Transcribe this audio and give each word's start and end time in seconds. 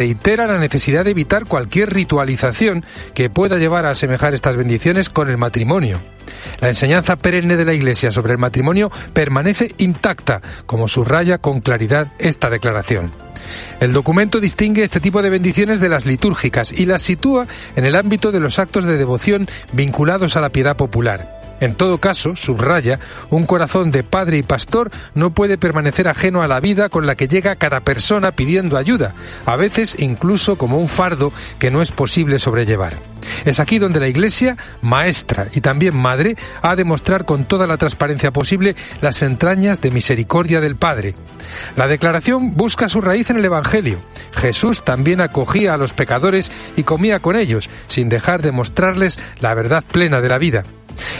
reitera 0.00 0.46
la 0.46 0.58
necesidad 0.58 1.04
de 1.04 1.10
evitar 1.10 1.44
cualquier 1.44 1.92
ritualización 1.92 2.86
que 3.12 3.28
pueda 3.28 3.58
llevar 3.58 3.84
a 3.84 3.90
asemejar 3.90 4.32
estas 4.32 4.56
bendiciones 4.56 5.10
con 5.10 5.28
el 5.28 5.36
matrimonio. 5.36 5.98
La 6.62 6.68
enseñanza 6.68 7.16
perenne 7.16 7.58
de 7.58 7.66
la 7.66 7.74
Iglesia 7.74 8.10
sobre 8.10 8.32
el 8.32 8.38
matrimonio 8.38 8.90
permanece 9.12 9.74
intacta, 9.76 10.40
como 10.64 10.88
subraya 10.88 11.36
con 11.36 11.60
claridad 11.60 12.12
esta 12.18 12.48
declaración. 12.48 13.12
El 13.78 13.92
documento 13.92 14.40
distingue 14.40 14.84
este 14.84 15.00
tipo 15.00 15.20
de 15.20 15.28
bendiciones 15.28 15.80
de 15.80 15.90
las 15.90 16.06
litúrgicas 16.06 16.72
y 16.72 16.86
las 16.86 17.02
sitúa 17.02 17.46
en 17.76 17.84
el 17.84 17.94
ámbito 17.94 18.32
de 18.32 18.40
los 18.40 18.58
actos 18.58 18.86
de 18.86 18.96
devoción 18.96 19.48
vinculados 19.74 20.34
a 20.34 20.40
la 20.40 20.48
piedad 20.48 20.78
popular. 20.78 21.39
En 21.60 21.74
todo 21.74 21.98
caso, 21.98 22.36
subraya, 22.36 22.98
un 23.30 23.46
corazón 23.46 23.90
de 23.90 24.02
padre 24.02 24.38
y 24.38 24.42
pastor 24.42 24.90
no 25.14 25.30
puede 25.30 25.58
permanecer 25.58 26.08
ajeno 26.08 26.42
a 26.42 26.48
la 26.48 26.60
vida 26.60 26.88
con 26.88 27.06
la 27.06 27.14
que 27.14 27.28
llega 27.28 27.56
cada 27.56 27.80
persona 27.80 28.32
pidiendo 28.32 28.76
ayuda, 28.76 29.14
a 29.46 29.56
veces 29.56 29.94
incluso 29.98 30.56
como 30.56 30.78
un 30.78 30.88
fardo 30.88 31.32
que 31.58 31.70
no 31.70 31.82
es 31.82 31.92
posible 31.92 32.38
sobrellevar. 32.38 32.96
Es 33.44 33.60
aquí 33.60 33.78
donde 33.78 34.00
la 34.00 34.08
Iglesia, 34.08 34.56
maestra 34.82 35.48
y 35.52 35.60
también 35.60 35.96
madre, 35.96 36.36
ha 36.62 36.76
de 36.76 36.84
mostrar 36.84 37.24
con 37.24 37.44
toda 37.44 37.66
la 37.66 37.76
transparencia 37.76 38.30
posible 38.30 38.76
las 39.00 39.22
entrañas 39.22 39.80
de 39.80 39.90
misericordia 39.90 40.60
del 40.60 40.76
Padre. 40.76 41.14
La 41.76 41.86
declaración 41.86 42.54
busca 42.56 42.88
su 42.88 43.00
raíz 43.00 43.30
en 43.30 43.38
el 43.38 43.44
Evangelio. 43.44 44.00
Jesús 44.32 44.84
también 44.84 45.20
acogía 45.20 45.74
a 45.74 45.76
los 45.76 45.92
pecadores 45.92 46.50
y 46.76 46.84
comía 46.84 47.18
con 47.20 47.36
ellos, 47.36 47.68
sin 47.88 48.08
dejar 48.08 48.42
de 48.42 48.52
mostrarles 48.52 49.18
la 49.40 49.54
verdad 49.54 49.84
plena 49.90 50.20
de 50.20 50.28
la 50.28 50.38
vida. 50.38 50.64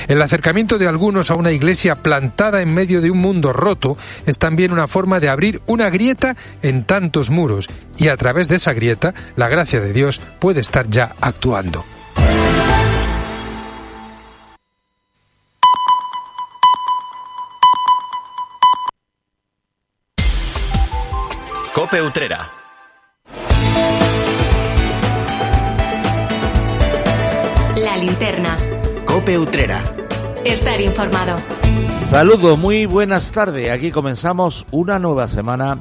El 0.09 0.23
acercamiento 0.23 0.79
de 0.79 0.89
algunos 0.89 1.31
a 1.31 1.35
una 1.35 1.53
iglesia 1.53 1.97
plantada 1.97 2.63
en 2.63 2.75
medio 2.75 3.01
de 3.01 3.11
un 3.11 3.19
mundo 3.19 3.53
roto 3.53 3.97
es 4.27 4.39
también 4.39 4.73
una 4.73 4.89
forma 4.89 5.21
de 5.21 5.29
abrir 5.29 5.63
una 5.67 5.91
grieta 5.91 6.37
en 6.63 6.85
tantos 6.85 7.31
muros 7.31 7.69
y 7.97 8.09
a 8.09 8.17
través 8.17 8.49
de 8.49 8.57
esa 8.57 8.73
grieta 8.73 9.15
la 9.37 9.49
gracia 9.49 9.81
de 9.81 9.93
Dios 9.93 10.21
puede 10.39 10.61
estar 10.61 10.89
ya 10.89 11.15
actuando. 11.21 11.85
Cope 21.73 22.03
Utrera. 22.03 22.60
Cope 29.21 29.39
Utrera. 29.39 29.85
Estar 30.47 30.81
informado. 30.81 31.37
Saludos, 32.09 32.59
muy 32.59 32.87
buenas 32.87 33.31
tardes. 33.33 33.71
Aquí 33.71 33.91
comenzamos 33.91 34.67
una 34.71 34.99
nueva 34.99 35.29
semana 35.29 35.77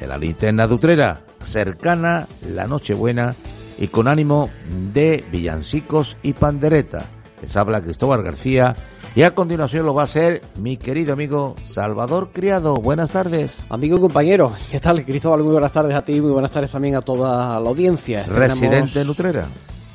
de 0.00 0.06
la 0.06 0.16
linterna 0.16 0.66
de 0.66 0.72
Utrera, 0.72 1.20
cercana 1.44 2.26
la 2.48 2.66
Nochebuena 2.66 3.34
y 3.78 3.88
con 3.88 4.08
ánimo 4.08 4.48
de 4.94 5.22
villancicos 5.30 6.16
y 6.22 6.32
pandereta. 6.32 7.04
Les 7.42 7.54
habla 7.58 7.82
Cristóbal 7.82 8.22
García 8.22 8.74
y 9.14 9.22
a 9.22 9.34
continuación 9.34 9.84
lo 9.84 9.92
va 9.92 10.02
a 10.02 10.04
hacer 10.04 10.42
mi 10.56 10.78
querido 10.78 11.12
amigo 11.12 11.56
Salvador 11.66 12.30
Criado. 12.32 12.72
Buenas 12.76 13.10
tardes. 13.10 13.66
Amigo 13.68 13.98
y 13.98 14.00
compañero, 14.00 14.54
¿qué 14.70 14.80
tal 14.80 15.04
Cristóbal? 15.04 15.42
Muy 15.42 15.52
buenas 15.52 15.72
tardes 15.72 15.94
a 15.94 16.00
ti, 16.00 16.22
muy 16.22 16.30
buenas 16.30 16.50
tardes 16.52 16.70
también 16.70 16.94
a 16.96 17.02
toda 17.02 17.60
la 17.60 17.68
audiencia. 17.68 18.22
Estrenamos- 18.24 18.38
Residente 18.60 19.00
en 19.02 19.08
Utrera. 19.10 19.44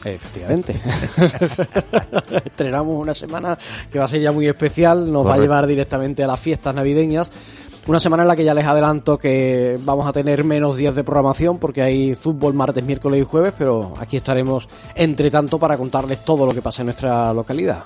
Efectivamente. 0.05 0.75
Estrenamos 2.45 2.97
una 2.97 3.13
semana 3.13 3.57
que 3.91 3.99
va 3.99 4.05
a 4.05 4.07
ser 4.07 4.21
ya 4.21 4.31
muy 4.31 4.47
especial, 4.47 5.11
nos 5.11 5.25
va 5.25 5.35
a 5.35 5.37
llevar 5.37 5.67
directamente 5.67 6.23
a 6.23 6.27
las 6.27 6.39
fiestas 6.39 6.75
navideñas. 6.75 7.29
Una 7.85 7.99
semana 7.99 8.23
en 8.23 8.29
la 8.29 8.35
que 8.37 8.45
ya 8.45 8.53
les 8.53 8.65
adelanto 8.65 9.17
que 9.17 9.77
vamos 9.83 10.07
a 10.07 10.13
tener 10.13 10.45
menos 10.45 10.77
días 10.77 10.95
de 10.95 11.03
programación 11.03 11.57
porque 11.57 11.81
hay 11.81 12.15
fútbol 12.15 12.53
martes, 12.53 12.83
miércoles 12.83 13.21
y 13.21 13.25
jueves, 13.25 13.53
pero 13.57 13.93
aquí 13.99 14.15
estaremos 14.15 14.69
entre 14.95 15.29
tanto 15.29 15.59
para 15.59 15.77
contarles 15.77 16.23
todo 16.23 16.45
lo 16.45 16.53
que 16.53 16.61
pasa 16.61 16.81
en 16.81 16.87
nuestra 16.87 17.33
localidad. 17.33 17.83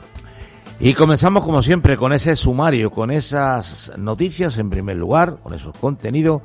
Y 0.80 0.94
comenzamos 0.94 1.44
como 1.44 1.64
siempre 1.64 1.98
con 1.98 2.14
ese 2.14 2.36
sumario, 2.36 2.92
con 2.92 3.10
esas 3.10 3.92
noticias 3.98 4.60
en 4.60 4.70
primer 4.70 4.98
lugar, 4.98 5.38
con 5.42 5.56
esos 5.56 5.76
contenidos 5.76 6.44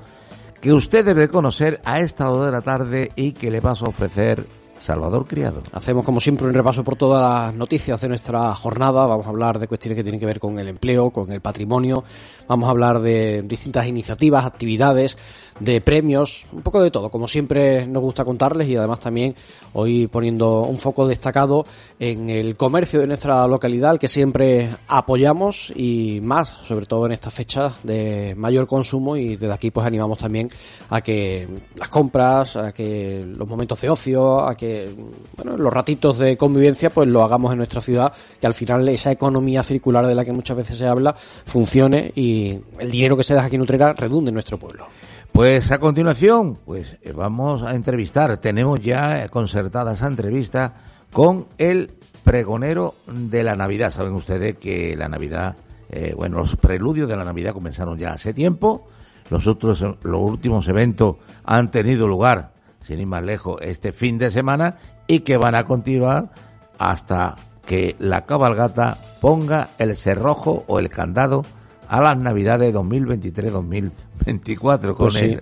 que 0.62 0.72
usted 0.72 1.04
debe 1.04 1.28
conocer 1.28 1.82
a 1.84 2.00
esta 2.00 2.30
hora 2.30 2.46
de 2.46 2.52
la 2.52 2.62
tarde 2.62 3.12
y 3.16 3.32
que 3.32 3.50
le 3.50 3.60
vas 3.60 3.82
a 3.82 3.86
ofrecer 3.86 4.46
Salvador 4.82 5.26
Criado. 5.26 5.62
Hacemos 5.70 6.04
como 6.04 6.20
siempre 6.20 6.46
un 6.46 6.54
repaso 6.54 6.82
por 6.82 6.96
todas 6.96 7.22
las 7.22 7.54
noticias 7.54 8.00
de 8.00 8.08
nuestra 8.08 8.52
jornada. 8.56 9.06
Vamos 9.06 9.26
a 9.26 9.28
hablar 9.28 9.60
de 9.60 9.68
cuestiones 9.68 9.96
que 9.96 10.02
tienen 10.02 10.18
que 10.18 10.26
ver 10.26 10.40
con 10.40 10.58
el 10.58 10.66
empleo, 10.66 11.10
con 11.10 11.30
el 11.30 11.40
patrimonio. 11.40 12.02
Vamos 12.48 12.66
a 12.66 12.70
hablar 12.72 13.00
de 13.00 13.42
distintas 13.42 13.86
iniciativas, 13.86 14.44
actividades, 14.44 15.16
de 15.62 15.80
premios, 15.80 16.46
un 16.52 16.62
poco 16.62 16.82
de 16.82 16.90
todo, 16.90 17.08
como 17.10 17.28
siempre 17.28 17.86
nos 17.86 18.02
gusta 18.02 18.24
contarles 18.24 18.68
y 18.68 18.76
además 18.76 19.00
también 19.00 19.34
hoy 19.74 20.08
poniendo 20.08 20.62
un 20.62 20.78
foco 20.78 21.06
destacado 21.06 21.64
en 22.00 22.28
el 22.28 22.56
comercio 22.56 23.00
de 23.00 23.06
nuestra 23.06 23.46
localidad, 23.46 23.90
al 23.90 23.98
que 23.98 24.08
siempre 24.08 24.70
apoyamos 24.88 25.72
y 25.76 26.20
más, 26.22 26.48
sobre 26.66 26.86
todo 26.86 27.06
en 27.06 27.12
estas 27.12 27.32
fechas 27.32 27.74
de 27.84 28.34
mayor 28.36 28.66
consumo 28.66 29.16
y 29.16 29.36
desde 29.36 29.54
aquí 29.54 29.70
pues 29.70 29.86
animamos 29.86 30.18
también 30.18 30.50
a 30.90 31.00
que 31.00 31.46
las 31.76 31.88
compras, 31.88 32.56
a 32.56 32.72
que 32.72 33.24
los 33.24 33.46
momentos 33.46 33.80
de 33.80 33.88
ocio, 33.88 34.40
a 34.40 34.56
que 34.56 34.90
bueno, 35.36 35.56
los 35.56 35.72
ratitos 35.72 36.18
de 36.18 36.36
convivencia 36.36 36.90
pues 36.90 37.08
lo 37.08 37.22
hagamos 37.22 37.52
en 37.52 37.58
nuestra 37.58 37.80
ciudad, 37.80 38.12
que 38.40 38.46
al 38.46 38.54
final 38.54 38.88
esa 38.88 39.12
economía 39.12 39.62
circular 39.62 40.06
de 40.06 40.14
la 40.14 40.24
que 40.24 40.32
muchas 40.32 40.56
veces 40.56 40.78
se 40.78 40.86
habla 40.86 41.14
funcione 41.44 42.10
y 42.16 42.58
el 42.78 42.90
dinero 42.90 43.16
que 43.16 43.22
se 43.22 43.34
deja 43.34 43.46
aquí 43.46 43.56
en 43.56 43.62
Utrera 43.62 43.92
redunde 43.92 44.30
en 44.30 44.34
nuestro 44.34 44.58
pueblo. 44.58 44.86
Pues 45.32 45.72
a 45.72 45.78
continuación, 45.78 46.58
pues 46.62 46.98
eh, 47.00 47.12
vamos 47.12 47.62
a 47.62 47.74
entrevistar, 47.74 48.36
tenemos 48.36 48.80
ya 48.80 49.26
concertada 49.28 49.94
esa 49.94 50.06
entrevista 50.06 50.74
con 51.10 51.46
el 51.56 51.90
pregonero 52.22 52.94
de 53.06 53.42
la 53.42 53.56
Navidad. 53.56 53.90
Saben 53.90 54.12
ustedes 54.12 54.58
que 54.58 54.94
la 54.94 55.08
Navidad, 55.08 55.56
eh, 55.90 56.12
bueno, 56.14 56.36
los 56.36 56.56
preludios 56.56 57.08
de 57.08 57.16
la 57.16 57.24
Navidad 57.24 57.54
comenzaron 57.54 57.98
ya 57.98 58.12
hace 58.12 58.34
tiempo, 58.34 58.86
los 59.30 59.46
otros, 59.46 59.80
los 60.02 60.20
últimos 60.20 60.68
eventos 60.68 61.16
han 61.44 61.70
tenido 61.70 62.06
lugar, 62.06 62.52
sin 62.82 63.00
ir 63.00 63.06
más 63.06 63.22
lejos, 63.22 63.58
este 63.62 63.92
fin 63.92 64.18
de 64.18 64.30
semana 64.30 64.76
y 65.06 65.20
que 65.20 65.38
van 65.38 65.54
a 65.54 65.64
continuar 65.64 66.30
hasta 66.78 67.36
que 67.64 67.96
la 67.98 68.26
cabalgata 68.26 68.98
ponga 69.22 69.70
el 69.78 69.96
cerrojo 69.96 70.64
o 70.66 70.78
el 70.78 70.90
candado 70.90 71.46
a 71.92 72.00
las 72.00 72.16
Navidades 72.16 72.74
2023-2024 72.74 74.94
con 74.94 74.96
Pues 74.96 75.14
sí. 75.14 75.26
el, 75.26 75.40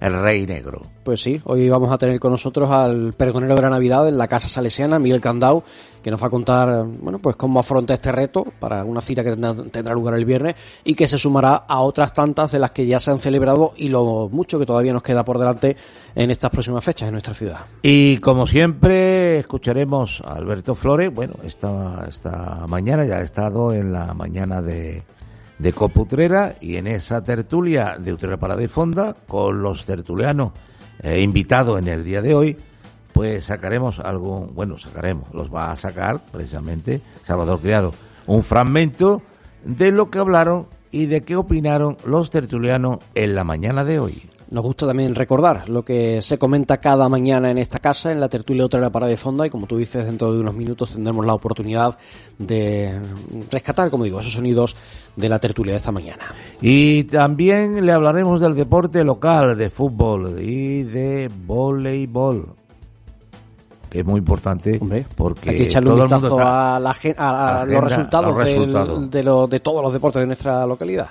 el 0.00 0.22
Rey 0.22 0.46
Negro. 0.46 0.82
Pues 1.02 1.22
sí, 1.22 1.40
hoy 1.44 1.66
vamos 1.70 1.90
a 1.90 1.96
tener 1.96 2.20
con 2.20 2.32
nosotros 2.32 2.70
al 2.70 3.14
pregonero 3.14 3.56
de 3.56 3.62
la 3.62 3.70
Navidad 3.70 4.06
en 4.06 4.18
la 4.18 4.28
Casa 4.28 4.50
Salesiana, 4.50 4.98
Miguel 4.98 5.22
Candau, 5.22 5.62
que 6.02 6.10
nos 6.10 6.22
va 6.22 6.26
a 6.26 6.30
contar, 6.30 6.84
bueno, 6.84 7.20
pues 7.20 7.36
cómo 7.36 7.58
afronta 7.58 7.94
este 7.94 8.12
reto 8.12 8.44
para 8.58 8.84
una 8.84 9.00
cita 9.00 9.24
que 9.24 9.30
tendrá, 9.30 9.54
tendrá 9.70 9.94
lugar 9.94 10.14
el 10.14 10.26
viernes 10.26 10.56
y 10.84 10.94
que 10.94 11.08
se 11.08 11.16
sumará 11.16 11.64
a 11.66 11.80
otras 11.80 12.12
tantas 12.12 12.52
de 12.52 12.58
las 12.58 12.72
que 12.72 12.84
ya 12.84 13.00
se 13.00 13.10
han 13.10 13.18
celebrado 13.18 13.72
y 13.74 13.88
lo 13.88 14.28
mucho 14.30 14.58
que 14.58 14.66
todavía 14.66 14.92
nos 14.92 15.02
queda 15.02 15.24
por 15.24 15.38
delante 15.38 15.74
en 16.14 16.30
estas 16.30 16.50
próximas 16.50 16.84
fechas 16.84 17.08
en 17.08 17.12
nuestra 17.12 17.32
ciudad. 17.32 17.60
Y 17.80 18.18
como 18.18 18.46
siempre, 18.46 19.38
escucharemos 19.38 20.20
a 20.22 20.34
Alberto 20.34 20.74
Flores. 20.74 21.14
Bueno, 21.14 21.32
esta, 21.44 22.04
esta 22.06 22.66
mañana 22.68 23.06
ya 23.06 23.16
ha 23.16 23.22
estado 23.22 23.72
en 23.72 23.90
la 23.90 24.12
mañana 24.12 24.60
de, 24.60 25.02
de 25.62 25.72
Coputrera 25.72 26.56
y 26.60 26.74
en 26.74 26.88
esa 26.88 27.22
tertulia 27.22 27.96
de 27.96 28.12
Utrera 28.12 28.36
Parada 28.36 28.62
y 28.64 28.66
Fonda, 28.66 29.14
con 29.28 29.62
los 29.62 29.84
tertulianos 29.84 30.52
eh, 31.00 31.20
invitados 31.20 31.78
en 31.78 31.86
el 31.86 32.02
día 32.02 32.20
de 32.20 32.34
hoy, 32.34 32.56
pues 33.12 33.44
sacaremos 33.44 34.00
algún, 34.00 34.52
bueno, 34.56 34.76
sacaremos, 34.76 35.32
los 35.32 35.54
va 35.54 35.70
a 35.70 35.76
sacar 35.76 36.20
precisamente 36.32 37.00
Salvador 37.22 37.60
Criado, 37.60 37.94
un 38.26 38.42
fragmento 38.42 39.22
de 39.64 39.92
lo 39.92 40.10
que 40.10 40.18
hablaron 40.18 40.66
y 40.90 41.06
de 41.06 41.22
qué 41.22 41.36
opinaron 41.36 41.96
los 42.04 42.30
tertulianos 42.30 42.98
en 43.14 43.36
la 43.36 43.44
mañana 43.44 43.84
de 43.84 44.00
hoy. 44.00 44.28
Nos 44.52 44.62
gusta 44.62 44.86
también 44.86 45.14
recordar 45.14 45.66
lo 45.70 45.82
que 45.82 46.20
se 46.20 46.36
comenta 46.38 46.76
cada 46.76 47.08
mañana 47.08 47.50
en 47.50 47.56
esta 47.56 47.78
casa, 47.78 48.12
en 48.12 48.20
la 48.20 48.28
tertulia 48.28 48.66
otra 48.66 48.90
para 48.90 49.06
de 49.06 49.16
fonda, 49.16 49.46
y 49.46 49.50
como 49.50 49.66
tú 49.66 49.78
dices, 49.78 50.04
dentro 50.04 50.30
de 50.30 50.40
unos 50.40 50.54
minutos 50.54 50.92
tendremos 50.92 51.24
la 51.24 51.32
oportunidad 51.32 51.96
de 52.38 53.00
rescatar, 53.50 53.88
como 53.88 54.04
digo, 54.04 54.20
esos 54.20 54.34
sonidos 54.34 54.76
de 55.16 55.28
la 55.30 55.38
tertulia 55.38 55.72
de 55.72 55.78
esta 55.78 55.90
mañana. 55.90 56.24
Y 56.60 57.04
también 57.04 57.86
le 57.86 57.92
hablaremos 57.92 58.42
del 58.42 58.54
deporte 58.54 59.02
local, 59.04 59.56
de 59.56 59.70
fútbol 59.70 60.38
y 60.42 60.82
de 60.82 61.30
voleibol, 61.46 62.48
que 63.88 64.00
es 64.00 64.04
muy 64.04 64.18
importante 64.18 64.78
Hombre, 64.82 65.06
porque 65.16 65.48
hay 65.48 65.56
que 65.56 65.62
echarle 65.64 65.88
todo 65.88 65.96
un 65.96 66.02
el 66.02 66.08
mundo 66.10 66.20
vistazo 66.28 66.38
está... 66.42 66.76
a, 66.76 66.80
la 66.80 66.90
a- 66.90 66.92
a 67.16 67.62
a 67.62 67.64
la 67.66 67.72
los 67.72 67.84
resultados, 67.84 68.36
del- 68.44 69.10
de, 69.10 69.22
lo- 69.22 69.46
de 69.46 69.60
todos 69.60 69.82
los 69.82 69.94
deportes 69.94 70.20
de 70.20 70.26
nuestra 70.26 70.66
localidad. 70.66 71.08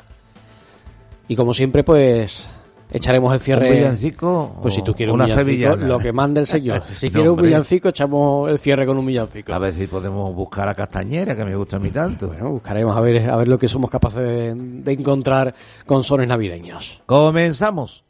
Y 1.28 1.36
como 1.36 1.56
siempre, 1.56 1.84
pues 1.84 2.48
echaremos 2.92 3.34
el 3.34 3.40
cierre. 3.40 3.70
¿Un 3.70 3.76
villancico 3.78 4.56
Pues 4.62 4.74
si 4.74 4.82
tú 4.84 4.94
quieres 4.94 5.14
una 5.14 5.24
un 5.26 5.30
villancico, 5.30 5.50
sevillana? 5.52 5.88
lo 5.88 5.98
que 6.00 6.12
mande 6.14 6.40
el 6.42 6.46
señor. 6.48 6.84
Si 6.98 7.08
No, 7.08 7.14
quieres 7.14 7.32
un 7.32 7.42
villancico, 7.42 7.90
echamos 7.90 8.52
el 8.52 8.60
cierre 8.60 8.86
con 8.86 8.98
un 8.98 9.06
villancico. 9.06 9.54
A 9.54 9.58
ver 9.60 9.74
si 9.74 9.88
podemos 9.88 10.34
buscar 10.36 10.68
a 10.68 10.76
Castañera, 10.76 11.36
que 11.36 11.46
me 11.46 11.56
gusta 11.56 11.78
a 11.78 11.80
mí 11.80 11.90
tanto. 11.90 12.28
Bueno, 12.28 12.52
buscaremos 12.52 12.96
a 12.96 13.00
ver, 13.00 13.30
a 13.30 13.36
ver 13.38 13.48
lo 13.48 13.58
que 13.58 13.68
somos 13.68 13.90
capaces 13.90 14.20
de, 14.22 14.54
de 14.56 14.92
encontrar 14.92 15.54
con 15.86 16.04
sones 16.04 16.28
navideños. 16.28 17.02
Comenzamos. 17.06 18.04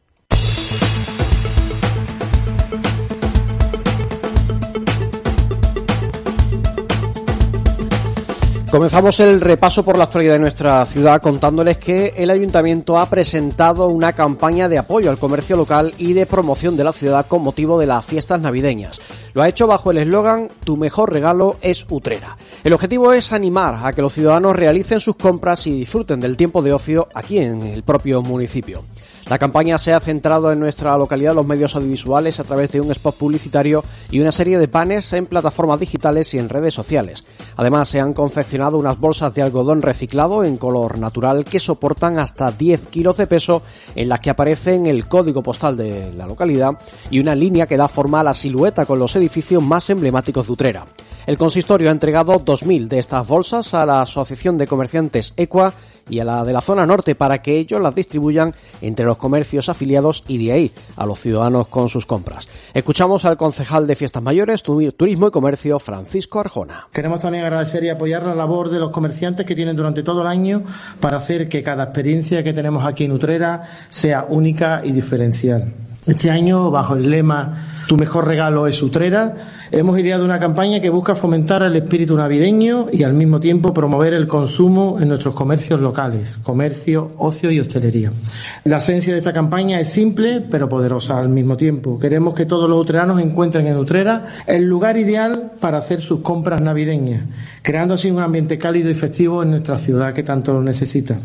Comenzamos 8.72 9.20
el 9.20 9.42
repaso 9.42 9.84
por 9.84 9.98
la 9.98 10.06
actualidad 10.06 10.36
de 10.36 10.40
nuestra 10.40 10.86
ciudad 10.86 11.22
contándoles 11.22 11.78
que 11.78 12.14
el 12.16 12.30
ayuntamiento 12.30 12.98
ha 12.98 13.10
presentado 13.10 13.90
una 13.90 14.14
campaña 14.14 14.70
de 14.70 14.78
apoyo 14.78 15.10
al 15.10 15.18
comercio 15.18 15.58
local 15.58 15.94
y 15.98 16.14
de 16.14 16.26
promoción 16.26 16.78
de 16.78 16.86
la 16.86 16.94
ciudad 16.94 17.26
con 17.28 17.42
motivo 17.42 17.78
de 17.78 17.86
las 17.86 18.06
fiestas 18.06 18.40
navideñas. 18.40 19.02
Lo 19.34 19.42
ha 19.42 19.50
hecho 19.50 19.68
bajo 19.68 19.92
el 19.92 19.98
eslogan 19.98 20.48
Tu 20.64 20.78
mejor 20.78 21.12
regalo 21.12 21.58
es 21.62 21.86
Utrera. 21.90 22.38
El 22.64 22.72
objetivo 22.72 23.12
es 23.12 23.34
animar 23.34 23.86
a 23.86 23.92
que 23.92 24.02
los 24.02 24.14
ciudadanos 24.14 24.56
realicen 24.56 25.02
sus 25.02 25.18
compras 25.18 25.68
y 25.68 25.72
disfruten 25.72 26.22
del 26.22 26.38
tiempo 26.38 26.62
de 26.62 26.72
ocio 26.72 27.10
aquí 27.14 27.40
en 27.40 27.64
el 27.64 27.84
propio 27.84 28.22
municipio. 28.22 28.86
La 29.32 29.40
campaña 29.40 29.78
se 29.78 29.94
ha 29.94 30.00
centrado 30.02 30.52
en 30.52 30.60
nuestra 30.60 30.98
localidad 30.98 31.34
los 31.34 31.48
medios 31.48 31.74
audiovisuales 31.74 32.42
a 32.42 32.44
través 32.44 32.70
de 32.74 32.82
un 32.82 32.92
spot 32.92 33.16
publicitario 33.16 33.82
y 34.12 34.20
una 34.20 34.34
serie 34.34 34.60
de 34.60 34.68
panes 34.68 35.14
en 35.14 35.26
plataformas 35.26 35.80
digitales 35.80 36.34
y 36.34 36.38
en 36.38 36.50
redes 36.50 36.74
sociales. 36.74 37.24
Además, 37.56 37.88
se 37.88 38.02
han 38.02 38.12
confeccionado 38.12 38.78
unas 38.78 39.00
bolsas 39.00 39.34
de 39.34 39.42
algodón 39.42 39.84
reciclado 39.84 40.44
en 40.44 40.58
color 40.58 41.00
natural 41.00 41.46
que 41.46 41.62
soportan 41.62 42.20
hasta 42.20 42.52
10 42.52 42.88
kilos 42.88 43.16
de 43.16 43.26
peso, 43.26 43.62
en 43.96 44.10
las 44.10 44.20
que 44.20 44.32
aparecen 44.32 44.86
el 44.86 45.08
código 45.08 45.42
postal 45.42 45.78
de 45.78 46.12
la 46.12 46.28
localidad 46.28 46.78
y 47.10 47.22
una 47.22 47.34
línea 47.34 47.68
que 47.68 47.78
da 47.78 47.88
forma 47.88 48.20
a 48.20 48.26
la 48.26 48.34
silueta 48.34 48.86
con 48.86 49.00
los 49.00 49.16
edificios 49.16 49.64
más 49.64 49.90
emblemáticos 49.90 50.48
de 50.48 50.52
Utrera. 50.52 50.86
El 51.26 51.38
consistorio 51.38 51.88
ha 51.88 51.94
entregado 51.94 52.34
2.000 52.34 52.90
de 52.90 53.00
estas 53.00 53.26
bolsas 53.26 53.74
a 53.76 53.86
la 53.86 54.02
Asociación 54.02 54.58
de 54.58 54.68
Comerciantes 54.68 55.34
Equa 55.38 55.74
y 56.10 56.20
a 56.20 56.26
la 56.26 56.44
de 56.44 56.54
la 56.54 56.62
zona 56.62 56.86
norte 56.86 57.16
para 57.16 57.42
que 57.42 57.58
ellos 57.58 57.82
las 57.82 57.96
distribuyan 57.96 58.54
entre 58.82 59.06
los 59.06 59.18
comercios 59.18 59.70
afiliados 59.70 60.24
y 60.28 60.46
de 60.46 60.52
ahí 60.52 60.72
a 60.96 61.06
los 61.06 61.20
ciudadanos 61.20 61.68
con 61.68 61.90
sus 61.90 62.06
compras. 62.06 62.48
Escuchamos 62.74 63.26
al 63.26 63.38
concejal 63.38 63.88
de 63.88 63.96
Fiestas 63.96 64.24
Mayores, 64.24 64.64
Turismo 64.64 65.28
y 65.28 65.32
Comercio, 65.32 65.80
Francisco 65.80 66.40
Arjona. 66.40 66.88
Queremos 66.92 67.20
también 67.20 67.46
agradecer 67.46 67.84
y 67.84 67.90
apoyar 67.90 68.26
la 68.26 68.36
labor 68.36 68.70
de 68.70 68.80
los 68.80 68.92
comerciantes 68.92 69.46
que 69.46 69.56
tienen 69.56 69.76
durante 69.76 70.04
todo 70.04 70.22
el 70.22 70.28
año 70.28 70.64
para 71.00 71.18
hacer 71.18 71.50
que 71.50 71.64
cada 71.64 71.84
experiencia 71.86 72.44
que 72.44 72.54
tenemos 72.54 72.86
aquí 72.86 73.06
en 73.06 73.12
Utrera 73.12 73.64
sea 73.90 74.26
única 74.28 74.82
y 74.84 74.92
diferencial. 74.92 75.74
Este 76.08 76.32
año, 76.32 76.72
bajo 76.72 76.96
el 76.96 77.12
lema 77.12 77.68
Tu 77.88 77.96
mejor 77.96 78.28
regalo 78.28 78.66
es 78.66 78.82
Utrera, 78.82 79.36
hemos 79.70 80.00
ideado 80.00 80.26
una 80.26 80.40
campaña 80.40 80.80
que 80.80 80.90
busca 80.90 81.14
fomentar 81.14 81.62
el 81.62 81.76
espíritu 81.76 82.18
navideño 82.18 82.88
y 82.92 83.04
al 83.04 83.14
mismo 83.14 83.40
tiempo 83.40 83.72
promover 83.72 84.16
el 84.16 84.26
consumo 84.26 84.98
en 85.00 85.10
nuestros 85.10 85.36
comercios 85.36 85.80
locales, 85.80 86.38
comercio, 86.42 87.12
ocio 87.18 87.52
y 87.52 87.60
hostelería. 87.60 88.12
La 88.64 88.78
esencia 88.78 89.14
de 89.14 89.20
esta 89.20 89.32
campaña 89.32 89.80
es 89.80 89.90
simple 89.90 90.42
pero 90.42 90.68
poderosa 90.68 91.20
al 91.20 91.30
mismo 91.30 91.56
tiempo. 91.56 92.00
Queremos 92.00 92.34
que 92.34 92.48
todos 92.48 92.68
los 92.68 92.82
utreranos 92.82 93.22
encuentren 93.22 93.68
en 93.68 93.78
Utrera 93.78 94.26
el 94.48 94.66
lugar 94.66 94.98
ideal 94.98 95.52
para 95.60 95.78
hacer 95.78 96.02
sus 96.02 96.22
compras 96.22 96.62
navideñas, 96.62 97.26
creando 97.62 97.94
así 97.94 98.10
un 98.10 98.22
ambiente 98.22 98.58
cálido 98.58 98.90
y 98.90 98.96
festivo 98.96 99.44
en 99.44 99.52
nuestra 99.52 99.78
ciudad 99.78 100.16
que 100.16 100.24
tanto 100.24 100.52
lo 100.54 100.64
necesita. 100.64 101.20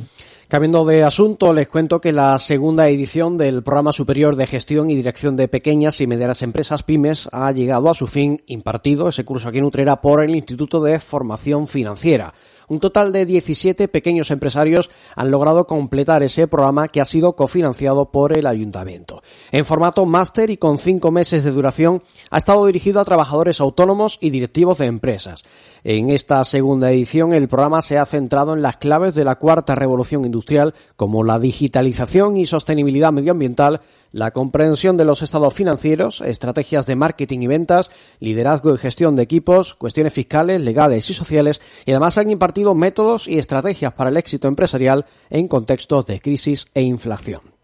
Cambiando 0.49 0.85
de 0.85 1.03
asunto, 1.03 1.53
les 1.53 1.67
cuento 1.67 2.01
que 2.01 2.13
la 2.13 2.39
segunda 2.39 2.89
edición 2.89 3.37
del 3.37 3.65
Programa 3.65 3.93
Superior 3.93 4.37
de 4.37 4.47
Gestión 4.47 4.89
y 4.89 4.95
Dirección 4.95 5.35
de 5.35 5.49
Pequeñas 5.49 6.01
y 6.01 6.07
Medianas 6.07 6.41
Empresas 6.43 6.85
Pymes 6.85 7.29
ha 7.33 7.51
llegado 7.51 7.91
a 7.91 7.95
su 7.95 8.07
fin 8.07 8.41
impartido 8.47 9.09
ese 9.09 9.25
curso 9.25 9.49
aquí 9.49 9.59
en 9.59 9.65
Utrera 9.65 10.01
por 10.01 10.23
el 10.23 10.37
Instituto 10.37 10.81
de 10.81 11.01
Formación 11.01 11.67
Financiera. 11.67 12.33
Un 12.69 12.81
total 12.81 13.13
de 13.13 13.27
17 13.27 13.89
pequeños 13.89 14.31
empresarios 14.31 14.91
han 15.15 15.31
logrado 15.31 15.67
completar 15.67 16.23
ese 16.23 16.49
programa 16.49 16.89
que 16.89 17.01
ha 17.01 17.05
sido 17.05 17.35
cofinanciado 17.35 18.11
por 18.11 18.37
el 18.37 18.47
ayuntamiento. 18.47 19.23
En 19.53 19.65
formato 19.65 20.05
máster 20.05 20.51
y 20.51 20.57
con 20.57 20.79
cinco 20.79 21.11
meses 21.11 21.45
de 21.45 21.53
duración, 21.53 22.03
ha 22.31 22.39
estado 22.39 22.67
dirigido 22.67 23.01
a 23.01 23.05
trabajadores 23.05 23.61
autónomos 23.61 24.19
y 24.21 24.31
directivos 24.31 24.79
de 24.79 24.87
empresas. 24.87 25.45
En 25.85 26.11
esta 26.11 26.43
segunda 26.43 26.91
edición, 26.91 27.33
el 27.33 27.49
programa 27.49 27.83
se 27.83 27.99
ha 27.99 28.07
centrado 28.07 28.55
en 28.55 28.63
las 28.63 28.77
claves 28.77 29.15
de 29.15 29.25
la 29.25 29.37
cuarta 29.37 29.77
revolución 29.77 30.25
industrial, 30.25 30.75
como 30.97 31.23
la 31.23 31.39
digitalización 31.39 32.37
y 32.37 32.47
sostenibilidad 32.47 33.13
medioambiental, 33.13 33.81
la 34.13 34.31
comprensión 34.31 34.97
de 34.97 35.05
los 35.05 35.23
estados 35.23 35.55
financieros, 35.55 36.21
estrategias 36.21 36.87
de 36.87 36.97
marketing 36.97 37.41
y 37.41 37.47
ventas, 37.47 37.91
liderazgo 38.21 38.75
y 38.75 38.79
gestión 38.79 39.17
de 39.17 39.23
equipos, 39.23 39.75
cuestiones 39.75 40.13
fiscales, 40.13 40.63
legales 40.63 41.09
y 41.11 41.15
sociales, 41.15 41.61
y 41.85 41.91
además 41.91 42.19
han 42.19 42.31
impartido 42.31 42.75
métodos 42.75 43.29
y 43.29 43.39
estrategias 43.39 43.93
para 43.93 44.11
el 44.11 44.17
éxito 44.17 44.49
empresarial 44.49 45.07
en 45.31 45.49
contextos 45.49 46.07
de 46.07 46.21
crisis 46.21 46.67
e 46.75 46.83
inflación. 46.83 47.56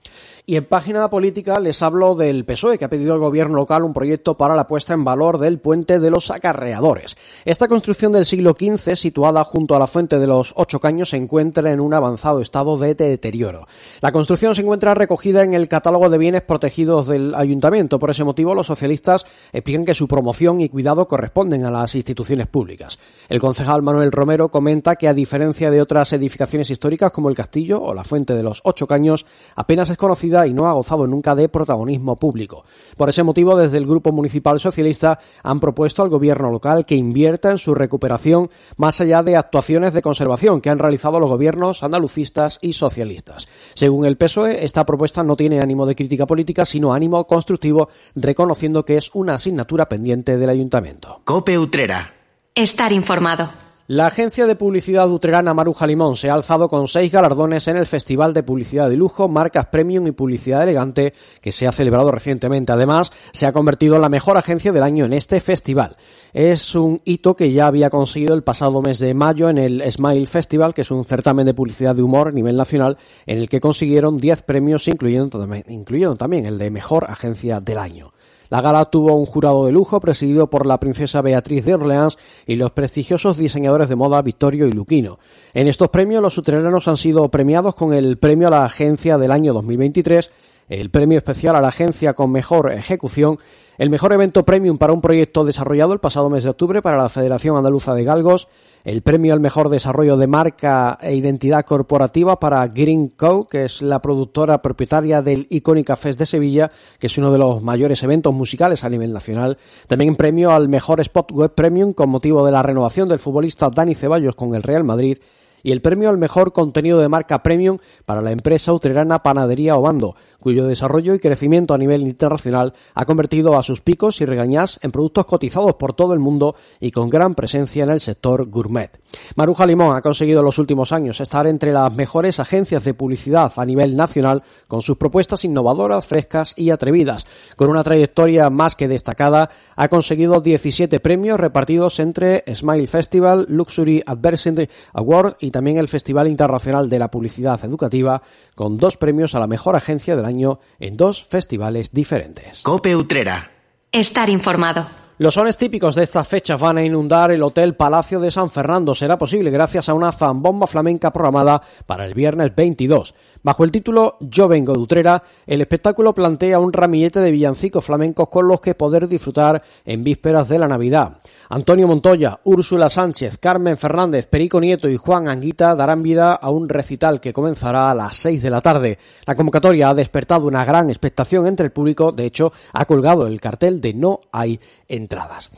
Y 0.45 0.57
en 0.57 0.65
página 0.65 1.09
política 1.09 1.61
les 1.61 1.83
hablo 1.83 2.17
del 2.17 2.45
PSOE, 2.45 2.77
que 2.77 2.85
ha 2.85 2.91
pedido 2.91 3.15
al 3.15 3.21
gobierno 3.21 3.55
local 3.55 3.85
un 3.85 3.95
proyecto 3.95 4.37
para 4.37 4.57
la 4.57 4.67
puesta 4.67 4.93
en 4.93 5.05
valor 5.05 5.39
del 5.39 5.61
puente 5.61 6.01
de 6.01 6.11
los 6.11 6.33
acarreadores. 6.33 7.17
Esta 7.45 7.69
construcción 7.69 8.11
del 8.11 8.27
siglo 8.27 8.57
XV, 8.59 8.97
situada 8.97 9.45
junto 9.45 9.77
a 9.77 9.79
la 9.79 9.87
fuente 9.87 10.19
de 10.19 10.27
los 10.27 10.53
Ocho 10.57 10.81
Caños, 10.81 11.11
se 11.11 11.17
encuentra 11.17 11.71
en 11.71 11.79
un 11.79 11.95
avanzado 11.95 12.41
estado 12.41 12.77
de 12.77 12.97
deterioro. 12.97 13.69
La 14.01 14.11
construcción 14.11 14.57
se 14.57 14.63
encuentra 14.63 14.95
recogida 14.95 15.45
en 15.45 15.55
el 15.55 15.69
catálogo 15.69 16.11
de 16.11 16.19
bienes 16.19 16.43
protegidos 16.43 17.07
del 17.07 17.37
ayuntamiento. 17.37 18.01
Por 18.01 18.11
ese 18.11 18.25
motivo, 18.25 18.53
los 18.53 18.67
socialistas 18.67 19.25
explican 19.53 19.85
que 19.85 19.95
su 19.95 20.09
promoción 20.09 20.61
y 20.61 20.69
cuidado 20.69 21.07
corresponden 21.07 21.65
a 21.65 21.71
las 21.71 21.95
instituciones 21.95 22.49
públicas. 22.49 22.99
El 23.29 23.39
concejal 23.39 23.83
Manuel 23.83 24.11
Romero 24.11 24.49
comenta 24.49 24.97
que, 24.97 25.07
a 25.07 25.15
diferencia 25.15 25.71
de 25.71 25.81
otras 25.81 26.13
edificaciones 26.13 26.69
históricas 26.69 27.13
como 27.13 27.29
el 27.29 27.37
castillo 27.37 27.81
o 27.81 27.95
la 27.95 28.03
fuente 28.03 28.35
de 28.35 28.43
los 28.43 28.61
Ocho 28.65 28.89
Caños, 28.89 29.25
apenas 29.55 29.89
es 29.89 29.97
conocida 29.97 30.32
y 30.47 30.55
no 30.55 30.69
ha 30.69 30.73
gozado 30.73 31.07
nunca 31.07 31.35
de 31.35 31.49
protagonismo 31.49 32.17
público. 32.17 32.65
Por 32.97 33.09
ese 33.09 33.23
motivo, 33.23 33.57
desde 33.57 33.79
el 33.79 33.87
Grupo 33.87 34.13
Municipal 34.13 34.59
Socialista 34.59 35.19
han 35.43 35.61
propuesto 35.61 36.03
al 36.03 36.09
Gobierno 36.09 36.51
local 36.51 36.85
que 36.87 36.95
invierta 36.95 37.51
en 37.51 37.59
su 37.59 37.75
recuperación 37.75 38.51
más 38.77 39.01
allá 39.01 39.23
de 39.23 39.37
actuaciones 39.37 39.93
de 39.93 40.03
conservación 40.03 40.61
que 40.61 40.71
han 40.71 40.79
realizado 40.79 41.21
los 41.21 41.31
gobiernos 41.31 41.83
andalucistas 41.83 42.59
y 42.61 42.73
socialistas. 42.73 43.49
Según 43.75 44.07
el 44.07 44.17
PSOE, 44.17 44.65
esta 44.65 44.87
propuesta 44.87 45.23
no 45.23 45.37
tiene 45.37 45.61
ánimo 45.61 45.87
de 45.87 45.95
crítica 45.95 46.27
política, 46.27 46.65
sino 46.65 46.93
ánimo 46.93 47.27
constructivo, 47.27 47.89
reconociendo 48.15 48.85
que 48.85 48.97
es 48.97 49.11
una 49.15 49.35
asignatura 49.35 49.89
pendiente 49.89 50.37
del 50.37 50.51
Ayuntamiento. 50.51 51.21
Cope 51.25 51.59
Utrera. 51.59 52.15
Estar 52.55 52.93
informado. 52.93 53.72
La 53.89 54.07
agencia 54.07 54.47
de 54.47 54.55
publicidad 54.55 55.11
utrerana 55.11 55.55
Maruja 55.55 55.89
Limón 55.89 56.15
se 56.15 56.31
ha 56.31 56.35
alzado 56.35 56.69
con 56.69 56.87
seis 56.87 57.11
galardones 57.11 57.67
en 57.67 57.77
el 57.77 57.87
Festival 57.87 58.33
de 58.33 58.45
Publicidad 58.45 58.89
de 58.89 58.97
Lujo, 58.97 59.27
Marcas 59.27 59.67
Premium 59.67 60.07
y 60.07 60.13
Publicidad 60.13 60.63
Elegante 60.63 61.13
que 61.41 61.51
se 61.51 61.67
ha 61.67 61.73
celebrado 61.73 62.13
recientemente. 62.13 62.71
Además, 62.71 63.11
se 63.33 63.45
ha 63.45 63.53
convertido 63.53 63.97
en 63.97 64.03
la 64.03 64.09
mejor 64.09 64.37
agencia 64.37 64.71
del 64.71 64.85
año 64.85 65.05
en 65.05 65.13
este 65.13 65.41
festival. 65.41 65.95
Es 66.33 66.77
un 66.77 67.03
hito 67.05 67.35
que 67.35 67.51
ya 67.51 67.67
había 67.67 67.91
conseguido 67.91 68.35
el 68.35 68.45
pasado 68.45 68.81
mes 68.83 69.01
de 69.01 69.15
mayo 69.15 69.49
en 69.51 69.59
el 69.59 69.83
Smile 69.91 70.29
Festival, 70.29 70.75
que 70.75 70.83
es 70.83 70.91
un 70.93 71.05
certamen 71.05 71.45
de 71.45 71.53
publicidad 71.53 71.97
de 71.97 72.05
humor 72.05 72.29
a 72.29 72.33
nivel 72.33 72.57
nacional, 72.57 72.99
en 73.27 73.39
el 73.39 73.49
que 73.49 73.61
consiguieron 73.61 74.17
10 74.17 74.43
premios, 74.43 74.87
incluyendo, 74.87 75.45
incluyendo 75.67 76.15
también 76.15 76.47
el 76.47 76.57
de 76.57 76.71
mejor 76.71 77.07
agencia 77.11 77.59
del 77.59 77.79
año. 77.79 78.13
La 78.53 78.61
gala 78.61 78.85
tuvo 78.85 79.17
un 79.17 79.25
jurado 79.25 79.65
de 79.65 79.73
lujo 79.73 79.99
presidido 79.99 80.51
por 80.51 80.67
la 80.67 80.79
princesa 80.79 81.23
Beatriz 81.23 81.65
de 81.65 81.73
Orleans 81.73 82.19
y 82.47 82.57
los 82.57 82.71
prestigiosos 82.71 83.39
diseñadores 83.39 83.89
de 83.89 83.97
moda 83.97 84.21
Vittorio 84.21 84.67
y 84.67 84.73
Luquino. 84.73 85.19
En 85.55 85.69
estos 85.69 85.89
premios 85.89 86.21
los 86.21 86.37
utreranos 86.37 86.87
han 86.87 86.99
sido 86.99 87.31
premiados 87.31 87.75
con 87.75 87.95
el 87.95 88.19
premio 88.19 88.49
a 88.49 88.51
la 88.51 88.67
agencia 88.67 89.17
del 89.17 89.33
año 89.33 89.55
2023, 89.55 90.31
el 90.69 90.91
premio 90.91 91.17
especial 91.17 91.57
a 91.57 91.63
la 91.63 91.69
agencia 91.69 92.13
con 92.13 92.31
mejor 92.31 92.71
ejecución, 92.71 93.39
el 93.79 93.89
mejor 93.89 94.13
evento 94.13 94.45
premium 94.45 94.77
para 94.77 94.93
un 94.93 95.01
proyecto 95.01 95.47
desarrollado 95.47 95.95
el 95.95 96.01
pasado 96.01 96.29
mes 96.29 96.45
de 96.45 96.51
octubre 96.51 96.83
para 96.83 96.99
la 96.99 97.09
Federación 97.09 97.57
Andaluza 97.57 97.95
de 97.95 98.05
Galgos, 98.05 98.49
el 98.85 99.03
premio 99.03 99.33
al 99.33 99.41
mejor 99.41 99.69
desarrollo 99.69 100.17
de 100.17 100.27
marca 100.27 100.99
e 101.01 101.15
identidad 101.15 101.65
corporativa 101.65 102.41
para 102.41 102.67
Green 102.69 103.09
Co, 103.09 103.47
que 103.47 103.65
es 103.65 103.83
la 103.83 104.03
productora 104.03 104.61
propietaria 104.61 105.23
del 105.23 105.47
Icónica 105.51 105.97
Fest 105.97 106.19
de 106.19 106.27
Sevilla, 106.27 106.71
que 106.99 107.07
es 107.07 107.19
uno 107.19 107.33
de 107.33 107.39
los 107.39 107.63
mayores 107.63 108.03
eventos 108.03 108.35
musicales 108.35 108.85
a 108.85 108.89
nivel 108.89 109.13
nacional. 109.13 109.59
También 109.87 110.17
premio 110.17 110.51
al 110.51 110.69
mejor 110.69 111.01
spot 111.01 111.31
web 111.33 111.55
premium 111.55 111.93
con 111.93 112.11
motivo 112.11 112.45
de 112.45 112.53
la 112.53 112.63
renovación 112.63 113.09
del 113.09 113.19
futbolista 113.19 113.71
Dani 113.71 113.95
Ceballos 113.95 114.35
con 114.35 114.55
el 114.55 114.63
Real 114.63 114.85
Madrid 114.85 115.19
y 115.63 115.73
el 115.73 115.81
premio 115.81 116.11
al 116.11 116.19
mejor 116.19 116.53
contenido 116.53 116.99
de 116.99 117.09
marca 117.09 117.43
premium 117.43 117.79
para 118.05 118.23
la 118.23 118.33
empresa 118.33 118.73
utrerana 118.73 119.23
Panadería 119.23 119.77
Obando, 119.77 120.17
cuyo 120.43 120.67
desarrollo 120.67 121.15
y 121.15 121.19
crecimiento 121.19 121.73
a 121.73 121.79
nivel 121.79 122.03
internacional 122.03 122.75
ha 122.93 123.07
convertido 123.07 123.57
a 123.57 123.63
sus 123.63 123.81
picos 123.81 124.21
y 124.21 124.27
regañás 124.27 124.79
en 124.83 124.93
productos 124.93 125.25
cotizados 125.25 125.77
por 125.77 125.95
todo 125.95 126.13
el 126.13 126.19
mundo 126.19 126.55
y 126.81 126.91
con 126.91 127.09
gran 127.09 127.35
presencia 127.35 127.85
en 127.85 127.91
el 127.91 128.01
sector 128.01 128.51
gourmet. 128.51 129.01
Maruja 129.37 129.65
Limón 129.65 129.97
ha 129.97 130.03
conseguido 130.03 130.41
en 130.41 130.47
los 130.47 130.59
últimos 130.59 130.93
años 130.93 131.21
estar 131.21 131.47
entre 131.47 131.73
las 131.73 131.93
mejores 131.95 132.41
agencias 132.41 132.85
de 132.85 132.93
publicidad 132.93 133.53
a 133.57 133.65
nivel 133.65 133.97
nacional 133.97 134.43
con 134.67 134.83
sus 134.83 134.99
propuestas 134.99 135.45
innovadoras, 135.45 136.05
frescas 136.05 136.53
y 136.57 136.71
atrevidas. 136.71 137.25
Con 137.57 137.71
una 137.71 137.85
trayectoria 137.85 138.51
más 138.51 138.75
que 138.75 138.89
destacada, 138.89 139.51
ha 139.77 139.89
conseguido 139.89 140.41
17 140.41 141.01
premios 141.01 141.39
repartidos 141.39 142.01
entre 142.01 142.45
Smile 142.53 142.87
Festival, 142.87 143.47
Luxury 143.49 144.03
Adversity 144.05 144.69
Award 144.95 145.37
y 145.41 145.51
también 145.51 145.79
el 145.79 145.89
Festival 145.89 146.29
Internacional 146.29 146.91
de 146.91 146.99
la 146.99 147.11
Publicidad 147.11 147.65
Educativa, 147.65 148.21
con 148.55 148.77
dos 148.77 148.97
premios 148.97 149.35
a 149.35 149.41
la 149.41 149.47
mejor 149.47 149.77
agencia 149.77 150.17
del 150.17 150.25
año 150.25 150.32
en 150.79 150.97
dos 150.97 151.23
festivales 151.23 151.93
diferentes. 151.93 152.63
Cope 152.63 152.97
Utrera. 152.97 153.51
Estar 153.91 154.31
informado. 154.31 154.87
Los 155.19 155.35
sones 155.35 155.57
típicos 155.57 155.95
de 155.95 156.03
estas 156.03 156.27
fechas 156.27 156.59
van 156.59 156.79
a 156.79 156.83
inundar 156.83 157.31
el 157.31 157.43
Hotel 157.43 157.77
Palacio 157.77 158.19
de 158.19 158.31
San 158.31 158.51
Fernando. 158.51 158.95
Será 158.95 159.19
posible 159.19 159.51
gracias 159.51 159.89
a 159.89 159.95
una 159.95 160.11
zambomba 160.11 160.67
flamenca 160.67 161.13
programada 161.13 161.63
para 161.87 162.07
el 162.07 162.15
viernes 162.15 162.53
22. 162.57 163.15
Bajo 163.43 163.65
el 163.65 163.73
título 163.73 164.17
Yo 164.21 164.47
vengo 164.47 164.73
de 164.73 164.79
Utrera, 164.79 165.23
el 165.47 165.61
espectáculo 165.61 166.15
plantea 166.15 166.61
un 166.61 166.73
ramillete 166.73 167.19
de 167.21 167.33
villancicos 167.33 167.85
flamencos 167.85 168.29
con 168.29 168.47
los 168.47 168.61
que 168.61 168.75
poder 168.77 169.09
disfrutar 169.09 169.63
en 169.85 170.05
vísperas 170.05 170.49
de 170.49 170.61
la 170.61 170.69
Navidad. 170.69 171.19
Antonio 171.49 171.87
Montoya, 171.87 172.41
Úrsula 172.45 172.89
Sánchez, 172.89 173.37
Carmen 173.37 173.77
Fernández, 173.77 174.27
Perico 174.27 174.59
Nieto 174.59 174.89
y 174.89 174.97
Juan 174.97 175.29
Anguita 175.29 175.75
darán 175.75 176.03
vida 176.03 176.33
a 176.33 176.51
un 176.51 176.69
recital 176.69 177.21
que 177.21 177.35
comenzará 177.35 177.91
a 177.91 177.95
las 177.95 178.17
6 178.17 178.41
de 178.41 178.51
la 178.51 178.63
tarde. 178.63 178.99
La 179.27 179.35
convocatoria 179.35 179.91
ha 179.91 179.95
despertado 179.95 180.47
una 180.47 180.65
gran 180.65 180.89
expectación 180.89 181.47
entre 181.47 181.67
el 181.67 181.73
público, 181.73 182.13
de 182.13 182.25
hecho, 182.25 182.53
ha 182.73 182.85
colgado 182.85 183.27
el 183.27 183.41
cartel 183.41 183.81
de 183.81 183.93
No 183.93 184.21
hay 184.33 184.59
entradas. 184.89 185.51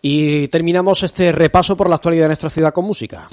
Y 0.00 0.48
terminamos 0.48 1.02
este 1.02 1.32
repaso 1.32 1.76
por 1.76 1.88
la 1.88 1.96
actualidad 1.96 2.24
de 2.24 2.28
nuestra 2.28 2.50
ciudad 2.50 2.72
con 2.72 2.84
música. 2.84 3.28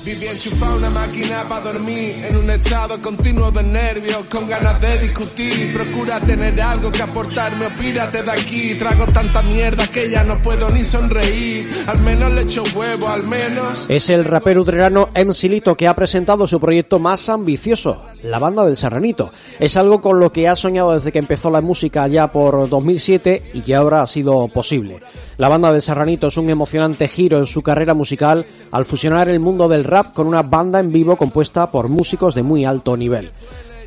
una 0.78 0.89
máquina 0.89 1.44
para 1.48 1.72
dormir 1.72 2.25
en 2.25 2.38
un 2.38 2.50
estado 2.50 3.01
continuo 3.01 3.51
de 3.51 3.63
nervios, 3.63 3.99
con 4.29 4.48
ganas 4.48 4.79
de 4.82 4.98
discutir. 5.00 5.74
Procura 5.74 6.20
tener 6.20 6.60
algo 6.62 6.91
que 6.91 7.03
opírate 7.03 8.24
de 8.24 8.32
aquí. 8.32 8.75
Trago 8.75 9.06
tanta 9.08 9.41
mierda 9.41 9.88
que 9.88 10.10
ya 10.10 10.24
no 10.24 10.38
puedo 10.41 10.70
ni 10.70 10.86
sonreír. 10.86 11.84
Al 11.88 12.00
menos 12.01 12.32
le 12.34 12.41
echo 12.41 12.63
huevo, 12.75 13.10
al 13.10 13.27
menos. 13.27 13.86
Es 13.89 14.10
el 14.10 14.25
rapero 14.25 14.62
utrerano 14.62 15.10
Emsilito 15.13 15.75
que 15.75 15.88
ha 15.88 15.96
presentado 15.96 16.48
su 16.48 16.60
proyecto 16.60 17.00
más 17.00 17.27
ambicioso, 17.29 18.03
la 18.24 18.39
banda 18.39 18.65
del 18.65 18.77
Serranito. 18.77 19.32
Es 19.60 19.75
algo 19.77 20.01
con 20.01 20.20
lo 20.20 20.32
que 20.32 20.48
ha 20.48 20.56
soñado 20.56 20.94
desde 20.94 21.12
que 21.12 21.20
empezó 21.20 21.50
la 21.50 21.62
música 21.62 22.08
ya 22.08 22.27
por 22.27 22.70
2007 22.70 23.51
y 23.53 23.62
que 23.62 23.75
ahora 23.75 24.01
ha 24.01 24.08
sido 24.08 24.48
posible. 24.48 25.00
La 25.38 25.50
banda 25.50 25.72
del 25.72 25.82
Serranito 25.82 26.27
es 26.27 26.38
un 26.38 26.50
emocionante 26.50 27.08
giro 27.08 27.38
en 27.38 27.46
su 27.46 27.62
carrera 27.62 27.94
musical 27.94 28.46
al 28.72 28.86
fusionar 28.86 29.29
el 29.29 29.39
mundo 29.39 29.68
del 29.68 29.86
rap 29.86 30.13
con 30.13 30.27
una 30.27 30.41
banda 30.41 30.79
en 30.79 30.91
vivo 30.91 31.15
compuesta 31.15 31.72
por 31.72 31.88
músicos 31.88 32.36
de 32.36 32.44
muy 32.44 32.65
alto 32.65 32.98
nivel. 32.98 33.32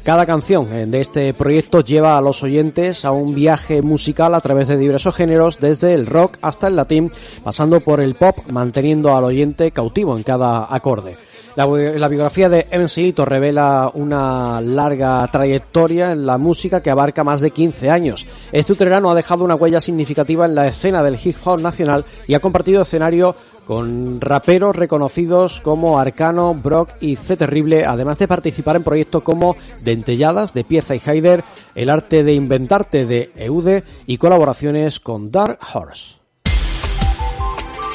Cada 0.04 0.26
canción 0.26 0.90
de 0.90 1.00
este 1.00 1.32
proyecto 1.32 1.80
lleva 1.80 2.18
a 2.18 2.20
los 2.20 2.42
oyentes 2.42 3.04
a 3.04 3.12
un 3.12 3.36
viaje 3.36 3.82
musical 3.82 4.34
a 4.34 4.40
través 4.40 4.66
de 4.66 4.76
diversos 4.76 5.14
géneros, 5.14 5.60
desde 5.60 5.94
el 5.94 6.06
rock 6.06 6.38
hasta 6.42 6.66
el 6.66 6.74
latín, 6.74 7.08
pasando 7.44 7.80
por 7.80 8.00
el 8.00 8.14
pop, 8.14 8.36
manteniendo 8.50 9.16
al 9.16 9.22
oyente 9.22 9.70
cautivo 9.70 10.16
en 10.16 10.24
cada 10.24 10.74
acorde. 10.74 11.16
La, 11.54 11.66
biografía 12.08 12.48
de 12.48 12.66
Emencilito 12.70 13.26
revela 13.26 13.90
una 13.92 14.60
larga 14.62 15.28
trayectoria 15.30 16.12
en 16.12 16.24
la 16.24 16.38
música 16.38 16.82
que 16.82 16.90
abarca 16.90 17.24
más 17.24 17.42
de 17.42 17.50
15 17.50 17.90
años. 17.90 18.26
Este 18.52 18.72
uterano 18.72 19.10
ha 19.10 19.14
dejado 19.14 19.44
una 19.44 19.54
huella 19.54 19.80
significativa 19.80 20.46
en 20.46 20.54
la 20.54 20.66
escena 20.66 21.02
del 21.02 21.18
hip 21.22 21.36
hop 21.44 21.60
nacional 21.60 22.06
y 22.26 22.34
ha 22.34 22.40
compartido 22.40 22.82
escenario 22.82 23.34
con 23.66 24.20
raperos 24.20 24.76
reconocidos 24.76 25.60
como 25.60 25.98
Arcano, 25.98 26.54
Brock 26.54 26.90
y 27.00 27.16
C 27.16 27.36
Terrible, 27.36 27.84
además 27.84 28.18
de 28.18 28.28
participar 28.28 28.76
en 28.76 28.84
proyectos 28.84 29.22
como 29.22 29.56
Dentelladas 29.82 30.52
de 30.52 30.64
Pieza 30.64 30.94
y 30.94 31.02
Haider, 31.04 31.44
El 31.74 31.90
arte 31.90 32.24
de 32.24 32.34
inventarte 32.34 33.06
de 33.06 33.30
Eude 33.36 33.84
y 34.06 34.18
colaboraciones 34.18 35.00
con 35.00 35.30
Dark 35.30 35.58
Horse. 35.72 36.16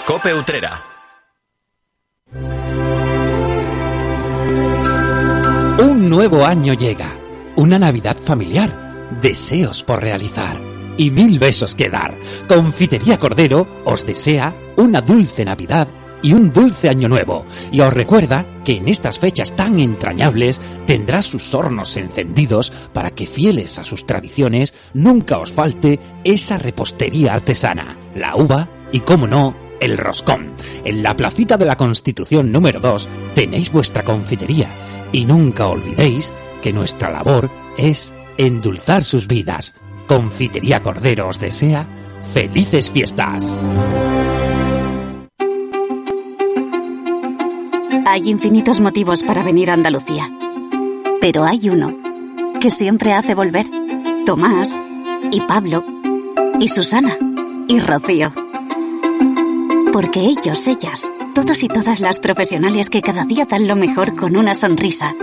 Cope 0.05 0.33
Utrera 0.33 0.83
Un 5.79 6.09
nuevo 6.09 6.45
año 6.45 6.73
llega, 6.73 7.09
una 7.55 7.77
Navidad 7.77 8.15
familiar, 8.15 9.09
deseos 9.21 9.83
por 9.83 10.01
realizar 10.01 10.57
y 10.97 11.11
mil 11.11 11.39
besos 11.39 11.75
que 11.75 11.89
dar. 11.89 12.13
Confitería 12.47 13.19
Cordero 13.19 13.67
os 13.85 14.05
desea 14.05 14.53
una 14.77 15.01
dulce 15.01 15.43
Navidad 15.43 15.87
y 16.21 16.33
un 16.33 16.51
dulce 16.51 16.89
año 16.89 17.07
nuevo, 17.07 17.45
y 17.71 17.81
os 17.81 17.93
recuerda 17.93 18.45
que 18.65 18.77
en 18.77 18.87
estas 18.87 19.19
fechas 19.19 19.55
tan 19.55 19.79
entrañables 19.79 20.61
tendrá 20.85 21.21
sus 21.21 21.53
hornos 21.53 21.95
encendidos 21.97 22.71
para 22.93 23.11
que 23.11 23.27
fieles 23.27 23.77
a 23.79 23.83
sus 23.83 24.05
tradiciones 24.05 24.73
nunca 24.93 25.37
os 25.37 25.51
falte 25.51 25.99
esa 26.23 26.57
repostería 26.57 27.33
artesana, 27.33 27.95
la 28.15 28.35
uva 28.35 28.67
y, 28.91 29.01
como 29.01 29.27
no, 29.27 29.55
el 29.79 29.97
roscón. 29.97 30.53
En 30.83 31.03
la 31.03 31.15
placita 31.15 31.57
de 31.57 31.65
la 31.65 31.77
Constitución 31.77 32.51
número 32.51 32.79
2 32.79 33.07
tenéis 33.35 33.71
vuestra 33.71 34.03
confitería 34.03 34.69
y 35.11 35.25
nunca 35.25 35.67
olvidéis 35.67 36.33
que 36.61 36.73
nuestra 36.73 37.11
labor 37.11 37.49
es 37.77 38.13
endulzar 38.37 39.03
sus 39.03 39.27
vidas. 39.27 39.75
Confitería 40.07 40.81
Cordero 40.81 41.27
os 41.27 41.39
desea 41.39 41.85
felices 42.33 42.89
fiestas. 42.89 43.59
Hay 48.09 48.29
infinitos 48.29 48.79
motivos 48.79 49.21
para 49.21 49.43
venir 49.43 49.69
a 49.69 49.73
Andalucía, 49.73 50.31
pero 51.19 51.43
hay 51.43 51.69
uno 51.69 51.93
que 52.61 52.71
siempre 52.71 53.11
hace 53.11 53.35
volver. 53.35 53.67
Tomás 54.25 54.79
y 55.29 55.41
Pablo 55.41 55.83
y 56.57 56.69
Susana 56.69 57.17
y 57.67 57.79
Rocío. 57.79 58.31
Porque 59.91 60.21
ellos, 60.21 60.65
ellas, 60.69 61.11
todos 61.35 61.61
y 61.63 61.67
todas 61.67 61.99
las 61.99 62.19
profesionales 62.19 62.89
que 62.89 63.01
cada 63.01 63.25
día 63.25 63.43
dan 63.43 63.67
lo 63.67 63.75
mejor 63.75 64.15
con 64.15 64.37
una 64.37 64.53
sonrisa. 64.53 65.13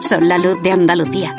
Son 0.00 0.28
la 0.28 0.36
luz 0.36 0.60
de 0.64 0.72
Andalucía. 0.72 1.36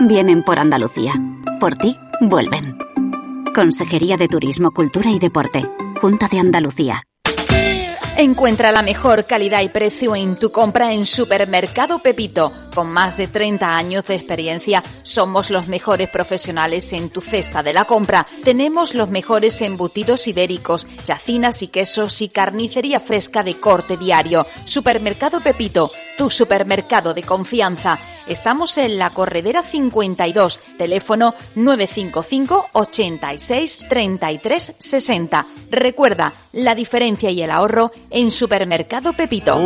Vienen 0.00 0.42
por 0.42 0.58
Andalucía. 0.58 1.12
Por 1.60 1.76
ti, 1.76 1.96
vuelven. 2.20 2.76
Consejería 3.54 4.16
de 4.16 4.26
Turismo, 4.26 4.72
Cultura 4.72 5.12
y 5.12 5.20
Deporte. 5.20 5.64
Junta 6.00 6.26
de 6.26 6.40
Andalucía. 6.40 7.04
Encuentra 8.18 8.72
la 8.72 8.80
mejor 8.80 9.26
calidad 9.26 9.60
y 9.60 9.68
precio 9.68 10.16
en 10.16 10.36
tu 10.36 10.50
compra 10.50 10.90
en 10.90 11.04
Supermercado 11.04 11.98
Pepito. 11.98 12.50
Con 12.76 12.92
más 12.92 13.16
de 13.16 13.26
30 13.26 13.74
años 13.74 14.04
de 14.04 14.16
experiencia, 14.16 14.82
somos 15.02 15.48
los 15.48 15.66
mejores 15.66 16.10
profesionales 16.10 16.92
en 16.92 17.08
tu 17.08 17.22
cesta 17.22 17.62
de 17.62 17.72
la 17.72 17.86
compra. 17.86 18.26
Tenemos 18.44 18.94
los 18.94 19.08
mejores 19.08 19.62
embutidos 19.62 20.28
ibéricos, 20.28 20.86
chacinas 21.02 21.62
y 21.62 21.68
quesos 21.68 22.20
y 22.20 22.28
carnicería 22.28 23.00
fresca 23.00 23.42
de 23.42 23.54
corte 23.54 23.96
diario. 23.96 24.46
Supermercado 24.66 25.40
Pepito, 25.40 25.90
tu 26.18 26.28
supermercado 26.28 27.14
de 27.14 27.22
confianza. 27.22 27.98
Estamos 28.26 28.76
en 28.76 28.98
la 28.98 29.10
Corredera 29.10 29.62
52, 29.62 30.60
teléfono 30.76 31.34
955 31.54 32.70
86 32.72 33.80
33 33.88 34.74
60. 34.78 35.46
Recuerda, 35.70 36.32
la 36.52 36.74
diferencia 36.74 37.30
y 37.30 37.42
el 37.42 37.50
ahorro 37.50 37.90
en 38.10 38.32
Supermercado 38.32 39.12
Pepito. 39.12 39.56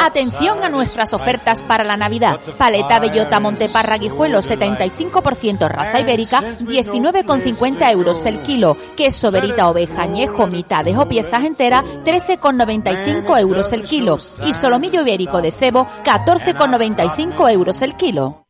Atención 0.00 0.62
a 0.62 0.68
nuestras 0.68 1.12
ofertas 1.12 1.62
para 1.64 1.82
la 1.90 1.96
Navidad. 1.96 2.38
Paleta 2.56 3.00
Bellota 3.00 3.40
Monteparra 3.40 3.98
Guijuelo 3.98 4.38
75% 4.38 5.68
raza 5.68 6.00
ibérica, 6.00 6.40
19,50 6.60 7.90
euros 7.90 8.24
el 8.26 8.40
kilo. 8.42 8.76
Queso 8.96 9.30
Verita 9.30 9.68
Oveja 9.68 10.02
Añejo 10.02 10.46
mitades 10.46 10.96
o 10.96 11.08
piezas 11.08 11.44
enteras, 11.44 11.84
13,95 12.04 13.40
euros 13.40 13.72
el 13.72 13.82
kilo. 13.82 14.18
Y 14.46 14.54
solomillo 14.54 15.02
ibérico 15.02 15.42
de 15.42 15.50
cebo, 15.50 15.86
14,95 16.04 17.50
euros 17.50 17.82
el 17.82 17.96
kilo. 17.96 18.49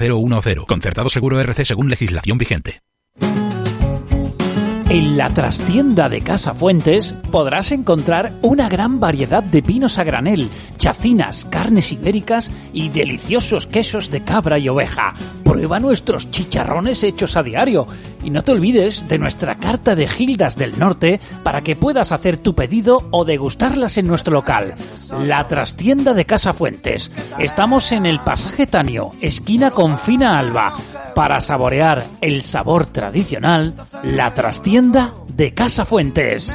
010. 0.00 0.64
Concertado 0.66 1.08
seguro 1.08 1.38
RC 1.40 1.64
según 1.64 1.90
legislación 1.90 2.38
vigente. 2.38 2.82
En 4.90 5.16
la 5.16 5.32
trastienda 5.32 6.08
de 6.08 6.20
Casa 6.20 6.52
Fuentes 6.52 7.14
podrás 7.30 7.70
encontrar 7.70 8.32
una 8.42 8.68
gran 8.68 8.98
variedad 8.98 9.40
de 9.40 9.60
vinos 9.60 9.98
a 9.98 10.02
granel, 10.02 10.50
chacinas, 10.78 11.44
carnes 11.44 11.92
ibéricas 11.92 12.50
y 12.72 12.88
deliciosos 12.88 13.68
quesos 13.68 14.10
de 14.10 14.24
cabra 14.24 14.58
y 14.58 14.68
oveja. 14.68 15.14
Prueba 15.44 15.78
nuestros 15.78 16.32
chicharrones 16.32 17.04
hechos 17.04 17.36
a 17.36 17.44
diario 17.44 17.86
y 18.22 18.30
no 18.30 18.42
te 18.42 18.52
olvides 18.52 19.08
de 19.08 19.18
nuestra 19.18 19.56
carta 19.56 19.94
de 19.94 20.08
Gildas 20.08 20.56
del 20.56 20.78
Norte 20.78 21.20
para 21.42 21.60
que 21.62 21.76
puedas 21.76 22.12
hacer 22.12 22.36
tu 22.36 22.54
pedido 22.54 23.08
o 23.10 23.24
degustarlas 23.24 23.98
en 23.98 24.06
nuestro 24.06 24.32
local. 24.32 24.74
La 25.24 25.46
trastienda 25.48 26.14
de 26.14 26.26
Casa 26.26 26.52
Fuentes. 26.52 27.10
Estamos 27.38 27.92
en 27.92 28.06
el 28.06 28.20
pasaje 28.20 28.66
Tanio, 28.66 29.12
esquina 29.20 29.70
con 29.70 29.98
Fina 29.98 30.38
Alba, 30.38 30.76
para 31.14 31.40
saborear 31.40 32.04
el 32.20 32.42
sabor 32.42 32.86
tradicional. 32.86 33.74
La 34.02 34.34
trastienda 34.34 35.12
de 35.28 35.54
Casa 35.54 35.84
Fuentes. 35.84 36.54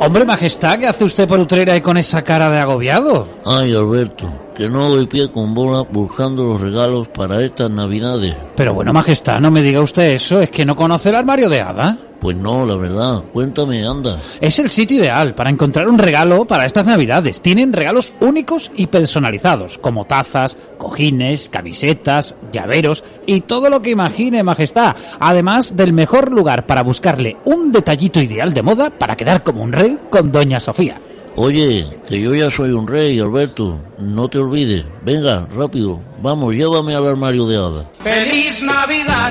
Hombre, 0.00 0.24
majestad, 0.24 0.78
¿qué 0.78 0.86
hace 0.86 1.04
usted 1.04 1.26
por 1.26 1.40
Utrera 1.40 1.76
y 1.76 1.80
con 1.80 1.96
esa 1.96 2.22
cara 2.22 2.48
de 2.50 2.58
agobiado? 2.58 3.28
Ay, 3.44 3.74
Alberto, 3.74 4.30
que 4.54 4.68
no 4.68 4.88
doy 4.90 5.06
pie 5.06 5.28
con 5.30 5.54
bola 5.54 5.82
buscando 5.90 6.44
los 6.44 6.60
regalos 6.60 7.08
para 7.08 7.42
estas 7.42 7.68
navidades. 7.70 8.36
Pero 8.54 8.74
bueno, 8.74 8.92
majestad, 8.92 9.40
no 9.40 9.50
me 9.50 9.60
diga 9.60 9.80
usted 9.80 10.12
eso, 10.12 10.40
es 10.40 10.50
que 10.50 10.64
no 10.64 10.76
conoce 10.76 11.08
el 11.08 11.16
armario 11.16 11.48
de 11.48 11.60
hada. 11.60 11.98
Pues 12.20 12.36
no, 12.36 12.66
la 12.66 12.76
verdad. 12.76 13.22
Cuéntame, 13.32 13.86
anda. 13.86 14.18
Es 14.40 14.58
el 14.58 14.70
sitio 14.70 14.98
ideal 14.98 15.34
para 15.34 15.50
encontrar 15.50 15.88
un 15.88 15.98
regalo 15.98 16.44
para 16.46 16.66
estas 16.66 16.86
navidades. 16.86 17.40
Tienen 17.40 17.72
regalos 17.72 18.12
únicos 18.20 18.70
y 18.76 18.88
personalizados, 18.88 19.78
como 19.78 20.04
tazas, 20.04 20.56
cojines, 20.78 21.48
camisetas, 21.48 22.34
llaveros 22.52 23.04
y 23.26 23.42
todo 23.42 23.70
lo 23.70 23.82
que 23.82 23.90
imagine, 23.90 24.42
Majestad. 24.42 24.96
Además 25.20 25.76
del 25.76 25.92
mejor 25.92 26.32
lugar 26.32 26.66
para 26.66 26.82
buscarle 26.82 27.36
un 27.44 27.70
detallito 27.70 28.20
ideal 28.20 28.52
de 28.52 28.62
moda 28.62 28.90
para 28.90 29.16
quedar 29.16 29.44
como 29.44 29.62
un 29.62 29.72
rey 29.72 29.96
con 30.10 30.32
Doña 30.32 30.58
Sofía. 30.58 31.00
Oye, 31.36 31.86
que 32.08 32.20
yo 32.20 32.34
ya 32.34 32.50
soy 32.50 32.72
un 32.72 32.88
rey, 32.88 33.20
Alberto. 33.20 33.78
No 33.98 34.28
te 34.28 34.38
olvides. 34.38 34.84
Venga, 35.04 35.46
rápido. 35.54 36.00
Vamos, 36.20 36.52
llévame 36.52 36.96
al 36.96 37.06
armario 37.06 37.46
de 37.46 37.56
hada. 37.56 37.84
¡Feliz 38.02 38.60
Navidad! 38.60 39.30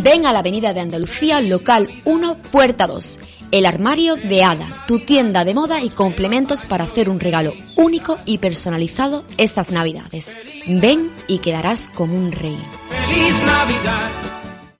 Ven 0.00 0.26
a 0.26 0.32
la 0.32 0.38
Avenida 0.40 0.72
de 0.72 0.80
Andalucía, 0.80 1.40
local 1.40 1.88
1, 2.04 2.38
puerta 2.52 2.86
2. 2.86 3.18
El 3.50 3.66
armario 3.66 4.14
de 4.14 4.44
Hada, 4.44 4.66
tu 4.86 5.00
tienda 5.00 5.44
de 5.44 5.54
moda 5.54 5.82
y 5.82 5.88
complementos 5.90 6.66
para 6.66 6.84
hacer 6.84 7.10
un 7.10 7.18
regalo 7.18 7.54
único 7.74 8.16
y 8.24 8.38
personalizado 8.38 9.24
estas 9.38 9.70
Navidades. 9.70 10.38
Ven 10.68 11.10
y 11.26 11.38
quedarás 11.38 11.88
como 11.88 12.14
un 12.14 12.30
rey. 12.30 12.58
¡Feliz 13.08 13.42
Navidad! 13.42 14.37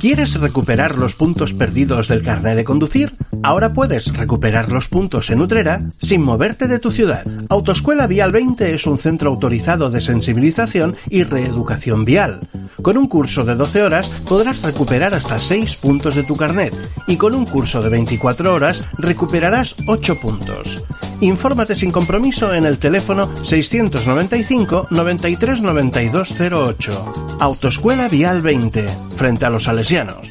¿Quieres 0.00 0.38
recuperar 0.38 0.96
los 0.96 1.16
puntos 1.16 1.52
perdidos 1.52 2.06
del 2.06 2.22
carnet 2.22 2.56
de 2.56 2.62
conducir? 2.62 3.10
Ahora 3.42 3.72
puedes 3.72 4.16
recuperar 4.16 4.70
los 4.70 4.86
puntos 4.86 5.28
en 5.30 5.40
Utrera 5.40 5.80
sin 6.00 6.22
moverte 6.22 6.68
de 6.68 6.78
tu 6.78 6.92
ciudad. 6.92 7.24
Autoescuela 7.48 8.06
Vial 8.06 8.30
20 8.30 8.74
es 8.74 8.86
un 8.86 8.96
centro 8.96 9.30
autorizado 9.30 9.90
de 9.90 10.00
sensibilización 10.00 10.94
y 11.10 11.24
reeducación 11.24 12.04
vial. 12.04 12.38
Con 12.80 12.96
un 12.96 13.08
curso 13.08 13.44
de 13.44 13.56
12 13.56 13.82
horas 13.82 14.08
podrás 14.28 14.62
recuperar 14.62 15.14
hasta 15.14 15.40
6 15.40 15.76
puntos 15.78 16.14
de 16.14 16.22
tu 16.22 16.36
carnet 16.36 16.76
y 17.08 17.16
con 17.16 17.34
un 17.34 17.44
curso 17.44 17.82
de 17.82 17.88
24 17.88 18.54
horas 18.54 18.88
recuperarás 18.98 19.78
8 19.88 20.20
puntos. 20.20 20.84
Infórmate 21.20 21.74
sin 21.74 21.90
compromiso 21.90 22.54
en 22.54 22.64
el 22.64 22.78
teléfono 22.78 23.28
695 23.44 24.88
93 24.90 25.62
92 25.62 26.34
08. 26.40 27.12
Autoescuela 27.40 28.08
Vial 28.08 28.40
20, 28.42 28.86
frente 29.16 29.44
a 29.44 29.50
los 29.50 29.64
salesianos. 29.64 30.28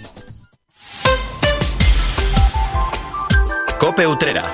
Cope 3.79 4.07
Utrera. 4.07 4.45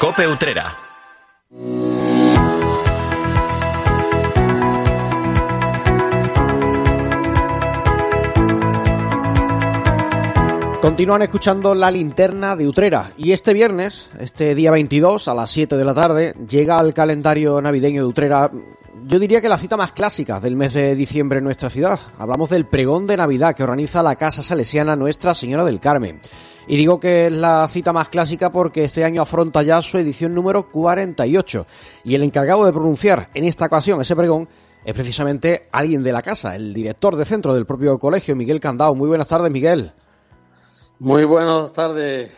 Cope 0.00 0.26
Utrera. 0.26 0.76
Continúan 10.84 11.22
escuchando 11.22 11.74
la 11.74 11.90
linterna 11.90 12.54
de 12.56 12.68
Utrera 12.68 13.10
y 13.16 13.32
este 13.32 13.54
viernes, 13.54 14.10
este 14.20 14.54
día 14.54 14.70
22 14.70 15.28
a 15.28 15.34
las 15.34 15.50
7 15.50 15.78
de 15.78 15.84
la 15.86 15.94
tarde, 15.94 16.34
llega 16.46 16.76
al 16.76 16.92
calendario 16.92 17.58
navideño 17.62 18.02
de 18.02 18.06
Utrera, 18.06 18.50
yo 19.06 19.18
diría 19.18 19.40
que 19.40 19.48
la 19.48 19.56
cita 19.56 19.78
más 19.78 19.94
clásica 19.94 20.40
del 20.40 20.56
mes 20.56 20.74
de 20.74 20.94
diciembre 20.94 21.38
en 21.38 21.44
nuestra 21.44 21.70
ciudad. 21.70 21.98
Hablamos 22.18 22.50
del 22.50 22.66
pregón 22.66 23.06
de 23.06 23.16
Navidad 23.16 23.56
que 23.56 23.62
organiza 23.62 24.02
la 24.02 24.16
Casa 24.16 24.42
Salesiana 24.42 24.94
Nuestra 24.94 25.34
Señora 25.34 25.64
del 25.64 25.80
Carmen. 25.80 26.20
Y 26.66 26.76
digo 26.76 27.00
que 27.00 27.28
es 27.28 27.32
la 27.32 27.66
cita 27.66 27.94
más 27.94 28.10
clásica 28.10 28.52
porque 28.52 28.84
este 28.84 29.04
año 29.04 29.22
afronta 29.22 29.62
ya 29.62 29.80
su 29.80 29.96
edición 29.96 30.34
número 30.34 30.70
48 30.70 31.66
y 32.04 32.14
el 32.14 32.24
encargado 32.24 32.66
de 32.66 32.74
pronunciar 32.74 33.28
en 33.32 33.44
esta 33.46 33.64
ocasión 33.64 34.02
ese 34.02 34.14
pregón 34.14 34.46
es 34.84 34.92
precisamente 34.92 35.66
alguien 35.72 36.02
de 36.02 36.12
la 36.12 36.20
casa, 36.20 36.54
el 36.54 36.74
director 36.74 37.16
de 37.16 37.24
centro 37.24 37.54
del 37.54 37.64
propio 37.64 37.98
colegio, 37.98 38.36
Miguel 38.36 38.60
Candao. 38.60 38.94
Muy 38.94 39.08
buenas 39.08 39.28
tardes, 39.28 39.50
Miguel. 39.50 39.94
Muy 41.04 41.26
buenas 41.26 41.70
tardes, 41.74 42.30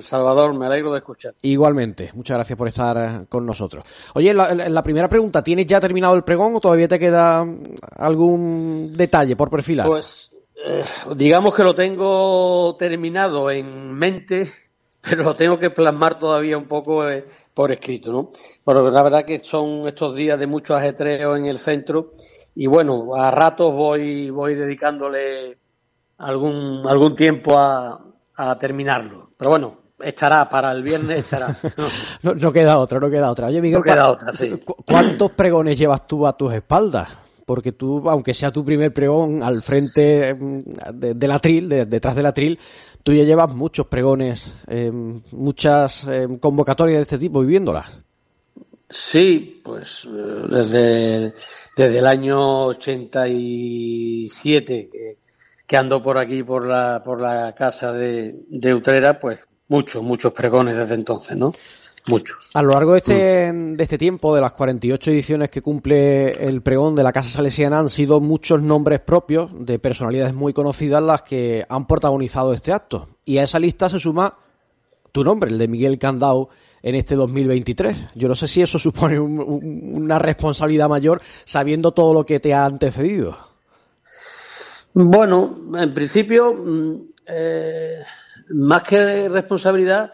Salvador, 0.00 0.54
me 0.54 0.64
alegro 0.64 0.90
de 0.92 1.00
escuchar. 1.00 1.34
Igualmente, 1.42 2.10
muchas 2.14 2.38
gracias 2.38 2.56
por 2.56 2.68
estar 2.68 2.96
eh, 2.96 3.26
con 3.28 3.44
nosotros. 3.44 3.84
Oye, 4.14 4.32
la, 4.32 4.54
la, 4.54 4.82
primera 4.82 5.10
pregunta, 5.10 5.44
¿tienes 5.44 5.66
ya 5.66 5.78
terminado 5.78 6.14
el 6.14 6.24
pregón 6.24 6.56
o 6.56 6.60
todavía 6.60 6.88
te 6.88 6.98
queda 6.98 7.46
algún 7.96 8.94
detalle 8.96 9.36
por 9.36 9.50
perfilar? 9.50 9.86
Pues 9.86 10.32
eh, 10.66 10.86
digamos 11.14 11.52
que 11.52 11.64
lo 11.64 11.74
tengo 11.74 12.74
terminado 12.78 13.50
en 13.50 13.92
mente, 13.92 14.50
pero 15.02 15.24
lo 15.24 15.34
tengo 15.34 15.58
que 15.58 15.68
plasmar 15.68 16.18
todavía 16.18 16.56
un 16.56 16.64
poco 16.64 17.06
eh, 17.06 17.26
por 17.52 17.72
escrito, 17.72 18.10
¿no? 18.10 18.30
Pero 18.64 18.90
la 18.90 19.02
verdad 19.02 19.26
que 19.26 19.40
son 19.40 19.86
estos 19.86 20.16
días 20.16 20.38
de 20.38 20.46
mucho 20.46 20.74
ajetreo 20.74 21.36
en 21.36 21.44
el 21.44 21.58
centro 21.58 22.12
y 22.54 22.68
bueno, 22.68 23.14
a 23.16 23.30
ratos 23.30 23.74
voy, 23.74 24.30
voy 24.30 24.54
dedicándole 24.54 25.58
algún, 26.16 26.86
algún 26.86 27.16
tiempo 27.16 27.58
a, 27.58 28.00
a 28.36 28.58
terminarlo. 28.58 29.30
Pero 29.36 29.50
bueno, 29.50 29.76
estará 30.00 30.48
para 30.48 30.72
el 30.72 30.82
viernes, 30.82 31.18
estará. 31.18 31.54
no, 32.22 32.34
no, 32.34 32.52
queda 32.52 32.78
otra, 32.78 32.98
no 33.00 33.10
queda 33.10 33.30
otra. 33.30 33.48
Oye, 33.48 33.60
Miguel, 33.60 33.78
no 33.78 33.84
queda 33.84 34.10
otra, 34.10 34.32
sí. 34.32 34.58
¿cuántos 34.86 35.32
pregones 35.32 35.78
llevas 35.78 36.06
tú 36.06 36.26
a 36.26 36.34
tus 36.36 36.52
espaldas? 36.52 37.08
Porque 37.46 37.72
tú, 37.72 38.08
aunque 38.08 38.32
sea 38.32 38.50
tu 38.50 38.64
primer 38.64 38.94
pregón 38.94 39.42
al 39.42 39.60
frente 39.60 40.34
de, 40.34 41.14
de 41.14 41.28
la 41.28 41.38
tril, 41.38 41.68
de, 41.68 41.84
detrás 41.84 42.16
de 42.16 42.22
la 42.22 42.32
tril, 42.32 42.58
tú 43.02 43.12
ya 43.12 43.22
llevas 43.22 43.54
muchos 43.54 43.86
pregones, 43.86 44.50
eh, 44.66 44.90
muchas 44.90 46.06
eh, 46.08 46.26
convocatorias 46.40 46.96
de 46.98 47.02
este 47.02 47.18
tipo 47.18 47.40
viviéndolas. 47.40 47.98
Sí, 48.88 49.60
pues 49.62 50.08
desde, 50.48 51.34
desde 51.76 51.98
el 51.98 52.06
año 52.06 52.66
87, 52.66 54.88
que 54.90 55.18
que 55.74 55.78
ando 55.78 56.00
por 56.00 56.18
aquí, 56.18 56.44
por 56.44 56.64
la, 56.68 57.02
por 57.04 57.20
la 57.20 57.52
casa 57.52 57.92
de, 57.92 58.44
de 58.48 58.74
Utrera, 58.74 59.18
pues 59.18 59.40
muchos, 59.66 60.04
muchos 60.04 60.32
pregones 60.32 60.76
desde 60.76 60.94
entonces, 60.94 61.36
¿no? 61.36 61.50
Muchos. 62.06 62.50
A 62.54 62.62
lo 62.62 62.74
largo 62.74 62.92
de 62.92 62.98
este, 62.98 63.52
de 63.52 63.82
este 63.82 63.98
tiempo, 63.98 64.32
de 64.36 64.40
las 64.40 64.52
48 64.52 65.10
ediciones 65.10 65.50
que 65.50 65.62
cumple 65.62 66.30
el 66.30 66.62
pregón 66.62 66.94
de 66.94 67.02
la 67.02 67.10
Casa 67.10 67.28
Salesiana, 67.28 67.80
han 67.80 67.88
sido 67.88 68.20
muchos 68.20 68.62
nombres 68.62 69.00
propios 69.00 69.50
de 69.66 69.80
personalidades 69.80 70.32
muy 70.32 70.52
conocidas 70.52 71.02
las 71.02 71.22
que 71.22 71.64
han 71.68 71.88
protagonizado 71.88 72.52
este 72.52 72.72
acto. 72.72 73.08
Y 73.24 73.38
a 73.38 73.42
esa 73.42 73.58
lista 73.58 73.90
se 73.90 73.98
suma 73.98 74.32
tu 75.10 75.24
nombre, 75.24 75.50
el 75.50 75.58
de 75.58 75.66
Miguel 75.66 75.98
Candao, 75.98 76.50
en 76.84 76.94
este 76.94 77.16
2023. 77.16 78.10
Yo 78.14 78.28
no 78.28 78.36
sé 78.36 78.46
si 78.46 78.62
eso 78.62 78.78
supone 78.78 79.18
un, 79.18 79.40
un, 79.40 80.04
una 80.04 80.20
responsabilidad 80.20 80.88
mayor 80.88 81.20
sabiendo 81.44 81.90
todo 81.90 82.14
lo 82.14 82.24
que 82.24 82.38
te 82.38 82.54
ha 82.54 82.64
antecedido. 82.64 83.53
Bueno, 84.96 85.56
en 85.76 85.92
principio, 85.92 86.54
eh, 87.26 88.04
más 88.50 88.82
que 88.84 89.28
responsabilidad, 89.28 90.12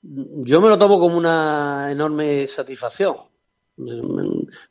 yo 0.00 0.62
me 0.62 0.70
lo 0.70 0.78
tomo 0.78 0.98
como 0.98 1.18
una 1.18 1.88
enorme 1.90 2.46
satisfacción. 2.46 3.16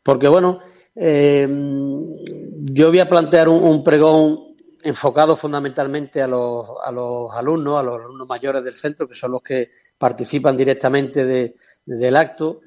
Porque, 0.02 0.28
bueno, 0.28 0.60
eh, 0.96 1.48
yo 1.48 2.90
voy 2.90 3.00
a 3.00 3.08
plantear 3.08 3.48
un, 3.48 3.84
pregón 3.84 4.56
enfocado 4.82 5.36
fundamentalmente 5.36 6.20
a 6.20 6.28
los, 6.28 6.68
a 6.84 6.92
los 6.92 7.32
alumnos, 7.32 7.80
a 7.80 7.84
los 7.84 8.02
alumnos 8.02 8.28
mayores 8.28 8.64
del 8.64 8.74
centro, 8.74 9.08
que 9.08 9.14
son 9.14 9.34
los 9.34 9.44
que 9.44 9.70
participan 10.00 10.58
directamente 10.58 11.26
de, 11.26 11.56
de, 11.86 11.96
del 11.98 12.16
acto. 12.16 12.62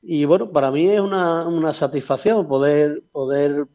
Y 0.00 0.24
bueno, 0.24 0.50
para 0.50 0.70
mí 0.70 0.88
es 0.88 1.00
una, 1.00 1.46
una 1.46 1.74
satisfacción 1.74 2.48
poder, 2.48 3.02
poder 3.12 3.66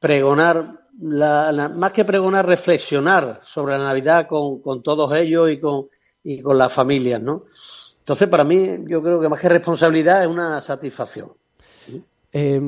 pregonar, 0.00 0.83
la, 1.00 1.70
más 1.74 1.92
que 1.92 2.04
pregonar, 2.04 2.46
reflexionar 2.46 3.40
sobre 3.42 3.76
la 3.76 3.84
Navidad 3.84 4.26
con, 4.26 4.60
con 4.60 4.82
todos 4.82 5.12
ellos 5.14 5.50
y 5.50 5.58
con, 5.58 5.88
y 6.22 6.40
con 6.40 6.58
las 6.58 6.72
familias, 6.72 7.20
¿no? 7.20 7.44
Entonces, 7.98 8.28
para 8.28 8.44
mí, 8.44 8.84
yo 8.86 9.02
creo 9.02 9.20
que 9.20 9.28
más 9.28 9.40
que 9.40 9.48
responsabilidad 9.48 10.22
es 10.22 10.28
una 10.28 10.60
satisfacción. 10.60 11.32
Eh, 12.36 12.60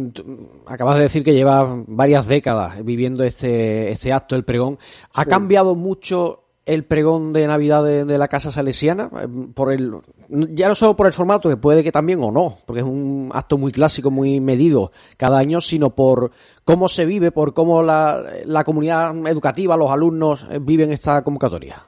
acabas 0.67 0.97
de 0.97 1.03
decir 1.03 1.25
que 1.25 1.35
llevas 1.35 1.67
varias 1.89 2.27
décadas 2.27 2.85
viviendo 2.85 3.25
este, 3.25 3.91
este 3.91 4.13
acto, 4.13 4.37
el 4.37 4.45
pregón. 4.45 4.79
¿Ha 5.13 5.25
cambiado 5.25 5.75
mucho 5.75 6.45
el 6.67 6.85
pregón 6.85 7.33
de 7.33 7.47
Navidad 7.47 7.85
de, 7.85 8.19
la 8.19 8.29
Casa 8.29 8.53
Salesiana? 8.53 9.09
Eh, 9.23 9.29
por 9.55 9.73
el, 9.73 9.95
ya 10.29 10.69
no 10.69 10.75
solo 10.75 10.97
por 10.97 11.07
el 11.07 11.13
formato, 11.13 11.49
que 11.49 11.57
puede 11.57 11.83
que 11.83 11.93
también 11.93 12.23
o 12.23 12.31
no, 12.31 12.59
porque 12.67 12.81
es 12.81 12.87
un 12.87 13.31
acto 13.33 13.57
muy 13.57 13.73
clásico, 13.73 14.11
muy 14.11 14.41
medido 14.41 14.93
cada 15.17 15.39
año, 15.39 15.61
sino 15.61 15.95
por 15.95 16.33
cómo 16.65 16.89
se 16.89 17.07
vive, 17.07 17.31
por 17.31 17.55
cómo 17.55 17.83
la, 17.83 18.23
la 18.45 18.65
comunidad 18.65 19.17
educativa, 19.29 19.77
los 19.77 19.91
alumnos 19.91 20.45
eh, 20.51 20.59
viven 20.61 20.93
esta 20.93 21.23
convocatoria. 21.23 21.87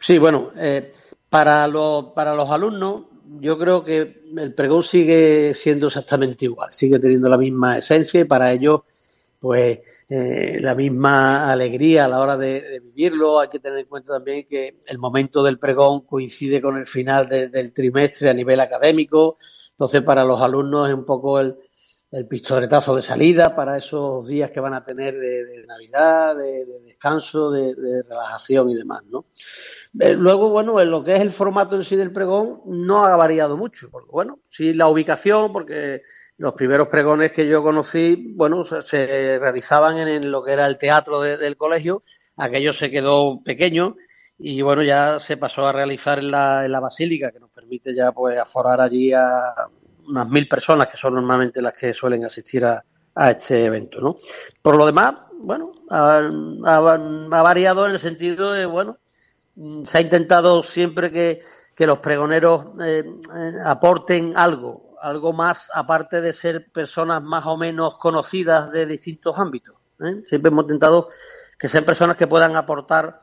Sí, 0.00 0.18
bueno, 0.18 0.50
eh, 0.56 0.92
para, 1.28 1.68
los, 1.68 2.06
para 2.06 2.34
los 2.34 2.50
alumnos 2.50 3.02
yo 3.40 3.58
creo 3.58 3.84
que 3.84 4.22
el 4.36 4.54
pregón 4.54 4.82
sigue 4.82 5.52
siendo 5.54 5.88
exactamente 5.88 6.46
igual, 6.46 6.72
sigue 6.72 6.98
teniendo 6.98 7.28
la 7.28 7.36
misma 7.36 7.78
esencia 7.78 8.20
y 8.20 8.24
para 8.24 8.52
ellos, 8.52 8.80
pues, 9.38 9.78
eh, 10.08 10.58
la 10.60 10.74
misma 10.74 11.50
alegría 11.50 12.04
a 12.04 12.08
la 12.08 12.20
hora 12.20 12.36
de, 12.36 12.80
vivirlo. 12.82 13.40
Hay 13.40 13.48
que 13.48 13.60
tener 13.60 13.78
en 13.78 13.86
cuenta 13.86 14.14
también 14.14 14.46
que 14.48 14.78
el 14.86 14.98
momento 14.98 15.42
del 15.42 15.58
pregón 15.58 16.02
coincide 16.02 16.60
con 16.60 16.76
el 16.76 16.86
final 16.86 17.28
del 17.28 17.72
trimestre 17.72 18.30
a 18.30 18.34
nivel 18.34 18.60
académico, 18.60 19.36
entonces 19.70 20.02
para 20.02 20.24
los 20.24 20.40
alumnos 20.40 20.88
es 20.88 20.94
un 20.94 21.04
poco 21.04 21.38
el, 21.38 21.56
el 22.10 22.26
pistoletazo 22.26 22.96
de 22.96 23.02
salida 23.02 23.54
para 23.54 23.76
esos 23.76 24.26
días 24.26 24.50
que 24.50 24.60
van 24.60 24.72
a 24.72 24.84
tener 24.84 25.18
de, 25.18 25.64
Navidad, 25.66 26.36
de, 26.36 26.64
de 26.64 26.80
descanso, 26.80 27.50
de, 27.50 27.74
relajación 28.08 28.70
y 28.70 28.74
demás, 28.74 29.02
¿no? 29.10 29.26
Eh, 30.00 30.14
luego, 30.14 30.48
bueno, 30.48 30.80
en 30.80 30.90
lo 30.90 31.04
que 31.04 31.14
es 31.14 31.20
el 31.20 31.30
formato 31.30 31.76
en 31.76 31.84
sí 31.84 31.96
del 31.96 32.12
pregón 32.12 32.60
no 32.66 33.04
ha 33.04 33.16
variado 33.16 33.56
mucho, 33.56 33.90
porque 33.90 34.10
bueno, 34.10 34.40
sí 34.48 34.72
la 34.72 34.88
ubicación, 34.88 35.52
porque 35.52 36.02
los 36.38 36.54
primeros 36.54 36.88
pregones 36.88 37.32
que 37.32 37.46
yo 37.46 37.62
conocí, 37.62 38.32
bueno, 38.34 38.64
se, 38.64 39.38
realizaban 39.38 39.98
en, 39.98 40.30
lo 40.30 40.42
que 40.42 40.52
era 40.52 40.66
el 40.66 40.78
teatro 40.78 41.20
del 41.20 41.56
colegio, 41.56 42.04
aquello 42.36 42.72
se 42.72 42.90
quedó 42.90 43.42
pequeño 43.42 43.96
y 44.38 44.62
bueno, 44.62 44.84
ya 44.84 45.18
se 45.18 45.36
pasó 45.36 45.66
a 45.66 45.72
realizar 45.72 46.20
en 46.20 46.30
la, 46.30 46.64
en 46.64 46.70
la 46.70 46.78
basílica, 46.78 47.32
que 47.32 47.40
nos 47.40 47.50
permite 47.50 47.92
ya 47.92 48.12
pues 48.12 48.38
aforar 48.38 48.80
allí 48.80 49.12
a 49.12 49.52
unas 50.06 50.28
mil 50.28 50.46
personas, 50.46 50.86
que 50.88 50.96
son 50.96 51.14
normalmente 51.14 51.60
las 51.60 51.74
que 51.74 51.92
suelen 51.92 52.24
asistir 52.24 52.64
a, 52.64 52.84
este 53.30 53.64
evento, 53.64 54.00
¿no? 54.00 54.16
Por 54.62 54.76
lo 54.76 54.86
demás, 54.86 55.12
bueno, 55.40 55.72
ha, 55.90 56.20
variado 57.42 57.84
en 57.86 57.92
el 57.92 57.98
sentido 57.98 58.52
de, 58.52 58.64
bueno, 58.64 58.98
se 59.84 59.98
ha 59.98 60.00
intentado 60.00 60.62
siempre 60.62 61.10
que, 61.10 61.40
los 61.84 61.98
pregoneros 61.98 62.66
eh, 62.80 63.04
eh, 63.04 63.52
aporten 63.64 64.34
algo, 64.36 64.87
algo 65.00 65.32
más 65.32 65.70
aparte 65.74 66.20
de 66.20 66.32
ser 66.32 66.70
personas 66.70 67.22
más 67.22 67.46
o 67.46 67.56
menos 67.56 67.96
conocidas 67.96 68.70
de 68.72 68.86
distintos 68.86 69.38
ámbitos. 69.38 69.76
¿eh? 70.00 70.22
Siempre 70.26 70.50
hemos 70.50 70.64
intentado 70.64 71.10
que 71.58 71.68
sean 71.68 71.84
personas 71.84 72.16
que 72.16 72.26
puedan 72.26 72.56
aportar 72.56 73.18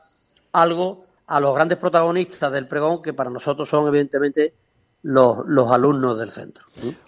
algo 0.52 1.06
a 1.26 1.40
los 1.40 1.54
grandes 1.54 1.78
protagonistas 1.78 2.52
del 2.52 2.68
pregón, 2.68 3.02
que 3.02 3.12
para 3.12 3.30
nosotros 3.30 3.68
son 3.68 3.88
evidentemente 3.88 4.54
los, 5.02 5.70
alumnos 5.70 6.18
del 6.18 6.30
centro. 6.30 6.64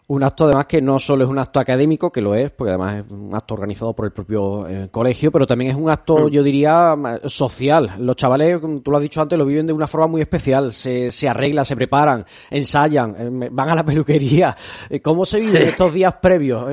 Un 0.06 0.22
acto 0.22 0.44
además 0.44 0.66
que 0.66 0.80
no 0.80 0.98
solo 0.98 1.24
es 1.24 1.30
un 1.30 1.38
acto 1.38 1.60
académico, 1.60 2.10
que 2.10 2.20
lo 2.20 2.34
es, 2.34 2.50
porque 2.50 2.70
además 2.70 3.04
es 3.04 3.10
un 3.10 3.34
acto 3.34 3.54
organizado 3.54 3.94
por 3.94 4.06
el 4.06 4.12
propio 4.12 4.68
eh, 4.68 4.88
colegio, 4.90 5.32
pero 5.32 5.46
también 5.46 5.72
es 5.72 5.76
un 5.76 5.90
acto, 5.90 6.28
mm. 6.28 6.30
yo 6.30 6.42
diría, 6.42 6.96
social. 7.26 7.94
Los 7.98 8.16
chavales, 8.16 8.60
como 8.60 8.80
tú 8.80 8.90
lo 8.90 8.98
has 8.98 9.02
dicho 9.02 9.20
antes, 9.20 9.38
lo 9.38 9.44
viven 9.44 9.66
de 9.66 9.72
una 9.72 9.86
forma 9.86 10.06
muy 10.06 10.20
especial. 10.20 10.72
Se, 10.72 11.10
se 11.10 11.28
arreglan, 11.28 11.64
se 11.64 11.76
preparan, 11.76 12.24
ensayan, 12.50 13.42
eh, 13.42 13.48
van 13.50 13.70
a 13.70 13.74
la 13.74 13.84
peluquería. 13.86 14.56
Eh, 14.88 15.00
¿Cómo 15.00 15.26
se 15.26 15.40
viven 15.40 15.62
estos 15.62 15.92
días 15.92 16.14
previos 16.22 16.66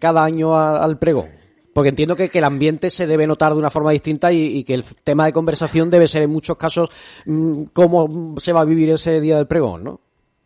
cada 0.00 0.24
año 0.24 0.56
al 0.56 0.98
pregón? 0.98 1.42
Porque 1.72 1.88
entiendo 1.88 2.16
que, 2.16 2.30
el 2.32 2.44
ambiente 2.44 2.90
se 2.90 3.06
debe 3.06 3.26
notar 3.26 3.52
de 3.52 3.58
una 3.58 3.70
forma 3.70 3.92
distinta 3.92 4.32
y, 4.32 4.62
que 4.64 4.74
el 4.74 4.84
tema 5.04 5.24
de 5.24 5.32
conversación 5.32 5.90
debe 5.90 6.08
ser 6.08 6.22
en 6.22 6.30
muchos 6.30 6.56
casos 6.56 6.90
mm, 7.24 7.64
cómo 7.72 8.34
se 8.38 8.52
va 8.52 8.60
a 8.60 8.64
vivir 8.64 8.90
ese 8.90 9.20
día 9.20 9.36
del 9.36 9.46
pregón, 9.46 9.84
¿no? 9.84 10.00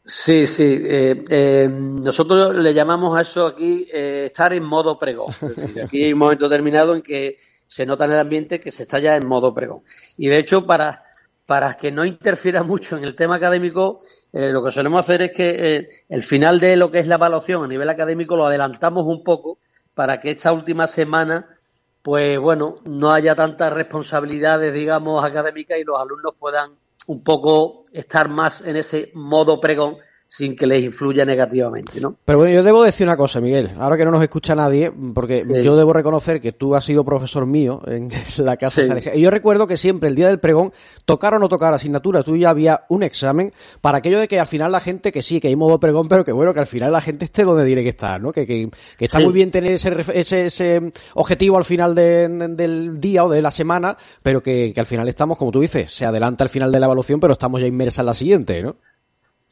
Sí, 0.07 0.47
sí. 0.47 0.83
Eh, 0.85 1.25
eh, 1.29 1.69
nosotros 1.69 2.55
le 2.55 2.73
llamamos 2.73 3.19
a 3.19 3.23
eso 3.23 3.45
aquí 3.45 3.89
eh, 3.93 4.27
estar 4.27 4.53
en 4.53 4.63
modo 4.65 4.97
pregón. 4.97 5.35
Es 5.43 5.57
decir, 5.57 5.83
aquí 5.85 6.05
hay 6.05 6.13
un 6.13 6.21
momento 6.21 6.49
determinado 6.49 6.95
en 6.95 7.03
que 7.03 7.39
se 7.67 7.85
nota 7.85 8.05
en 8.05 8.13
el 8.13 8.21
ambiente 8.21 8.61
que 8.61 8.71
se 8.71 8.85
está 8.85 9.01
ya 9.01 9.17
en 9.17 9.27
modo 9.27 9.53
pregón. 9.53 9.83
Y 10.17 10.29
de 10.29 10.39
hecho, 10.39 10.65
para, 10.65 11.03
para 11.45 11.75
que 11.75 11.91
no 11.91 12.05
interfiera 12.05 12.63
mucho 12.63 12.97
en 12.97 13.03
el 13.03 13.17
tema 13.17 13.35
académico, 13.35 13.99
lo 14.33 14.63
que 14.63 14.71
solemos 14.71 15.01
hacer 15.01 15.23
es 15.23 15.33
que 15.33 15.89
el 16.09 16.23
final 16.23 16.61
de 16.61 16.77
lo 16.77 16.91
que 16.91 16.99
es 16.99 17.07
la 17.07 17.15
evaluación 17.15 17.65
a 17.65 17.69
nivel 17.69 17.89
académico 17.89 18.37
lo 18.37 18.47
adelantamos 18.47 19.07
un 19.07 19.25
poco 19.25 19.59
para 19.95 20.21
que 20.21 20.31
esta 20.31 20.53
última 20.53 20.87
semana, 20.87 21.59
pues 22.03 22.39
bueno, 22.39 22.77
no 22.85 23.13
haya 23.13 23.35
tantas 23.35 23.73
responsabilidades, 23.73 24.75
digamos, 24.75 25.25
académicas 25.25 25.79
y 25.79 25.85
los 25.85 25.99
alumnos 25.99 26.35
puedan 26.39 26.73
un 27.07 27.23
poco 27.23 27.85
estar 27.93 28.29
más 28.29 28.61
en 28.63 28.77
ese 28.77 29.11
modo 29.15 29.61
pregón 29.61 29.97
sin 30.29 30.57
que 30.57 30.67
les 30.67 30.83
influya 30.83 31.25
negativamente, 31.25 32.01
¿no? 32.01 32.17
Pero 32.25 32.39
bueno, 32.39 32.53
yo 32.53 32.63
debo 32.63 32.83
decir 32.83 33.07
una 33.07 33.17
cosa, 33.17 33.41
Miguel, 33.41 33.71
ahora 33.79 33.97
que 33.97 34.05
no 34.05 34.11
nos 34.11 34.23
escucha 34.23 34.55
nadie, 34.55 34.93
porque 35.15 35.43
yo 35.63 35.77
debo 35.77 35.93
reconocer 35.93 36.41
que 36.41 36.53
tú 36.53 36.75
has 36.75 36.85
sido 36.85 37.05
profesor 37.05 37.47
mío 37.47 37.81
en 37.87 38.09
la 38.39 38.57
casa 38.57 38.83
de 38.83 39.13
Y 39.15 39.21
yo 39.21 39.31
recuerdo 39.31 39.67
que 39.67 39.77
siempre 39.77 40.09
el 40.09 40.17
día 40.17 40.27
del 40.27 40.41
pregón, 40.41 40.73
tocar 41.05 41.35
o 41.35 41.39
no 41.39 41.49
tocar 41.49 41.73
asignatura, 41.75 42.23
tú 42.23 42.37
ya 42.37 42.51
había 42.51 42.85
un 42.89 43.03
examen 43.05 43.53
para 43.81 43.99
aquello 43.99 44.19
de 44.19 44.27
que 44.27 44.41
al 44.41 44.47
final 44.47 44.73
la 44.73 44.81
gente, 44.81 45.13
que 45.13 45.23
sí, 45.23 45.41
que 45.41 45.49
hay 45.49 45.57
modo 45.57 45.79
pregón, 45.79 46.09
pero 46.09 46.25
que 46.25 46.33
bueno, 46.33 46.53
que 46.53 46.61
al 46.61 46.67
final 46.67 46.93
la 46.93 47.01
gente 47.01 47.25
esté 47.25 47.45
donde 47.45 47.65
tiene 47.65 47.83
que 47.85 47.91
estar, 47.91 48.21
¿no? 48.21 48.33
Que, 48.33 48.47
que, 48.47 48.69
está 48.99 49.21
muy 49.21 49.33
bien 49.33 49.53
tener 49.53 49.73
ese, 49.73 49.95
ese, 50.13 50.47
ese 50.47 50.93
objetivo 51.15 51.57
al 51.57 51.65
final 51.65 51.95
del 51.95 53.01
día 53.01 53.25
o 53.25 53.29
de 53.29 53.43
la 53.43 53.53
semana, 53.53 53.97
pero 54.23 54.43
que, 54.43 54.73
que 54.75 54.81
al 54.81 54.87
final 54.87 55.09
estamos, 55.09 55.39
como 55.39 55.53
tú 55.53 55.61
dices, 55.61 55.93
se 55.93 56.05
adelanta 56.05 56.43
al 56.43 56.51
final 56.51 56.73
de 56.73 56.81
la 56.81 56.87
evaluación, 56.87 57.21
pero 57.21 57.35
estamos 57.35 57.61
ya 57.61 57.67
inmersa 57.67 58.03
en 58.03 58.07
la 58.07 58.15
siguiente, 58.15 58.63
¿no? 58.63 58.77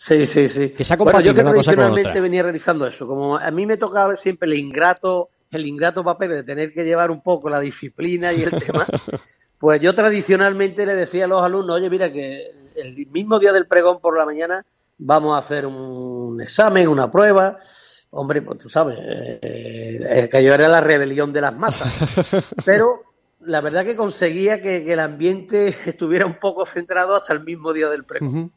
Sí, 0.05 0.27
sí, 0.27 0.49
sí. 0.49 0.75
bueno, 0.99 1.21
yo 1.23 1.35
que 1.35 1.43
tradicionalmente 1.43 2.21
venía 2.21 2.43
realizando 2.43 2.87
eso. 2.87 3.07
Como 3.07 3.38
a 3.38 3.51
mí 3.51 3.64
me 3.64 3.79
tocaba 3.79 4.14
siempre 4.17 4.47
el 4.51 4.59
ingrato, 4.59 5.31
el 5.51 5.67
ingrato 5.67 6.05
papel 6.05 6.31
de 6.31 6.43
tener 6.43 6.75
que 6.75 6.85
llevar 6.85 7.11
un 7.11 7.23
poco 7.23 7.49
la 7.49 7.59
disciplina 7.59 8.31
y 8.35 8.43
el 8.43 8.51
tema, 8.51 8.87
pues 9.59 9.81
yo 9.81 9.95
tradicionalmente 9.95 10.85
le 10.85 10.95
decía 10.95 11.25
a 11.25 11.29
los 11.29 11.43
alumnos, 11.43 11.77
oye, 11.77 11.88
mira 11.88 12.12
que 12.12 12.45
el 12.77 13.07
mismo 13.12 13.38
día 13.38 13.55
del 13.55 13.67
pregón 13.67 13.99
por 13.99 14.19
la 14.19 14.27
mañana 14.27 14.67
vamos 14.99 15.35
a 15.35 15.38
hacer 15.38 15.64
un 15.64 16.38
examen, 16.43 16.87
una 16.87 17.11
prueba. 17.11 17.59
Hombre, 18.11 18.43
pues 18.43 18.59
tú 18.59 18.69
sabes, 18.69 18.99
eh, 19.01 20.29
que 20.31 20.45
yo 20.45 20.53
era 20.53 20.69
la 20.69 20.83
rebelión 20.83 21.33
de 21.33 21.40
las 21.40 21.57
masas. 21.57 21.90
Pero 22.67 23.05
la 23.40 23.62
verdad 23.62 23.87
que 23.87 23.97
conseguía 23.97 24.61
que, 24.61 24.93
el 24.93 25.01
ambiente 25.01 25.69
estuviera 25.87 26.27
un 26.27 26.38
poco 26.38 26.67
centrado 26.67 27.17
hasta 27.17 27.33
el 27.33 27.43
mismo 27.43 27.73
día 27.73 27.88
del 27.88 28.05
pregón. 28.05 28.53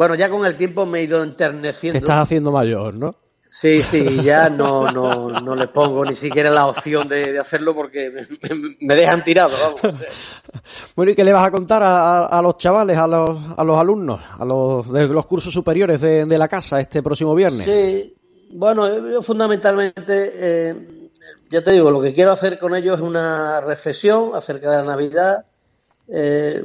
Bueno, 0.00 0.14
ya 0.14 0.30
con 0.30 0.46
el 0.46 0.56
tiempo 0.56 0.86
me 0.86 1.00
he 1.00 1.02
ido 1.02 1.22
enterneciendo. 1.22 1.98
Te 1.98 1.98
estás 1.98 2.22
haciendo 2.22 2.50
mayor, 2.50 2.94
¿no? 2.94 3.14
Sí, 3.46 3.82
sí, 3.82 4.22
ya 4.24 4.48
no, 4.48 4.90
no, 4.90 5.28
no 5.28 5.54
le 5.54 5.68
pongo 5.68 6.06
ni 6.06 6.14
siquiera 6.14 6.48
la 6.50 6.68
opción 6.68 7.06
de, 7.06 7.38
hacerlo 7.38 7.74
porque 7.74 8.10
me, 8.80 8.94
dejan 8.94 9.22
tirado, 9.22 9.50
vamos. 9.60 10.00
Bueno, 10.96 11.12
¿y 11.12 11.14
qué 11.14 11.22
le 11.22 11.34
vas 11.34 11.44
a 11.44 11.50
contar 11.50 11.82
a, 11.84 12.40
los 12.42 12.56
chavales, 12.56 12.96
a 12.96 13.06
los, 13.06 13.38
a 13.58 13.62
los 13.62 13.78
alumnos, 13.78 14.22
a 14.38 14.42
los 14.46 14.90
de 14.90 15.06
los 15.06 15.26
cursos 15.26 15.52
superiores 15.52 16.00
de, 16.00 16.38
la 16.38 16.48
casa 16.48 16.80
este 16.80 17.02
próximo 17.02 17.34
viernes? 17.34 17.66
Sí, 17.66 18.16
bueno, 18.52 19.06
yo 19.06 19.20
fundamentalmente, 19.20 20.32
eh, 20.32 21.10
ya 21.50 21.62
te 21.62 21.72
digo, 21.72 21.90
lo 21.90 22.00
que 22.00 22.14
quiero 22.14 22.32
hacer 22.32 22.58
con 22.58 22.74
ellos 22.74 22.96
es 22.96 23.04
una 23.04 23.60
reflexión 23.60 24.30
acerca 24.34 24.70
de 24.70 24.76
la 24.78 24.92
Navidad, 24.92 25.44
eh, 26.12 26.64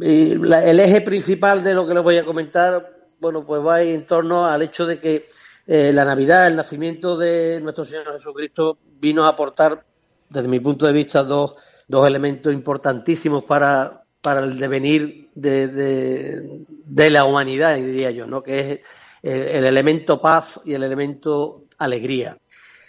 y 0.00 0.32
el 0.32 0.80
eje 0.80 1.02
principal 1.02 1.62
de 1.62 1.74
lo 1.74 1.86
que 1.86 1.94
les 1.94 2.02
voy 2.02 2.16
a 2.16 2.24
comentar, 2.24 2.90
bueno, 3.20 3.44
pues 3.44 3.64
va 3.64 3.82
en 3.82 4.06
torno 4.06 4.46
al 4.46 4.62
hecho 4.62 4.86
de 4.86 4.98
que 4.98 5.28
eh, 5.66 5.92
la 5.92 6.04
Navidad, 6.04 6.46
el 6.46 6.56
nacimiento 6.56 7.16
de 7.16 7.60
nuestro 7.60 7.84
Señor 7.84 8.12
Jesucristo, 8.12 8.78
vino 8.98 9.24
a 9.24 9.28
aportar, 9.28 9.84
desde 10.28 10.48
mi 10.48 10.60
punto 10.60 10.86
de 10.86 10.92
vista, 10.92 11.22
dos, 11.22 11.52
dos 11.86 12.06
elementos 12.06 12.52
importantísimos 12.52 13.44
para, 13.44 14.04
para 14.20 14.40
el 14.40 14.58
devenir 14.58 15.30
de, 15.34 15.68
de, 15.68 17.10
la 17.10 17.24
humanidad, 17.24 17.76
diría 17.76 18.10
yo, 18.10 18.26
¿no? 18.26 18.42
que 18.42 18.60
es 18.60 18.80
el, 19.22 19.64
elemento 19.64 20.20
paz 20.20 20.60
y 20.64 20.74
el 20.74 20.82
elemento 20.82 21.64
alegría. 21.78 22.38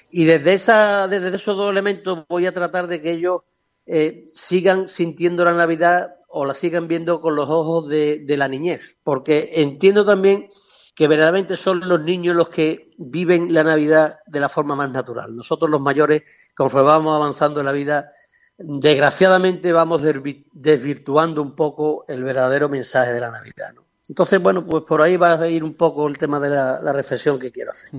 Y 0.09 0.25
desde, 0.25 0.53
esa, 0.53 1.07
desde 1.07 1.35
esos 1.35 1.55
dos 1.55 1.71
elementos 1.71 2.25
voy 2.27 2.45
a 2.45 2.53
tratar 2.53 2.87
de 2.87 3.01
que 3.01 3.11
ellos 3.11 3.41
eh, 3.85 4.27
sigan 4.33 4.89
sintiendo 4.89 5.43
la 5.43 5.53
Navidad 5.53 6.15
o 6.27 6.45
la 6.45 6.53
sigan 6.53 6.87
viendo 6.87 7.19
con 7.19 7.35
los 7.35 7.49
ojos 7.49 7.89
de, 7.89 8.23
la 8.37 8.47
niñez, 8.47 8.97
porque 9.03 9.49
entiendo 9.55 10.05
también 10.05 10.47
que 10.95 11.07
verdaderamente 11.07 11.57
son 11.57 11.87
los 11.87 12.01
niños 12.01 12.35
los 12.35 12.49
que 12.49 12.91
viven 12.97 13.53
la 13.53 13.63
Navidad 13.63 14.19
de 14.27 14.39
la 14.39 14.49
forma 14.49 14.75
más 14.75 14.91
natural. 14.91 15.35
Nosotros 15.35 15.69
los 15.69 15.81
mayores, 15.81 16.23
conforme 16.55 16.87
vamos 16.87 17.15
avanzando 17.15 17.59
en 17.59 17.65
la 17.65 17.71
vida, 17.71 18.11
desgraciadamente 18.57 19.73
vamos 19.73 20.03
desvirtuando 20.53 21.41
un 21.41 21.55
poco 21.55 22.05
el 22.07 22.23
verdadero 22.23 22.69
mensaje 22.69 23.11
de 23.13 23.19
la 23.19 23.31
Navidad. 23.31 23.73
Entonces, 24.11 24.41
bueno, 24.41 24.65
pues 24.65 24.83
por 24.83 25.01
ahí 25.01 25.15
va 25.15 25.35
a 25.35 25.47
ir 25.47 25.63
un 25.63 25.73
poco 25.73 26.05
el 26.05 26.17
tema 26.17 26.37
de 26.37 26.49
la, 26.49 26.91
reflexión 26.91 27.39
que 27.39 27.49
quiero 27.49 27.71
hacer. 27.71 27.91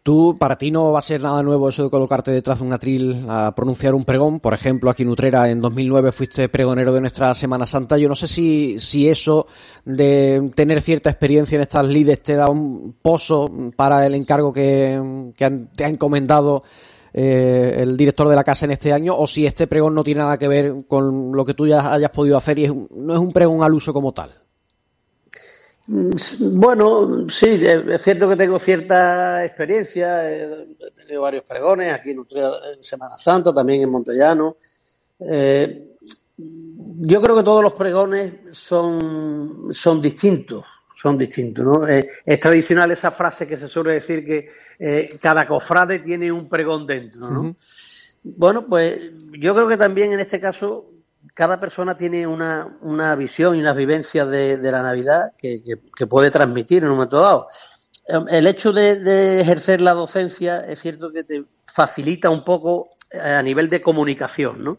Tú, 0.00 0.36
para 0.38 0.56
ti 0.56 0.70
no 0.70 0.92
va 0.92 1.00
a 1.00 1.02
ser 1.02 1.20
nada 1.20 1.42
nuevo 1.42 1.68
eso 1.68 1.82
de 1.82 1.90
colocarte 1.90 2.30
detrás 2.30 2.60
de 2.60 2.66
un 2.66 2.72
atril 2.72 3.26
a 3.28 3.52
pronunciar 3.52 3.96
un 3.96 4.04
pregón. 4.04 4.38
Por 4.38 4.54
ejemplo, 4.54 4.88
aquí 4.90 5.02
en 5.02 5.08
Utrera 5.08 5.50
en 5.50 5.60
2009 5.60 6.12
fuiste 6.12 6.48
pregonero 6.48 6.92
de 6.92 7.00
nuestra 7.00 7.34
Semana 7.34 7.66
Santa. 7.66 7.98
Yo 7.98 8.08
no 8.08 8.14
sé 8.14 8.28
si, 8.28 8.78
si 8.78 9.08
eso 9.08 9.48
de 9.84 10.52
tener 10.54 10.80
cierta 10.82 11.10
experiencia 11.10 11.56
en 11.56 11.62
estas 11.62 11.84
lides 11.84 12.22
te 12.22 12.36
da 12.36 12.48
un 12.48 12.94
pozo 13.02 13.50
para 13.74 14.06
el 14.06 14.14
encargo 14.14 14.52
que, 14.52 15.32
te 15.74 15.84
ha 15.84 15.88
encomendado 15.88 16.62
eh, 17.12 17.74
el 17.78 17.96
director 17.96 18.28
de 18.28 18.36
la 18.36 18.44
casa 18.44 18.66
en 18.66 18.70
este 18.70 18.92
año 18.92 19.16
o 19.18 19.26
si 19.26 19.46
este 19.46 19.66
pregón 19.66 19.96
no 19.96 20.04
tiene 20.04 20.20
nada 20.20 20.38
que 20.38 20.46
ver 20.46 20.84
con 20.86 21.32
lo 21.32 21.44
que 21.44 21.54
tú 21.54 21.66
ya 21.66 21.92
hayas 21.92 22.10
podido 22.10 22.36
hacer 22.36 22.56
y 22.56 22.68
no 22.68 23.14
es 23.14 23.18
un 23.18 23.32
pregón 23.32 23.64
al 23.64 23.74
uso 23.74 23.92
como 23.92 24.12
tal. 24.12 24.39
Bueno, 25.92 27.28
sí, 27.28 27.60
es 27.64 28.02
cierto 28.02 28.28
que 28.28 28.36
tengo 28.36 28.60
cierta 28.60 29.44
experiencia, 29.44 30.30
he 30.30 30.66
tenido 30.94 31.22
varios 31.22 31.42
pregones 31.42 31.92
aquí 31.92 32.10
en, 32.10 32.24
Semana 32.80 33.18
Santa, 33.18 33.52
también 33.52 33.82
en 33.82 33.90
Montellano. 33.90 34.58
Eh, 35.18 35.96
yo 36.36 37.20
creo 37.20 37.36
que 37.36 37.42
todos 37.42 37.64
los 37.64 37.72
pregones 37.72 38.34
son, 38.52 39.70
son 39.72 40.00
distintos, 40.00 40.64
son 40.94 41.18
distintos, 41.18 41.64
¿no? 41.64 41.88
Eh, 41.88 42.06
es 42.24 42.38
tradicional 42.38 42.92
esa 42.92 43.10
frase 43.10 43.48
que 43.48 43.56
se 43.56 43.66
suele 43.66 43.94
decir 43.94 44.24
que 44.24 44.48
eh, 44.78 45.08
cada 45.20 45.44
cofrade 45.44 45.98
tiene 45.98 46.30
un 46.30 46.48
pregón 46.48 46.86
dentro, 46.86 47.28
¿no? 47.28 47.56
Bueno, 48.22 48.64
pues 48.64 48.96
yo 49.40 49.56
creo 49.56 49.66
que 49.66 49.76
también 49.76 50.12
en 50.12 50.20
este 50.20 50.38
caso 50.38 50.92
cada 51.34 51.60
persona 51.60 51.96
tiene 51.96 52.26
una, 52.26 52.78
una 52.82 53.14
visión 53.14 53.56
y 53.56 53.60
unas 53.60 53.76
vivencias 53.76 54.28
de, 54.30 54.58
la 54.62 54.82
Navidad 54.82 55.32
que, 55.36 55.62
puede 56.08 56.30
transmitir 56.30 56.82
en 56.82 56.90
un 56.90 56.96
momento 56.96 57.20
dado. 57.20 57.48
Em, 58.06 58.26
el 58.28 58.46
hecho 58.46 58.72
de, 58.72 59.40
ejercer 59.40 59.80
la 59.80 59.92
docencia 59.92 60.64
es 60.66 60.80
cierto 60.80 61.12
que 61.12 61.24
te 61.24 61.44
facilita 61.66 62.30
un 62.30 62.44
poco 62.44 62.90
eh, 63.10 63.18
a 63.20 63.42
nivel 63.42 63.68
de 63.68 63.80
comunicación, 63.80 64.64
¿no? 64.64 64.78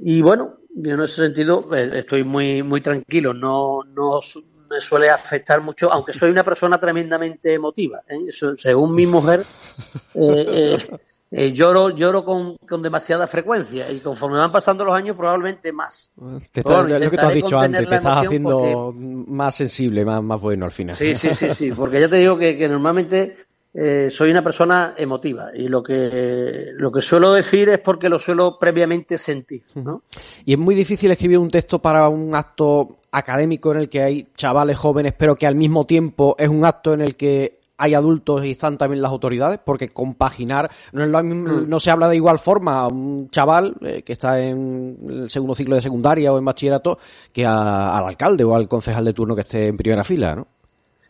Y 0.00 0.22
bueno, 0.22 0.54
yo 0.74 0.94
en 0.94 1.00
ese 1.00 1.16
sentido 1.16 1.74
eh, 1.74 1.90
estoy 1.94 2.24
muy, 2.24 2.62
muy 2.62 2.80
tranquilo, 2.80 3.34
no, 3.34 3.80
no 3.84 4.20
me 4.70 4.80
suele 4.80 5.10
afectar 5.10 5.60
mucho, 5.60 5.92
aunque 5.92 6.12
soy 6.12 6.30
una 6.30 6.44
persona 6.44 6.78
tremendamente 6.78 7.54
emotiva. 7.54 8.02
¿eh? 8.08 8.30
según 8.56 8.94
mi 8.94 9.06
mujer, 9.06 9.44
lloro, 11.30 11.90
lloro 11.90 12.24
con, 12.24 12.56
con, 12.56 12.82
demasiada 12.82 13.26
frecuencia 13.26 13.90
y 13.90 14.00
conforme 14.00 14.38
van 14.38 14.50
pasando 14.50 14.84
los 14.84 14.94
años 14.94 15.16
probablemente 15.16 15.72
más. 15.72 16.10
Que 16.52 16.62
lo 16.62 17.10
que 17.10 17.16
te 17.16 17.20
has 17.20 17.34
dicho 17.34 17.58
antes, 17.58 17.88
te 17.88 17.96
estás 17.96 18.16
haciendo 18.18 18.94
más 18.96 19.54
sensible, 19.54 20.04
más, 20.04 20.22
más 20.22 20.40
bueno 20.40 20.64
al 20.64 20.72
final. 20.72 20.96
Sí, 20.96 21.14
sí, 21.14 21.34
sí, 21.34 21.48
sí, 21.50 21.72
porque 21.72 22.00
ya 22.00 22.08
te 22.08 22.16
digo 22.16 22.38
que, 22.38 22.68
normalmente 22.68 23.36
eh, 23.74 24.08
soy 24.10 24.30
una 24.30 24.42
persona 24.42 24.94
emotiva 24.96 25.50
y 25.54 25.68
lo 25.68 25.82
que, 25.82 26.72
lo 26.74 26.90
que 26.90 27.02
suelo 27.02 27.34
decir 27.34 27.68
es 27.68 27.78
porque 27.78 28.08
lo 28.08 28.18
suelo 28.18 28.58
previamente 28.58 29.18
sentir. 29.18 29.62
¿no? 29.74 30.02
Y 30.46 30.54
es 30.54 30.58
muy 30.58 30.74
difícil 30.74 31.10
escribir 31.10 31.38
un 31.38 31.50
texto 31.50 31.78
para 31.78 32.08
un 32.08 32.34
acto 32.34 32.96
académico 33.10 33.72
en 33.72 33.78
el 33.78 33.88
que 33.88 34.02
hay 34.02 34.28
chavales 34.34 34.78
jóvenes, 34.78 35.14
pero 35.16 35.36
que 35.36 35.46
al 35.46 35.54
mismo 35.54 35.86
tiempo 35.86 36.36
es 36.38 36.48
un 36.48 36.64
acto 36.64 36.94
en 36.94 37.02
el 37.02 37.16
que 37.16 37.57
hay 37.78 37.94
adultos 37.94 38.44
y 38.44 38.50
están 38.50 38.76
también 38.76 39.00
las 39.00 39.12
autoridades, 39.12 39.60
porque 39.64 39.88
compaginar 39.88 40.68
no, 40.92 41.04
es 41.04 41.08
lo 41.08 41.22
no 41.22 41.80
se 41.80 41.90
habla 41.92 42.08
de 42.08 42.16
igual 42.16 42.40
forma 42.40 42.80
a 42.80 42.88
un 42.88 43.30
chaval 43.30 43.76
eh, 43.80 44.02
que 44.02 44.12
está 44.12 44.40
en 44.40 44.96
el 45.08 45.30
segundo 45.30 45.54
ciclo 45.54 45.76
de 45.76 45.80
secundaria 45.80 46.32
o 46.32 46.38
en 46.38 46.44
bachillerato 46.44 46.98
que 47.32 47.46
al 47.46 48.04
alcalde 48.04 48.42
o 48.42 48.54
al 48.54 48.68
concejal 48.68 49.04
de 49.04 49.12
turno 49.12 49.36
que 49.36 49.42
esté 49.42 49.68
en 49.68 49.76
primera 49.76 50.02
fila, 50.02 50.34
¿no? 50.34 50.48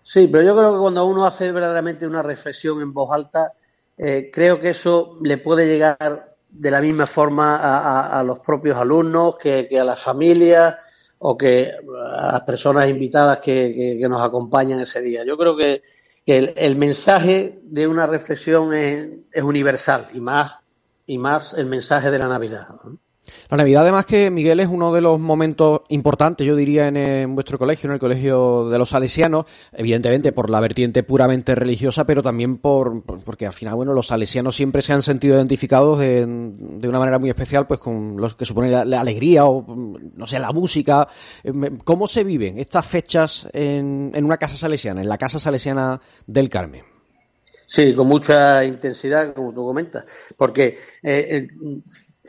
Sí, 0.02 0.28
pero 0.28 0.44
yo 0.44 0.57
creo 0.57 0.72
que 0.74 0.78
cuando 0.78 1.04
uno 1.07 1.26
hace 1.26 1.50
verdaderamente 1.52 2.07
una 2.07 2.22
reflexión 2.22 2.81
en 2.81 2.92
voz 2.92 3.12
alta, 3.12 3.52
eh, 3.96 4.31
creo 4.33 4.61
que 4.61 4.70
eso 4.70 5.16
le 5.22 5.38
puede 5.38 5.66
llegar 5.66 6.37
de 6.50 6.70
la 6.70 6.81
misma 6.81 7.07
forma 7.07 7.57
a, 8.18 8.22
los 8.24 8.40
propios 8.40 8.78
alumnos 8.78 9.37
que, 9.37 9.68
a 9.78 9.85
las 9.85 10.00
familias 10.00 10.76
o 11.18 11.37
que 11.37 11.70
a 11.70 12.33
las 12.33 12.40
personas 12.40 12.88
invitadas 12.88 13.38
que 13.38 14.00
nos 14.09 14.22
acompañan 14.22 14.81
ese 14.81 15.02
día. 15.02 15.24
Yo 15.26 15.37
creo 15.37 15.54
que 15.54 15.83
que 16.28 16.52
el, 16.58 16.76
mensaje 16.76 17.58
de 17.62 17.86
una 17.86 18.06
reflexión 18.06 18.74
es, 18.74 19.08
es, 19.32 19.42
universal 19.42 20.08
y 20.12 20.20
más, 20.20 20.58
y 21.06 21.16
más 21.16 21.54
el 21.54 21.64
mensaje 21.64 22.10
de 22.10 22.18
la 22.18 22.28
Navidad. 22.28 22.68
La 23.50 23.56
Navidad, 23.56 23.82
además 23.82 24.06
que 24.06 24.30
Miguel 24.30 24.60
es 24.60 24.68
uno 24.68 24.92
de 24.92 25.00
los 25.00 25.18
momentos 25.18 25.82
importantes, 25.88 26.46
yo 26.46 26.56
diría, 26.56 26.88
en, 26.88 27.34
vuestro 27.34 27.58
colegio, 27.58 27.88
en 27.88 27.94
el 27.94 27.98
colegio 27.98 28.68
de 28.68 28.78
los 28.78 28.90
salesianos, 28.90 29.46
evidentemente 29.72 30.32
por 30.32 30.50
la 30.50 30.60
vertiente 30.60 31.02
puramente 31.02 31.54
religiosa, 31.54 32.04
pero 32.04 32.22
también 32.22 32.58
por 32.58 33.02
porque 33.02 33.46
al 33.46 33.52
final, 33.52 33.74
bueno, 33.74 33.94
los 33.94 34.08
salesianos 34.08 34.54
siempre 34.54 34.82
se 34.82 34.92
han 34.92 35.02
sentido 35.02 35.36
identificados 35.36 35.98
de, 35.98 36.24
una 36.24 36.98
manera 36.98 37.18
muy 37.18 37.30
especial, 37.30 37.66
pues 37.66 37.80
con 37.80 38.16
los 38.16 38.34
que 38.34 38.44
supone 38.44 38.70
la, 38.84 39.00
alegría 39.00 39.46
o, 39.46 39.64
no 40.16 40.26
sé, 40.26 40.38
la 40.38 40.52
música. 40.52 41.08
¿Cómo 41.84 42.06
se 42.06 42.24
viven 42.24 42.58
estas 42.58 42.86
fechas 42.86 43.48
en, 43.52 44.12
en 44.14 44.24
una 44.24 44.36
casa 44.36 44.56
salesiana, 44.56 45.02
en 45.02 45.08
la 45.08 45.18
casa 45.18 45.38
salesiana 45.38 46.00
del 46.26 46.48
Carmen? 46.48 46.84
Sí, 47.70 47.94
con 47.94 48.06
mucha 48.06 48.64
intensidad, 48.64 49.34
como 49.34 49.52
tú 49.52 49.62
comentas, 49.62 50.04
porque 50.38 50.78
eh, 51.02 51.28
eh 51.30 51.48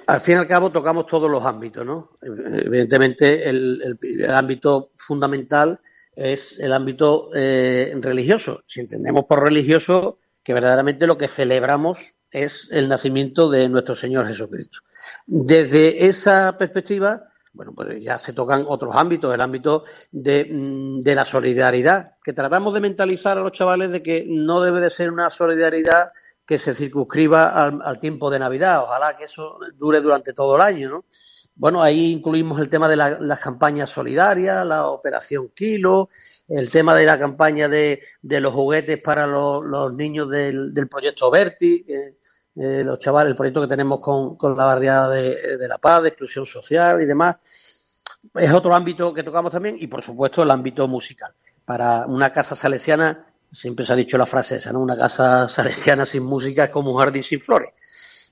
al 0.09 0.21
fin 0.21 0.35
y 0.35 0.37
al 0.37 0.47
cabo 0.47 0.71
tocamos 0.71 1.05
todos 1.05 1.29
los 1.29 1.45
ámbitos, 1.45 1.85
¿no? 1.85 2.17
Evidentemente 2.19 3.47
el, 3.47 3.99
ámbito 4.27 4.89
fundamental 4.95 5.79
es 6.15 6.59
el 6.59 6.73
ámbito 6.73 7.29
eh, 7.35 7.95
religioso. 8.01 8.63
Si 8.65 8.79
entendemos 8.79 9.25
por 9.25 9.43
religioso 9.43 10.17
que 10.41 10.55
verdaderamente 10.55 11.05
lo 11.05 11.15
que 11.15 11.27
celebramos 11.27 12.15
es 12.31 12.69
el 12.71 12.89
nacimiento 12.89 13.51
de 13.51 13.69
nuestro 13.69 13.93
Señor 13.93 14.27
Jesucristo. 14.27 14.79
Desde 15.27 16.07
esa 16.07 16.57
perspectiva, 16.57 17.27
bueno, 17.53 17.73
pues 17.75 18.03
ya 18.03 18.17
se 18.17 18.33
tocan 18.33 18.63
otros 18.67 18.95
ámbitos, 18.95 19.31
el 19.31 19.41
ámbito 19.41 19.83
de, 20.11 20.47
mm, 20.51 21.01
de 21.01 21.13
la 21.13 21.25
solidaridad, 21.25 22.13
que 22.23 22.33
tratamos 22.33 22.73
de 22.73 22.81
mentalizar 22.81 23.37
a 23.37 23.41
los 23.41 23.51
chavales 23.51 23.91
de 23.91 24.01
que 24.01 24.25
no 24.27 24.59
debe 24.59 24.81
de 24.81 24.89
ser 24.89 25.11
una 25.11 25.29
solidaridad 25.29 26.13
que 26.49 26.57
se 26.57 26.73
circunscriba 26.73 27.67
al, 27.67 27.99
tiempo 27.99 28.31
de 28.31 28.39
Navidad. 28.39 28.81
Ojalá 28.81 29.15
que 29.15 29.25
eso 29.25 29.59
dure 29.77 30.01
durante 30.01 30.33
todo 30.33 30.55
el 30.55 30.63
año, 30.63 30.89
¿no? 30.89 31.05
Bueno, 31.53 31.79
ahí 31.79 32.11
incluimos 32.11 32.59
el 32.59 32.69
tema 32.69 32.89
de 32.89 32.95
las 32.95 33.39
campañas 33.39 33.91
solidarias, 33.91 34.65
la 34.65 34.87
operación 34.87 35.49
Kilo, 35.49 36.09
el 36.47 36.71
tema 36.71 36.95
de 36.95 37.05
la 37.05 37.19
campaña 37.19 37.67
de, 37.67 38.01
los 38.23 38.51
juguetes 38.51 38.99
para 38.99 39.27
los, 39.27 39.95
niños 39.95 40.27
del, 40.31 40.73
proyecto 40.89 41.29
Verti, 41.29 41.85
eh, 41.87 42.83
los 42.83 42.97
chavales, 42.97 43.29
el 43.29 43.37
proyecto 43.37 43.61
que 43.61 43.67
tenemos 43.67 43.99
con, 43.99 44.35
la 44.57 44.65
barriada 44.65 45.07
de, 45.07 45.55
de, 45.55 45.67
La 45.67 45.77
Paz, 45.77 46.01
de 46.01 46.09
exclusión 46.09 46.47
social 46.47 46.99
y 46.99 47.05
demás. 47.05 47.35
Es 48.33 48.51
otro 48.51 48.73
ámbito 48.73 49.13
que 49.13 49.21
tocamos 49.21 49.51
también 49.51 49.77
y, 49.79 49.85
por 49.85 50.01
supuesto, 50.01 50.41
el 50.41 50.49
ámbito 50.49 50.87
musical. 50.87 51.31
Para 51.63 52.07
una 52.07 52.31
casa 52.31 52.55
salesiana 52.55 53.28
Siempre 53.51 53.85
se 53.85 53.93
ha 53.93 53.95
dicho 53.95 54.17
la 54.17 54.25
frase 54.25 54.57
esa, 54.57 54.71
¿no? 54.71 54.79
Una 54.79 54.97
casa 54.97 55.47
salesiana 55.47 56.05
sin 56.05 56.23
música 56.23 56.65
es 56.65 56.69
como 56.69 56.91
un 56.91 56.99
jardín 56.99 57.23
sin 57.23 57.41
flores. 57.41 57.69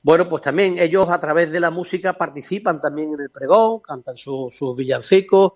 Bueno, 0.04 0.30
pues 0.30 0.44
también 0.44 0.78
ellos 0.78 1.10
a 1.10 1.20
través 1.20 1.52
de 1.52 1.60
la 1.60 1.72
música 1.72 2.14
participan 2.14 2.80
también 2.80 3.14
en 3.14 3.22
el 3.22 3.30
pregón, 3.30 3.80
cantan 3.80 4.16
sus 4.16 4.76
villancicos 4.76 5.54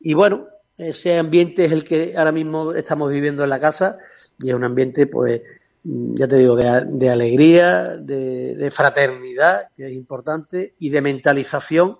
y 0.00 0.14
bueno, 0.14 0.48
ese 0.76 1.18
ambiente 1.18 1.64
es 1.64 1.72
el 1.72 1.84
que 1.84 2.14
ahora 2.16 2.32
mismo 2.32 2.72
estamos 2.72 3.10
viviendo 3.10 3.44
en 3.44 3.50
la 3.50 3.60
casa 3.60 3.98
y 4.38 4.48
es 4.48 4.54
un 4.54 4.64
ambiente, 4.64 5.06
pues, 5.06 5.42
ya 5.84 6.26
te 6.26 6.36
digo, 6.36 6.56
de, 6.56 7.10
alegría, 7.10 7.96
de, 7.96 8.70
fraternidad, 8.72 9.68
que 9.74 9.86
es 9.86 9.92
importante, 9.92 10.74
y 10.78 10.90
de 10.90 11.00
mentalización 11.00 11.98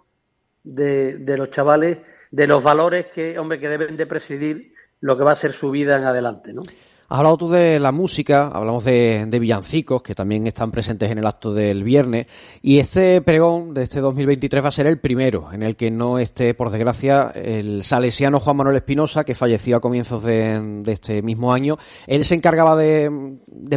de, 0.64 1.18
de 1.18 1.37
los 1.37 1.50
chavales, 1.50 1.98
de 2.31 2.46
los 2.46 2.62
valores 2.62 3.07
que, 3.07 3.38
hombre, 3.38 3.61
que 3.61 3.68
deben 3.68 3.96
de 3.96 4.07
presidir 4.07 4.72
lo 5.00 5.16
que 5.16 5.24
va 5.24 5.33
a 5.33 5.37
ser 5.37 5.53
su 5.53 5.70
vida 5.70 5.96
en 5.96 6.05
adelante, 6.05 6.53
¿no? 6.53 6.62
Has 7.07 7.19
hablado 7.19 7.37
tú 7.37 7.49
de 7.51 7.79
la 7.79 7.93
música, 7.93 8.49
hablamos 8.49 8.83
de, 8.85 9.29
villancicos 9.38 10.03
que 10.03 10.14
también 10.14 10.47
están 10.47 10.71
presentes 10.71 11.11
en 11.11 11.19
el 11.19 11.27
acto 11.27 11.53
del 11.53 11.85
viernes 11.85 12.27
y 12.62 12.79
este 12.79 13.21
pregón 13.21 13.75
de 13.75 13.83
este 13.83 14.01
2023 14.01 14.64
va 14.64 14.69
a 14.69 14.73
ser 14.73 14.87
el 14.87 14.99
primero 14.99 15.53
en 15.53 15.62
el 15.62 15.77
que 15.77 15.90
no 15.90 16.19
esté, 16.19 16.55
por 16.55 16.71
desgracia, 16.71 17.31
el 17.35 17.85
salesiano 17.85 18.40
Juan 18.40 18.57
Manuel 18.57 18.77
Espinosa 18.77 19.23
que 19.23 19.35
falleció 19.35 19.77
a 19.77 19.81
comienzos 19.81 20.25
de, 20.25 20.83
este 20.87 21.21
mismo 21.21 21.53
año. 21.53 21.77
Él 22.07 22.25
se 22.25 22.37
encargaba 22.37 22.75
de, 22.75 23.11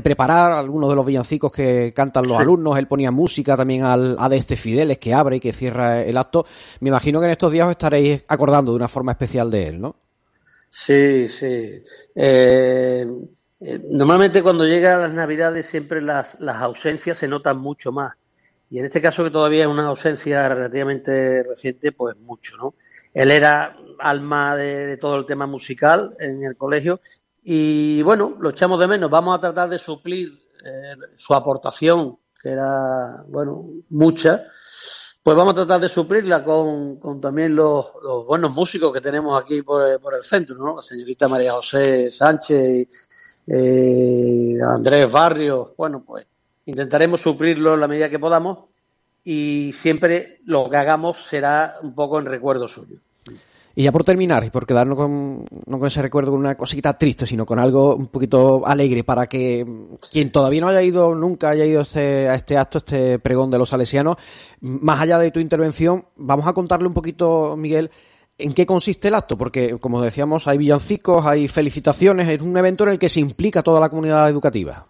preparar 0.02 0.54
algunos 0.54 0.90
de 0.90 0.96
los 0.96 1.06
villancicos 1.06 1.52
que 1.52 1.92
cantan 1.94 2.24
los 2.26 2.38
alumnos, 2.38 2.78
él 2.78 2.88
ponía 2.88 3.12
música 3.12 3.58
también 3.58 3.84
al, 3.84 4.16
a 4.20 4.30
de 4.30 4.38
este 4.38 4.56
Fideles 4.56 5.00
que 5.00 5.14
abre 5.14 5.36
y 5.36 5.40
que 5.42 5.52
cierra 5.52 6.02
el 6.02 6.16
acto. 6.16 6.46
Me 6.80 6.88
imagino 6.90 7.20
que 7.20 7.26
en 7.26 7.32
estos 7.32 7.52
días 7.52 7.66
os 7.66 7.72
estaréis 7.72 8.24
acordando 8.30 8.72
de 8.72 8.78
una 8.78 8.88
forma 8.88 9.12
especial 9.12 9.52
de 9.52 9.68
él, 9.68 9.82
¿no? 9.82 9.98
Sí, 10.70 11.28
sí. 11.28 11.84
Eh, 12.20 13.06
eh, 13.60 13.80
normalmente 13.92 14.42
cuando 14.42 14.66
llegan 14.66 15.04
las 15.04 15.14
Navidades 15.14 15.68
siempre 15.68 16.02
las, 16.02 16.40
las 16.40 16.58
ausencias 16.64 17.20
se 17.20 17.28
notan 17.28 17.60
mucho 17.60 17.92
más. 17.92 18.16
Y 18.72 18.80
en 18.80 18.86
este 18.86 19.02
caso 19.02 19.24
que 19.24 19.30
todavía 19.30 19.62
es 19.62 19.68
una 19.68 19.86
ausencia 19.86 20.50
relativamente 20.50 21.44
reciente, 21.44 21.92
pues 21.92 22.18
mucho, 22.18 22.58
¿no? 22.58 22.74
Él 23.14 23.32
era 23.32 23.78
alma 24.00 24.56
de, 24.56 24.98
todo 24.98 25.16
el 25.16 25.26
tema 25.26 25.48
musical 25.48 26.12
en 26.20 26.44
el 26.44 26.58
colegio 26.58 27.00
y 27.44 28.02
bueno, 28.02 28.36
lo 28.40 28.50
echamos 28.50 28.80
de 28.80 28.88
menos. 28.88 29.10
Vamos 29.10 29.38
a 29.38 29.42
tratar 29.42 29.70
de 29.70 29.80
suplir 29.80 30.38
eh, 30.66 30.96
su 31.16 31.34
aportación, 31.34 32.18
que 32.42 32.50
era, 32.50 33.24
bueno, 33.30 33.64
mucha. 33.90 34.48
Pues 35.28 35.36
vamos 35.36 35.52
a 35.52 35.56
tratar 35.56 35.82
de 35.82 35.90
suplirla 35.90 36.42
con, 36.42 36.96
con 37.02 37.20
también 37.20 37.54
los, 37.54 37.86
buenos 38.26 38.54
músicos 38.54 38.94
que 38.94 39.02
tenemos 39.02 39.38
aquí 39.44 39.62
por, 39.62 40.00
por, 40.00 40.14
el 40.14 40.24
centro, 40.24 40.56
¿no? 40.56 40.78
La 40.78 40.82
señorita 40.82 41.28
María 41.28 41.52
José 41.52 42.10
Sánchez, 42.10 42.88
eh, 43.46 44.58
Andrés 44.66 45.12
Barrios. 45.12 45.72
Bueno, 45.76 46.02
pues 46.08 46.26
intentaremos 46.66 47.20
suplirlo 47.20 47.74
en 47.74 47.82
la 47.82 47.90
medida 47.90 48.10
que 48.10 48.20
podamos 48.20 48.70
y 49.26 49.74
siempre 49.74 50.40
lo 50.46 50.70
que 50.70 50.78
hagamos 50.78 51.26
será 51.26 51.76
un 51.82 51.94
poco 51.94 52.20
en 52.20 52.28
recuerdo 52.28 52.70
suyo. 52.70 52.96
Y 53.78 53.84
ya 53.84 53.92
por 53.92 54.04
terminar, 54.04 54.44
y 54.44 54.50
por 54.50 54.66
quedarnos 54.66 54.98
con, 54.98 55.46
no 55.68 55.78
con 55.78 55.88
ese 55.88 56.02
recuerdo 56.02 56.32
con 56.32 56.40
una 56.40 56.58
cosita 56.58 56.98
triste, 56.98 57.28
sino 57.28 57.46
con 57.46 57.60
algo 57.60 57.96
un 57.96 58.08
poquito 58.08 58.66
alegre, 58.66 59.04
para 59.04 59.28
que 59.28 59.64
quien 60.12 60.32
todavía 60.32 60.62
no 60.62 60.70
haya 60.70 60.82
ido, 60.82 61.14
nunca 61.14 61.52
haya 61.52 61.64
ido 61.64 61.82
este, 61.82 62.28
a 62.28 62.34
este 62.34 62.58
acto, 62.58 62.80
este 62.80 63.20
pregón 63.20 63.52
de 63.52 63.60
los 63.60 63.70
salesianos, 63.70 64.18
más 64.62 65.00
allá 65.00 65.20
de 65.20 65.30
tu 65.30 65.40
intervención, 65.40 66.08
vamos 66.16 66.48
a 66.48 66.54
contarle 66.54 66.88
un 66.88 66.96
poquito, 66.96 67.56
Miguel, 67.56 67.92
en 68.40 68.52
qué 68.56 68.66
consiste 68.66 69.10
el 69.10 69.14
acto, 69.14 69.38
porque 69.38 69.78
como 69.80 70.02
decíamos, 70.02 70.48
hay 70.48 70.58
villancicos, 70.58 71.24
hay 71.28 71.48
felicitaciones, 71.48 72.28
es 72.28 72.42
un 72.42 72.58
evento 72.58 72.84
en 72.86 72.90
el 72.90 72.98
que 72.98 73.10
se 73.10 73.20
implica 73.20 73.62
toda 73.62 73.80
la 73.80 73.90
comunidad 73.90 74.28
educativa. 74.28 74.88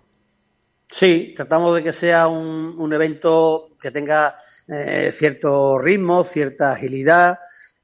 Sí, 0.88 1.34
tratamos 1.36 1.76
de 1.76 1.84
que 1.84 1.91
sea 1.91 2.28
un, 2.28 2.93
evento 2.93 3.67
que 3.82 3.91
tenga 3.91 4.38
eh, 4.69 5.10
cierto 5.12 5.78
ritmo, 5.78 6.23
cierta 6.23 6.71
agilidad, 6.71 7.39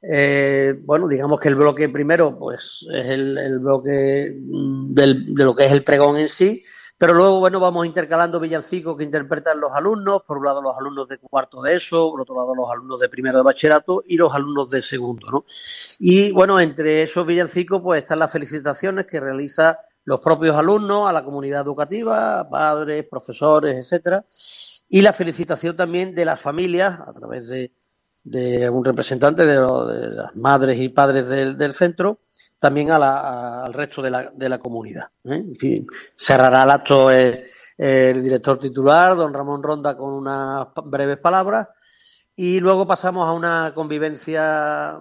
eh, 0.06 0.76
bueno, 0.84 1.08
digamos 1.08 1.40
que 1.40 1.48
el 1.48 1.56
bloque 1.56 1.88
primero, 1.88 2.38
pues 2.38 2.86
es 2.94 3.08
el, 3.08 3.60
bloque 3.60 4.36
mm, 4.38 4.94
del, 4.94 5.34
de 5.34 5.44
lo 5.44 5.56
que 5.56 5.64
es 5.64 5.72
el 5.72 5.84
pregón 5.84 6.18
en 6.18 6.28
sí, 6.28 6.64
pero 6.98 7.14
luego, 7.14 7.40
bueno, 7.40 7.60
vamos 7.60 7.86
intercalando 7.86 8.40
villancicos 8.40 8.98
que 8.98 9.04
interpretan 9.04 9.60
los 9.60 9.74
alumnos, 9.74 10.24
por 10.24 10.38
un 10.38 10.46
lado 10.46 10.62
los 10.62 10.78
alumnos 10.78 11.08
de 11.08 11.18
cuarto 11.18 11.62
de 11.62 11.76
eso, 11.76 12.10
por 12.12 12.22
otro 12.22 12.36
lado 12.36 12.54
los 12.54 12.70
alumnos 12.72 13.00
de 13.00 13.10
primero 13.10 13.38
de 13.38 13.44
bachillerato 13.44 14.04
y 14.06 14.18
los 14.18 14.34
alumnos 14.34 14.70
de 14.70 14.82
segundo, 14.82 15.30
¿no? 15.32 15.46
Y 16.00 16.32
bueno, 16.32 16.60
entre 16.60 17.04
esos 17.04 17.26
villancicos, 17.26 17.82
pues 17.82 18.04
están 18.04 18.20
las 18.20 18.32
felicitaciones 18.32 19.06
que 19.06 19.20
realiza 19.20 19.80
los 20.06 20.20
propios 20.20 20.56
alumnos 20.56 21.10
a 21.10 21.14
la 21.14 21.24
comunidad 21.24 21.62
educativa, 21.62 22.48
padres, 22.50 23.06
profesores, 23.10 23.78
etcétera, 23.78 24.26
y 24.88 25.02
la 25.02 25.14
felicitación 25.14 25.76
también 25.76 26.14
de 26.14 26.26
las 26.26 26.40
familias 26.40 27.00
a 27.00 27.14
través 27.14 27.48
de 27.48 27.74
de 28.24 28.70
un 28.70 28.86
representante 28.86 29.46
de, 29.46 29.56
las 29.56 30.36
madres 30.36 30.80
y 30.80 30.90
padres 30.90 31.28
del, 31.28 31.74
centro, 31.74 32.20
también 32.60 32.92
al 32.92 33.74
resto 33.74 34.02
de 34.02 34.10
la, 34.10 34.32
de 34.34 34.50
la 34.50 34.58
comunidad. 34.58 35.10
¿eh? 35.26 35.36
En 35.36 35.56
fin, 35.56 35.88
cerrará 36.16 36.64
el 36.64 36.72
acto 36.72 37.12
el, 37.12 37.44
director 37.78 38.60
titular, 38.60 39.16
don 39.16 39.34
Ramón 39.34 39.62
Ronda, 39.62 39.98
con 39.98 40.14
unas 40.14 40.68
breves 40.86 41.18
palabras 41.18 41.68
y 42.36 42.60
luego 42.60 42.88
pasamos 42.88 43.28
a 43.28 43.34
una 43.34 43.74
convivencia 43.76 45.00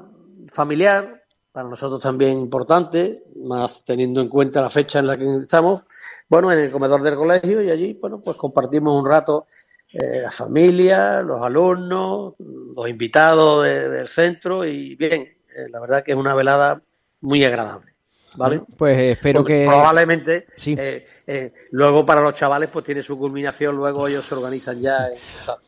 familiar, 0.49 1.23
para 1.53 1.69
nosotros 1.69 2.01
también 2.01 2.39
importante, 2.39 3.25
más 3.45 3.85
teniendo 3.85 4.21
en 4.23 4.29
cuenta 4.29 4.61
la 4.61 4.71
fecha 4.71 4.99
en 4.99 5.07
la 5.07 5.17
que 5.17 5.37
estamos, 5.37 5.83
bueno, 6.29 6.51
en 6.51 6.59
el 6.59 6.73
comedor 6.73 7.03
del 7.03 7.15
colegio 7.15 7.63
y 7.63 7.71
allí, 7.71 7.93
bueno, 8.01 8.21
pues 8.21 8.37
compartimos 8.37 8.99
un 8.99 9.07
rato 9.07 9.47
eh, 9.92 10.20
la 10.22 10.31
familia, 10.31 11.20
los 11.20 11.42
alumnos, 11.42 12.35
los 12.38 12.88
invitados 12.88 13.64
del 13.64 14.09
centro 14.09 14.64
y 14.64 14.96
bien, 14.96 15.22
eh, 15.22 15.68
la 15.70 15.81
verdad 15.81 16.02
que 16.02 16.12
es 16.12 16.16
una 16.16 16.35
velada 16.35 16.81
muy 17.20 17.44
agradable. 17.44 17.92
¿Vale? 18.35 18.62
pues 18.78 18.98
espero 18.98 19.44
que 19.44 19.66
probablemente 19.66 20.46
eh, 20.64 21.52
luego 21.70 22.07
para 22.07 22.22
los 22.22 22.33
chavales 22.33 22.70
pues 22.72 22.83
tiene 22.83 23.02
su 23.02 23.18
culminación 23.18 23.76
luego 23.76 24.09
ellos 24.09 24.24
se 24.24 24.35
organizan 24.35 24.81
ya 24.81 25.11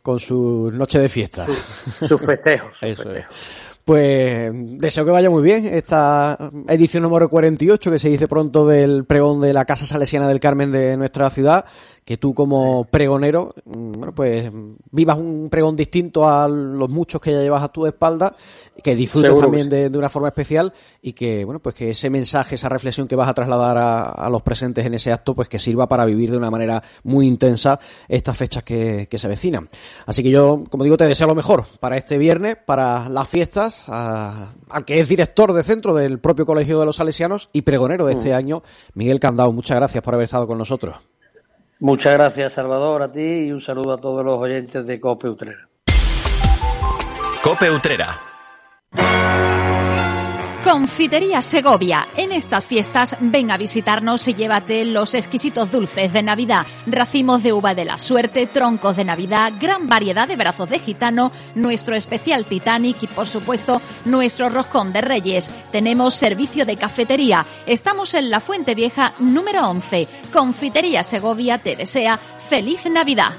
con 0.00 0.18
su 0.18 0.70
noche 0.72 0.98
de 0.98 1.10
fiesta 1.10 1.44
sus 1.44 2.18
festejos, 2.24 2.78
sus 2.78 2.96
festejos. 2.96 3.37
Pues 3.84 4.50
deseo 4.54 5.04
que 5.04 5.10
vaya 5.10 5.28
muy 5.28 5.42
bien 5.42 5.66
esta 5.66 6.38
edición 6.68 7.02
número 7.02 7.28
48 7.28 7.90
que 7.90 7.98
se 7.98 8.08
dice 8.08 8.26
pronto 8.26 8.66
del 8.66 9.04
pregón 9.04 9.42
de 9.42 9.52
la 9.52 9.66
Casa 9.66 9.84
Salesiana 9.84 10.26
del 10.26 10.40
Carmen 10.40 10.72
de 10.72 10.96
nuestra 10.96 11.28
ciudad 11.28 11.66
que 12.05 12.19
tú 12.19 12.35
como 12.35 12.85
pregonero, 12.85 13.55
mm, 13.64 13.93
bueno, 13.93 14.14
pues 14.14 14.51
vivas 14.90 15.19
un 15.19 15.49
pregón 15.51 15.75
distinto 15.75 16.29
a 16.29 16.47
los 16.47 16.90
muchos 16.90 17.21
que 17.21 17.33
ya 17.33 17.40
llevas 17.40 17.62
a 17.62 17.69
tu 17.69 17.87
espalda, 17.87 18.35
que 18.83 18.95
disfrutes 18.95 19.38
también 19.40 19.71
de, 19.71 19.88
una 19.97 20.11
forma 20.11 20.29
especial 20.29 20.73
y 21.01 21.14
que, 21.14 21.45
bueno, 21.45 21.61
pues 21.61 21.75
que 21.75 21.90
ese 21.90 22.11
mensaje, 22.11 22.57
esa 22.57 22.69
reflexión 22.69 23.09
que 23.09 23.17
vas 23.17 23.29
a 23.29 23.35
trasladar 23.35 23.79
a, 23.79 24.29
los 24.29 24.43
presentes 24.43 24.85
en 24.85 24.95
ese 24.95 25.12
acto, 25.12 25.35
pues 25.35 25.49
que 25.49 25.59
sirva 25.59 25.88
para 25.88 26.05
vivir 26.05 26.31
de 26.31 26.37
una 26.37 26.51
manera 26.51 26.83
muy 27.05 27.27
intensa 27.27 27.79
estas 28.09 28.37
fechas 28.37 28.62
que, 28.62 29.09
se 29.14 29.27
avecinan. 29.27 29.69
Así 30.07 30.23
que 30.23 30.31
yo, 30.31 30.64
como 30.69 30.85
digo, 30.85 30.97
te 30.97 31.07
deseo 31.07 31.29
lo 31.29 31.35
mejor 31.35 31.64
para 31.81 31.97
este 31.97 32.19
viernes, 32.19 32.57
para 32.57 33.09
las 33.09 33.29
fiestas, 33.29 33.88
al 33.88 34.85
que 34.85 35.01
es 35.01 35.09
director 35.09 35.53
de 35.53 35.62
centro 35.62 35.95
del 35.95 36.19
propio 36.19 36.45
Colegio 36.45 36.81
de 36.81 36.87
los 36.87 36.97
Salesianos 36.97 37.49
y 37.53 37.62
pregonero 37.62 38.07
de 38.07 38.14
este 38.14 38.33
mm. 38.33 38.37
año, 38.37 38.62
Miguel 38.95 39.21
Candao. 39.21 39.53
Muchas 39.53 39.77
gracias 39.77 40.03
por 40.03 40.14
haber 40.14 40.25
estado 40.25 40.47
con 40.47 40.59
nosotros. 40.59 40.97
Muchas 41.85 42.14
gracias, 42.14 42.55
Salvador, 42.55 43.03
a 43.03 43.12
ti 43.12 43.20
y 43.20 43.53
un 43.53 43.61
saludo 43.61 43.92
a 43.92 43.99
todos 43.99 44.25
los 44.25 44.38
oyentes 44.38 44.87
de 44.87 44.99
Cope 44.99 45.29
Utrera. 45.29 45.68
Cope 47.42 47.70
Utrera. 47.70 48.18
Confitería 50.64 51.42
Segovia. 51.42 52.09
En 52.16 52.33
estas 52.33 52.64
fiestas 52.64 53.18
ven 53.20 53.50
a 53.50 53.59
visitarnos 53.59 54.27
y 54.29 54.35
llévate 54.35 54.87
los 54.87 55.12
exquisitos 55.12 55.70
dulces 55.70 56.11
de 56.11 56.22
Navidad, 56.22 56.64
racimos 56.87 57.42
de 57.42 57.53
uva 57.53 57.74
de 57.74 57.85
la 57.85 57.98
suerte, 57.98 58.46
troncos 58.46 58.96
de 58.96 59.05
Navidad, 59.05 59.53
gran 59.61 59.88
variedad 59.88 60.27
de 60.27 60.37
brazos 60.37 60.70
de 60.70 60.79
gitano, 60.79 61.33
nuestro 61.55 61.94
especial 61.94 62.46
Titanic 62.46 63.03
y 63.03 63.07
por 63.09 63.29
supuesto 63.29 63.83
nuestro 64.07 64.48
roscón 64.48 64.90
de 64.94 65.03
Reyes. 65.03 65.50
Tenemos 65.70 66.14
servicio 66.14 66.64
de 66.64 66.79
cafetería. 66.79 67.44
Estamos 67.66 68.14
en 68.14 68.31
la 68.31 68.40
Fuente 68.40 68.74
Vieja 68.74 69.12
número 69.18 69.68
11. 69.68 70.09
Confitería 70.33 71.05
Segovia 71.05 71.59
te 71.59 71.77
desea 71.77 72.16
feliz 72.16 72.87
Navidad. 72.87 73.33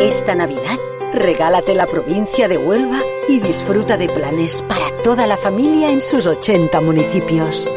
Esta 0.00 0.34
Navidad 0.34 0.78
Regálate 1.16 1.74
la 1.74 1.86
provincia 1.86 2.46
de 2.46 2.58
Huelva 2.58 3.00
y 3.26 3.40
disfruta 3.40 3.96
de 3.96 4.10
planes 4.10 4.62
para 4.68 4.90
toda 5.02 5.26
la 5.26 5.38
familia 5.38 5.90
en 5.90 6.02
sus 6.02 6.26
80 6.26 6.78
municipios. 6.82 7.72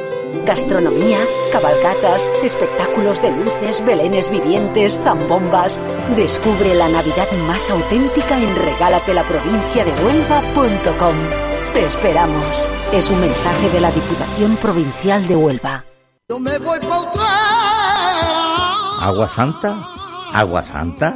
Gastronomía, 0.46 1.20
cabalgatas, 1.50 2.28
espectáculos 2.44 3.22
de 3.22 3.32
luces, 3.32 3.82
belenes 3.86 4.30
vivientes, 4.30 5.00
zambombas. 5.02 5.80
Descubre 6.18 6.76
la 6.76 6.90
Navidad 6.90 7.32
más 7.48 7.70
auténtica 7.70 8.38
en 8.38 8.54
regálatelaprovinciadehuelva.com. 8.58 11.16
Te 11.74 11.86
esperamos. 11.86 12.70
Es 12.92 13.10
un 13.10 13.22
mensaje 13.22 13.70
de 13.70 13.80
la 13.80 13.92
Diputación 13.92 14.58
Provincial 14.58 15.26
de 15.30 15.38
Huelva. 15.38 15.86
¿Agua 19.00 19.30
Santa? 19.30 19.78
¿Agua 20.34 20.62
Santa? 20.62 21.16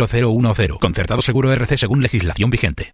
0010. 0.07 0.77
Concertado 0.79 1.21
Seguro 1.21 1.51
RC 1.51 1.77
según 1.77 2.01
legislación 2.01 2.49
vigente. 2.49 2.93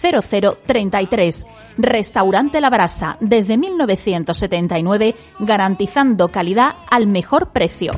0033. 0.01 1.45
Restaurante 1.77 2.61
La 2.61 2.69
Brasa, 2.69 3.17
desde 3.19 3.57
1979, 3.57 5.15
garantizando 5.39 6.29
calidad 6.29 6.75
al 6.89 7.07
mejor 7.07 7.51
precio. 7.51 7.91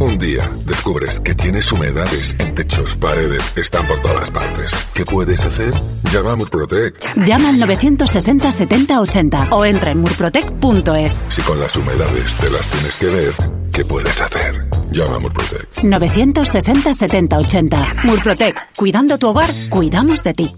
Un 0.00 0.16
día 0.18 0.48
descubres 0.64 1.20
que 1.20 1.34
tienes 1.34 1.70
humedades 1.72 2.34
en 2.38 2.54
techos, 2.54 2.96
paredes, 2.96 3.42
están 3.54 3.86
por 3.86 4.00
todas 4.00 4.30
partes. 4.30 4.72
¿Qué 4.94 5.04
puedes 5.04 5.44
hacer? 5.44 5.74
Llama 6.10 6.32
a 6.32 6.36
Murprotec. 6.36 7.16
Llama 7.26 7.50
al 7.50 7.58
960 7.58 8.50
70 8.50 8.98
80 8.98 9.48
o 9.50 9.64
entra 9.66 9.90
en 9.90 9.98
murprotec.es. 9.98 11.20
Si 11.28 11.42
con 11.42 11.60
las 11.60 11.76
humedades 11.76 12.34
te 12.36 12.48
las 12.48 12.66
tienes 12.68 12.96
que 12.96 13.06
ver, 13.06 13.34
¿qué 13.74 13.84
puedes 13.84 14.18
hacer? 14.22 14.69
Llama 14.92 15.16
a 15.16 15.18
Murprotec. 15.20 15.84
960 15.84 16.94
70 16.94 17.38
80. 17.38 17.94
Murprotec. 18.04 18.74
Cuidando 18.76 19.18
tu 19.18 19.28
hogar, 19.28 19.50
cuidamos 19.68 20.24
de 20.24 20.34
ti. 20.34 20.52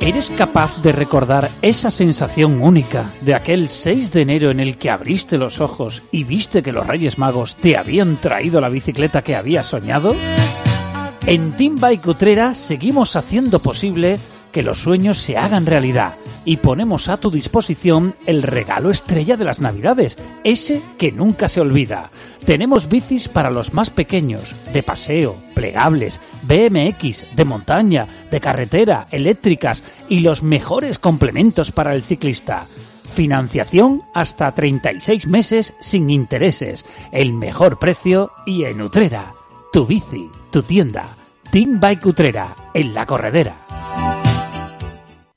¿Eres 0.00 0.30
capaz 0.30 0.82
de 0.82 0.92
recordar 0.92 1.50
esa 1.62 1.90
sensación 1.90 2.60
única 2.60 3.06
de 3.22 3.34
aquel 3.34 3.68
6 3.68 4.12
de 4.12 4.22
enero 4.22 4.50
en 4.50 4.60
el 4.60 4.76
que 4.76 4.90
abriste 4.90 5.38
los 5.38 5.60
ojos 5.60 6.02
y 6.10 6.24
viste 6.24 6.62
que 6.62 6.72
los 6.72 6.86
Reyes 6.86 7.18
Magos 7.18 7.56
te 7.56 7.78
habían 7.78 8.20
traído 8.20 8.60
la 8.60 8.68
bicicleta 8.68 9.22
que 9.22 9.34
habías 9.34 9.66
soñado? 9.66 10.14
En 11.26 11.52
Team 11.52 11.80
Bike 11.80 12.06
Utrera 12.06 12.54
seguimos 12.54 13.16
haciendo 13.16 13.60
posible 13.60 14.18
que 14.52 14.62
los 14.62 14.78
sueños 14.78 15.18
se 15.18 15.38
hagan 15.38 15.64
realidad 15.64 16.14
y 16.44 16.58
ponemos 16.58 17.08
a 17.08 17.16
tu 17.16 17.30
disposición 17.30 18.14
el 18.26 18.42
regalo 18.42 18.90
estrella 18.90 19.36
de 19.36 19.44
las 19.44 19.60
Navidades, 19.60 20.18
ese 20.44 20.82
que 20.98 21.12
nunca 21.12 21.48
se 21.48 21.60
olvida. 21.60 22.10
Tenemos 22.44 22.88
bicis 22.88 23.28
para 23.28 23.50
los 23.50 23.72
más 23.72 23.90
pequeños, 23.90 24.54
de 24.72 24.82
paseo, 24.82 25.36
plegables, 25.54 26.20
BMX, 26.42 27.34
de 27.34 27.44
montaña, 27.44 28.06
de 28.30 28.40
carretera, 28.40 29.06
eléctricas 29.10 29.82
y 30.08 30.20
los 30.20 30.42
mejores 30.42 30.98
complementos 30.98 31.72
para 31.72 31.94
el 31.94 32.02
ciclista. 32.02 32.64
Financiación 33.04 34.02
hasta 34.12 34.52
36 34.52 35.26
meses 35.26 35.74
sin 35.80 36.10
intereses, 36.10 36.84
el 37.12 37.32
mejor 37.32 37.78
precio 37.78 38.32
y 38.44 38.64
en 38.64 38.82
Utrera. 38.82 39.32
Tu 39.72 39.86
bici, 39.86 40.30
tu 40.50 40.62
tienda. 40.62 41.16
Team 41.50 41.78
Bike 41.78 42.06
Utrera, 42.06 42.56
en 42.74 42.94
la 42.94 43.06
corredera. 43.06 44.23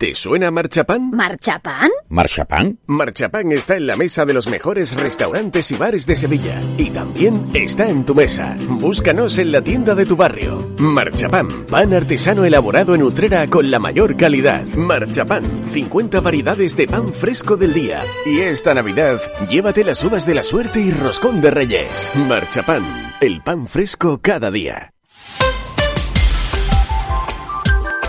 ¿Te 0.00 0.14
suena 0.14 0.50
Marchapán? 0.50 1.10
¿Marchapán? 1.10 1.90
¿Marchapán? 2.08 2.78
Marchapán 2.86 3.52
está 3.52 3.76
en 3.76 3.86
la 3.86 3.96
mesa 3.96 4.24
de 4.24 4.32
los 4.32 4.46
mejores 4.46 4.96
restaurantes 4.96 5.70
y 5.72 5.76
bares 5.76 6.06
de 6.06 6.16
Sevilla. 6.16 6.58
Y 6.78 6.88
también 6.88 7.50
está 7.52 7.86
en 7.86 8.06
tu 8.06 8.14
mesa. 8.14 8.56
Búscanos 8.66 9.38
en 9.38 9.52
la 9.52 9.60
tienda 9.60 9.94
de 9.94 10.06
tu 10.06 10.16
barrio. 10.16 10.72
Marchapán, 10.78 11.66
pan 11.66 11.92
artesano 11.92 12.46
elaborado 12.46 12.94
en 12.94 13.02
Utrera 13.02 13.46
con 13.48 13.70
la 13.70 13.78
mayor 13.78 14.16
calidad. 14.16 14.64
Marchapán, 14.74 15.44
50 15.66 16.22
variedades 16.22 16.78
de 16.78 16.86
pan 16.86 17.12
fresco 17.12 17.58
del 17.58 17.74
día. 17.74 18.02
Y 18.24 18.40
esta 18.40 18.72
Navidad, 18.72 19.20
llévate 19.50 19.84
las 19.84 20.02
uvas 20.02 20.24
de 20.24 20.34
la 20.34 20.42
suerte 20.42 20.80
y 20.80 20.92
roscón 20.92 21.42
de 21.42 21.50
reyes. 21.50 22.10
Marchapán, 22.26 23.12
el 23.20 23.42
pan 23.42 23.66
fresco 23.66 24.18
cada 24.22 24.50
día. 24.50 24.94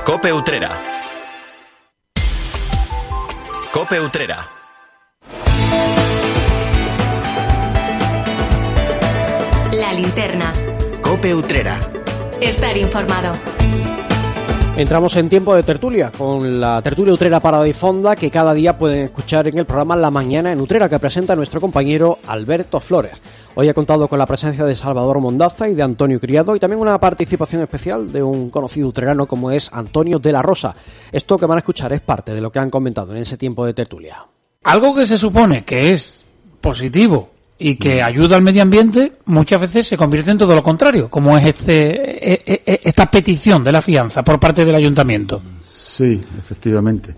Cope 0.06 0.32
Utrera. 0.32 1.01
Cope 3.72 4.02
Utrera. 4.02 4.50
La 9.72 9.94
linterna. 9.94 10.52
Cope 11.02 11.34
Utrera. 11.34 11.80
Estar 12.42 12.76
informado. 12.76 13.34
Entramos 14.78 15.16
en 15.18 15.30
tiempo 15.30 15.54
de 15.54 15.64
tertulia, 15.64 16.12
con 16.18 16.60
la 16.60 16.82
tertulia 16.82 17.14
Utrera 17.14 17.42
Parada 17.42 17.68
y 17.68 17.74
Fonda, 17.74 18.16
que 18.16 18.32
cada 18.32 18.54
día 18.54 18.78
pueden 18.78 19.06
escuchar 19.06 19.48
en 19.48 19.58
el 19.58 19.66
programa 19.66 19.98
La 19.98 20.10
Mañana 20.10 20.52
en 20.52 20.62
Utrera, 20.62 20.88
que 20.88 20.98
presenta 20.98 21.36
nuestro 21.36 21.60
compañero 21.60 22.20
Alberto 22.26 22.80
Flores. 22.80 23.22
Hoy 23.54 23.68
ha 23.68 23.74
contado 23.74 24.08
con 24.08 24.18
la 24.18 24.26
presencia 24.26 24.64
de 24.64 24.74
Salvador 24.74 25.20
Mondaza 25.20 25.68
y 25.68 25.76
de 25.76 25.84
Antonio 25.84 26.22
Criado, 26.22 26.56
y 26.56 26.60
también 26.60 26.80
una 26.80 26.98
participación 27.00 27.62
especial 27.62 28.14
de 28.14 28.24
un 28.24 28.50
conocido 28.50 28.88
utrerano 28.88 29.28
como 29.28 29.52
es 29.52 29.70
Antonio 29.74 30.20
de 30.20 30.32
la 30.32 30.42
Rosa. 30.42 30.74
Esto 31.12 31.38
que 31.38 31.46
van 31.46 31.58
a 31.58 31.60
escuchar 31.60 31.92
es 31.92 32.02
parte 32.02 32.34
de 32.34 32.42
lo 32.42 32.50
que 32.50 32.60
han 32.60 32.70
comentado 32.70 33.12
en 33.12 33.20
ese 33.20 33.38
tiempo 33.38 33.66
de 33.66 33.74
tertulia. 33.74 34.26
Algo 34.64 34.96
que 34.96 35.06
se 35.06 35.18
supone 35.18 35.66
que 35.66 35.92
es 35.92 36.24
positivo 36.62 37.30
y 37.64 37.76
que 37.76 38.02
ayuda 38.02 38.36
al 38.38 38.42
medio 38.42 38.62
ambiente, 38.64 39.14
muchas 39.26 39.62
veces 39.62 39.88
se 39.88 39.96
convierte 39.98 40.32
en 40.32 40.38
todo 40.38 40.56
lo 40.56 40.64
contrario, 40.64 41.10
como 41.10 41.38
es 41.38 41.46
este 41.46 42.34
e- 42.34 42.42
e- 42.46 42.62
e- 42.66 42.82
esta 42.84 43.10
petición 43.10 43.64
de 43.64 43.72
la 43.72 43.82
fianza 43.82 44.24
por 44.24 44.40
parte 44.40 44.66
del 44.66 44.74
ayuntamiento. 44.76 45.42
Sí, 45.74 46.24
efectivamente. 46.40 47.16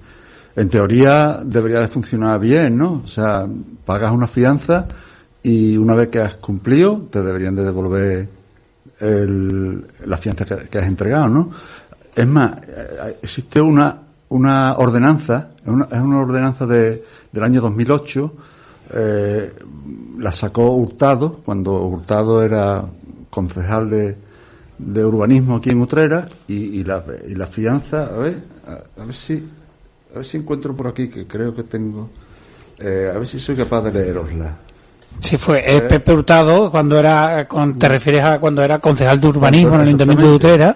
En 0.55 0.69
teoría 0.69 1.39
debería 1.43 1.79
de 1.79 1.87
funcionar 1.87 2.39
bien, 2.39 2.77
¿no? 2.77 3.01
O 3.03 3.07
sea, 3.07 3.47
pagas 3.85 4.11
una 4.11 4.27
fianza 4.27 4.85
y 5.41 5.77
una 5.77 5.95
vez 5.95 6.09
que 6.09 6.19
has 6.19 6.35
cumplido 6.35 7.07
te 7.09 7.21
deberían 7.21 7.55
de 7.55 7.63
devolver 7.63 8.27
el- 8.99 9.85
la 10.05 10.17
fianza 10.17 10.45
que, 10.45 10.77
has 10.77 10.85
entregado, 10.85 11.29
¿no? 11.29 11.49
Es 12.15 12.27
más, 12.27 12.57
eh, 12.67 13.17
existe 13.21 13.59
una, 13.61 13.97
una 14.29 14.73
ordenanza, 14.77 15.49
es 15.61 15.67
una, 15.67 15.87
una 16.01 16.19
ordenanza 16.19 16.65
de, 16.65 17.03
del 17.31 17.43
año 17.43 17.61
2008, 17.61 18.33
eh, 18.93 19.51
la 20.19 20.31
sacó 20.31 20.71
Hurtado, 20.75 21.39
cuando 21.45 21.73
Hurtado 21.85 22.43
era 22.43 22.83
concejal 23.29 23.89
de, 23.89 24.15
de 24.77 25.05
urbanismo 25.05 25.55
aquí 25.57 25.71
en 25.71 25.81
Utrera, 25.81 26.27
y, 26.47 26.79
y 26.79 26.83
la, 26.83 27.03
y 27.27 27.35
la 27.35 27.47
fianza, 27.47 28.03
a 28.05 28.17
ver, 28.17 28.37
a, 28.67 29.01
a 29.01 29.05
ver 29.05 29.15
si, 29.15 29.43
a 30.13 30.17
ver 30.17 30.25
si 30.25 30.37
encuentro 30.37 30.75
por 30.75 30.87
aquí, 30.87 31.07
que 31.07 31.25
creo 31.27 31.55
que 31.55 31.63
tengo, 31.63 32.09
eh, 32.79 33.11
a 33.13 33.17
ver 33.17 33.27
si 33.27 33.39
soy 33.39 33.55
capaz 33.55 33.81
de 33.81 33.91
leerosla. 33.93 34.57
Sí, 35.19 35.37
fue 35.37 35.59
es 35.75 35.81
Pepe 35.81 36.11
Hurtado 36.11 36.71
cuando 36.71 36.97
era, 36.99 37.47
con- 37.47 37.77
te 37.77 37.87
refieres 37.87 38.23
a 38.23 38.39
cuando 38.39 38.63
era 38.63 38.79
concejal 38.79 39.21
de 39.21 39.27
urbanismo 39.27 39.75
en 39.75 39.81
el 39.81 39.87
Ayuntamiento 39.87 40.25
de 40.27 40.33
Utrera. 40.35 40.75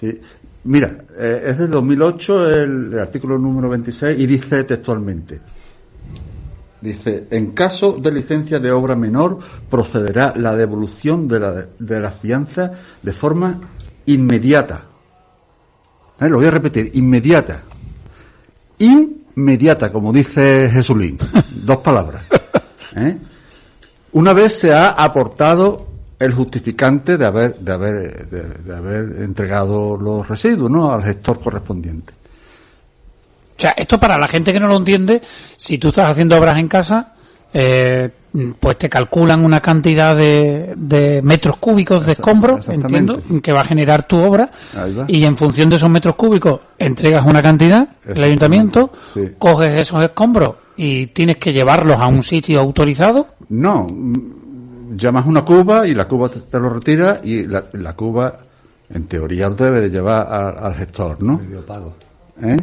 Sí. 0.00 0.20
Mira, 0.64 0.96
eh, 1.18 1.42
es 1.48 1.58
del 1.58 1.70
2008 1.70 2.50
el, 2.50 2.92
el 2.92 2.98
artículo 2.98 3.38
número 3.38 3.68
26 3.68 4.18
y 4.20 4.26
dice 4.26 4.64
textualmente. 4.64 5.40
Dice, 6.80 7.26
en 7.30 7.52
caso 7.52 7.92
de 7.92 8.12
licencia 8.12 8.58
de 8.58 8.70
obra 8.70 8.94
menor, 8.94 9.38
procederá 9.70 10.34
la 10.36 10.54
devolución 10.54 11.26
de 11.26 11.40
la, 11.40 11.66
de 11.78 12.00
la 12.00 12.10
fianza 12.10 12.72
de 13.02 13.12
forma 13.12 13.60
inmediata. 14.06 14.82
¿eh? 16.20 16.28
lo 16.28 16.36
voy 16.36 16.46
a 16.46 16.50
repetir, 16.50 16.90
inmediata. 16.94 17.62
Inmediata, 18.78 19.90
como 19.90 20.12
dice 20.12 20.70
Jesulín. 20.70 21.18
Dos 21.50 21.78
palabras. 21.78 22.24
¿eh? 22.94 23.16
Una 24.12 24.32
vez 24.32 24.58
se 24.58 24.72
ha 24.72 24.90
aportado 24.90 25.86
el 26.18 26.32
justificante 26.32 27.16
de 27.16 27.26
haber, 27.26 27.58
de 27.58 27.72
haber, 27.72 28.28
de, 28.28 28.42
de 28.64 28.76
haber 28.76 29.22
entregado 29.22 29.96
los 29.96 30.26
residuos, 30.28 30.70
¿no? 30.70 30.92
Al 30.92 31.02
gestor 31.02 31.40
correspondiente. 31.40 32.12
O 33.56 33.60
sea, 33.60 33.70
esto 33.76 33.98
para 33.98 34.18
la 34.18 34.28
gente 34.28 34.52
que 34.52 34.60
no 34.60 34.68
lo 34.68 34.76
entiende, 34.76 35.22
si 35.56 35.78
tú 35.78 35.88
estás 35.88 36.10
haciendo 36.10 36.36
obras 36.36 36.58
en 36.58 36.68
casa, 36.68 37.14
eh, 37.54 38.10
pues 38.60 38.76
te 38.76 38.88
calculan 38.90 39.42
una 39.42 39.60
cantidad 39.60 40.14
de, 40.14 40.74
de 40.76 41.22
metros 41.22 41.56
cúbicos 41.56 42.04
de 42.04 42.12
escombros, 42.12 42.68
entiendo, 42.68 43.22
que 43.42 43.52
va 43.52 43.62
a 43.62 43.64
generar 43.64 44.06
tu 44.06 44.18
obra, 44.18 44.50
y 45.08 45.24
en 45.24 45.36
función 45.36 45.70
de 45.70 45.76
esos 45.76 45.88
metros 45.88 46.16
cúbicos 46.16 46.60
entregas 46.78 47.24
una 47.24 47.40
cantidad, 47.40 47.88
el 48.06 48.22
ayuntamiento, 48.22 48.92
Sí. 49.14 49.22
coges 49.38 49.80
esos 49.80 50.02
escombros 50.02 50.50
y 50.76 51.06
tienes 51.06 51.38
que 51.38 51.54
llevarlos 51.54 51.98
a 51.98 52.08
un 52.08 52.22
sitio 52.22 52.60
autorizado. 52.60 53.28
No, 53.48 53.86
mm, 53.90 54.96
llamas 54.98 55.24
una 55.24 55.42
cuba 55.42 55.88
y 55.88 55.94
la 55.94 56.06
cuba 56.06 56.28
te, 56.28 56.40
te 56.40 56.60
lo 56.60 56.68
retira 56.68 57.20
y 57.24 57.46
la, 57.46 57.64
la 57.72 57.94
cuba, 57.94 58.36
en 58.90 59.06
teoría, 59.06 59.48
lo 59.48 59.54
debe 59.54 59.80
de 59.80 59.88
llevar 59.88 60.26
al, 60.30 60.58
al 60.62 60.74
gestor, 60.74 61.22
¿no? 61.22 61.38
Previo 61.38 61.64
pago. 61.64 61.94
¿Eh? 62.42 62.56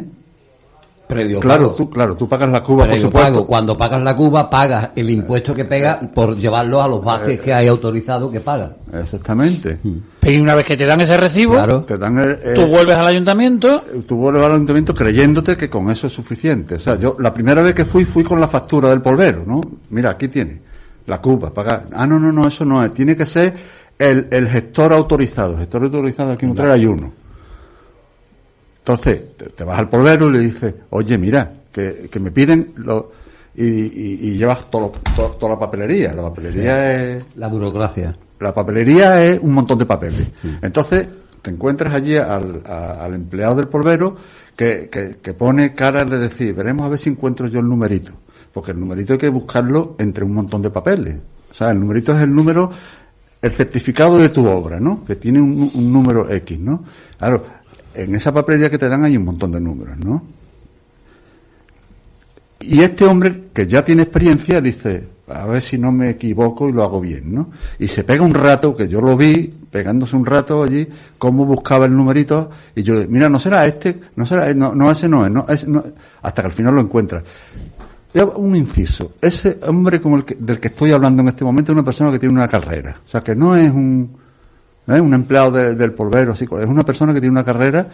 Previo 1.06 1.38
claro, 1.40 1.64
pago. 1.64 1.74
tú, 1.74 1.90
claro, 1.90 2.16
tú 2.16 2.26
pagas 2.28 2.48
la 2.50 2.62
cuba, 2.62 2.86
por 2.86 2.98
supuesto. 2.98 3.30
pago. 3.32 3.46
Cuando 3.46 3.76
pagas 3.76 4.02
la 4.02 4.16
cuba, 4.16 4.48
pagas 4.48 4.88
el 4.96 5.10
impuesto 5.10 5.54
que 5.54 5.64
pega 5.66 6.00
por 6.00 6.36
llevarlo 6.36 6.80
a 6.82 6.88
los 6.88 7.04
bajes 7.04 7.40
que 7.40 7.52
hay 7.52 7.66
autorizado 7.68 8.30
que 8.30 8.40
pagan. 8.40 8.72
Exactamente. 8.92 9.78
Y 10.22 10.40
una 10.40 10.54
vez 10.54 10.64
que 10.64 10.76
te 10.76 10.86
dan 10.86 11.00
ese 11.02 11.16
recibo, 11.18 11.56
Te 11.84 11.96
dan 11.98 12.18
el- 12.18 12.38
el- 12.42 12.54
tú 12.54 12.66
vuelves 12.66 12.96
al 12.96 13.06
ayuntamiento. 13.06 13.82
tú 14.06 14.16
vuelves 14.16 14.44
al 14.44 14.52
ayuntamiento 14.52 14.94
creyéndote 14.94 15.56
que 15.56 15.68
con 15.68 15.90
eso 15.90 16.06
es 16.06 16.12
suficiente. 16.14 16.76
O 16.76 16.78
sea, 16.78 16.98
yo 16.98 17.16
la 17.18 17.34
primera 17.34 17.60
vez 17.60 17.74
que 17.74 17.84
fui, 17.84 18.04
fui 18.06 18.24
con 18.24 18.40
la 18.40 18.48
factura 18.48 18.88
del 18.88 19.02
polvero, 19.02 19.44
¿no? 19.46 19.60
Mira, 19.90 20.10
aquí 20.10 20.28
tiene 20.28 20.62
la 21.06 21.20
cuba, 21.20 21.50
pagar. 21.52 21.84
Ah, 21.92 22.06
no, 22.06 22.18
no, 22.18 22.32
no, 22.32 22.48
eso 22.48 22.64
no 22.64 22.82
es. 22.82 22.90
Tiene 22.92 23.14
que 23.14 23.26
ser 23.26 23.52
el, 23.98 24.26
el 24.30 24.48
gestor 24.48 24.92
autorizado. 24.94 25.52
El 25.52 25.58
gestor 25.58 25.82
autorizado 25.84 26.32
aquí 26.32 26.46
en 26.46 26.52
Utrera 26.52 26.72
hay 26.72 26.86
uno. 26.86 27.12
Entonces, 28.84 29.34
te, 29.36 29.46
te 29.46 29.64
vas 29.64 29.78
al 29.78 29.88
polvero 29.88 30.28
y 30.28 30.32
le 30.32 30.38
dices, 30.40 30.74
oye, 30.90 31.16
mira, 31.16 31.50
que, 31.72 32.08
que 32.10 32.20
me 32.20 32.30
piden 32.30 32.72
lo, 32.76 33.12
y, 33.56 33.64
y- 33.64 34.18
y 34.22 34.36
llevas 34.36 34.70
to- 34.70 34.92
toda 35.16 35.54
la 35.54 35.58
papelería. 35.58 36.12
La 36.12 36.22
papelería 36.22 37.14
es... 37.16 37.24
La 37.36 37.48
burocracia. 37.48 38.14
La 38.40 38.52
papelería 38.52 39.24
es 39.24 39.38
un 39.40 39.52
montón 39.54 39.78
de 39.78 39.86
papeles. 39.86 40.30
Entonces, 40.60 41.08
te 41.40 41.50
encuentras 41.50 41.94
allí 41.94 42.16
al, 42.16 42.60
a- 42.66 43.04
al 43.04 43.14
empleado 43.14 43.54
del 43.56 43.68
polvero 43.68 44.16
que, 44.54 44.90
que, 44.92 45.16
que 45.22 45.32
pone 45.32 45.74
cara 45.74 46.04
de 46.04 46.18
decir, 46.18 46.54
veremos 46.54 46.84
a 46.84 46.90
ver 46.90 46.98
si 46.98 47.08
encuentro 47.08 47.46
yo 47.46 47.60
el 47.60 47.66
numerito. 47.66 48.12
Porque 48.52 48.72
el 48.72 48.80
numerito 48.80 49.14
hay 49.14 49.18
que 49.18 49.28
buscarlo 49.30 49.96
entre 49.98 50.24
un 50.24 50.34
montón 50.34 50.60
de 50.60 50.68
papeles. 50.70 51.16
O 51.50 51.54
sea, 51.54 51.70
el 51.70 51.80
numerito 51.80 52.14
es 52.14 52.22
el 52.22 52.34
número, 52.34 52.70
el 53.40 53.50
certificado 53.50 54.18
de 54.18 54.28
tu 54.28 54.46
obra, 54.46 54.78
¿no? 54.78 55.04
Que 55.06 55.16
tiene 55.16 55.40
un, 55.40 55.70
un 55.74 55.92
número 55.92 56.28
X, 56.30 56.58
¿no? 56.60 56.84
Claro, 57.18 57.44
en 57.94 58.14
esa 58.14 58.32
papelería 58.32 58.68
que 58.70 58.78
te 58.78 58.88
dan 58.88 59.04
hay 59.04 59.16
un 59.16 59.24
montón 59.24 59.52
de 59.52 59.60
números, 59.60 59.96
¿no? 59.98 60.22
Y 62.60 62.80
este 62.80 63.04
hombre, 63.04 63.44
que 63.52 63.66
ya 63.66 63.84
tiene 63.84 64.02
experiencia, 64.02 64.60
dice, 64.60 65.06
a 65.28 65.44
ver 65.46 65.60
si 65.60 65.76
no 65.76 65.92
me 65.92 66.08
equivoco 66.10 66.68
y 66.68 66.72
lo 66.72 66.82
hago 66.82 67.00
bien, 67.00 67.34
¿no? 67.34 67.50
Y 67.78 67.88
se 67.88 68.04
pega 68.04 68.24
un 68.24 68.32
rato, 68.32 68.74
que 68.74 68.88
yo 68.88 69.02
lo 69.02 69.16
vi, 69.16 69.52
pegándose 69.70 70.16
un 70.16 70.24
rato 70.24 70.62
allí, 70.62 70.86
cómo 71.18 71.44
buscaba 71.44 71.84
el 71.84 71.94
numerito, 71.94 72.50
y 72.74 72.82
yo, 72.82 72.94
mira, 73.08 73.28
no 73.28 73.38
será 73.38 73.66
este, 73.66 74.00
no 74.16 74.24
será, 74.24 74.52
no, 74.54 74.74
no 74.74 74.90
ese 74.90 75.08
no 75.08 75.26
es, 75.26 75.32
no, 75.32 75.44
ese 75.48 75.66
no- 75.68 75.84
hasta 76.22 76.42
que 76.42 76.46
al 76.46 76.52
final 76.52 76.74
lo 76.76 76.80
encuentra. 76.80 77.22
Un 78.36 78.54
inciso, 78.54 79.12
ese 79.20 79.58
hombre 79.66 80.00
como 80.00 80.16
el 80.16 80.24
que- 80.24 80.36
del 80.36 80.60
que 80.60 80.68
estoy 80.68 80.92
hablando 80.92 81.20
en 81.20 81.28
este 81.28 81.44
momento 81.44 81.72
es 81.72 81.74
una 81.76 81.84
persona 81.84 82.12
que 82.12 82.18
tiene 82.20 82.34
una 82.34 82.48
carrera, 82.48 82.96
o 83.04 83.08
sea, 83.08 83.20
que 83.22 83.34
no 83.34 83.56
es 83.56 83.70
un, 83.70 84.16
¿eh? 84.88 85.00
un 85.00 85.14
empleado 85.14 85.50
de- 85.52 85.74
del 85.74 85.92
polvero, 85.92 86.32
así, 86.32 86.44
es 86.44 86.66
una 86.68 86.82
persona 86.82 87.12
que 87.14 87.20
tiene 87.20 87.32
una 87.32 87.44
carrera 87.44 87.86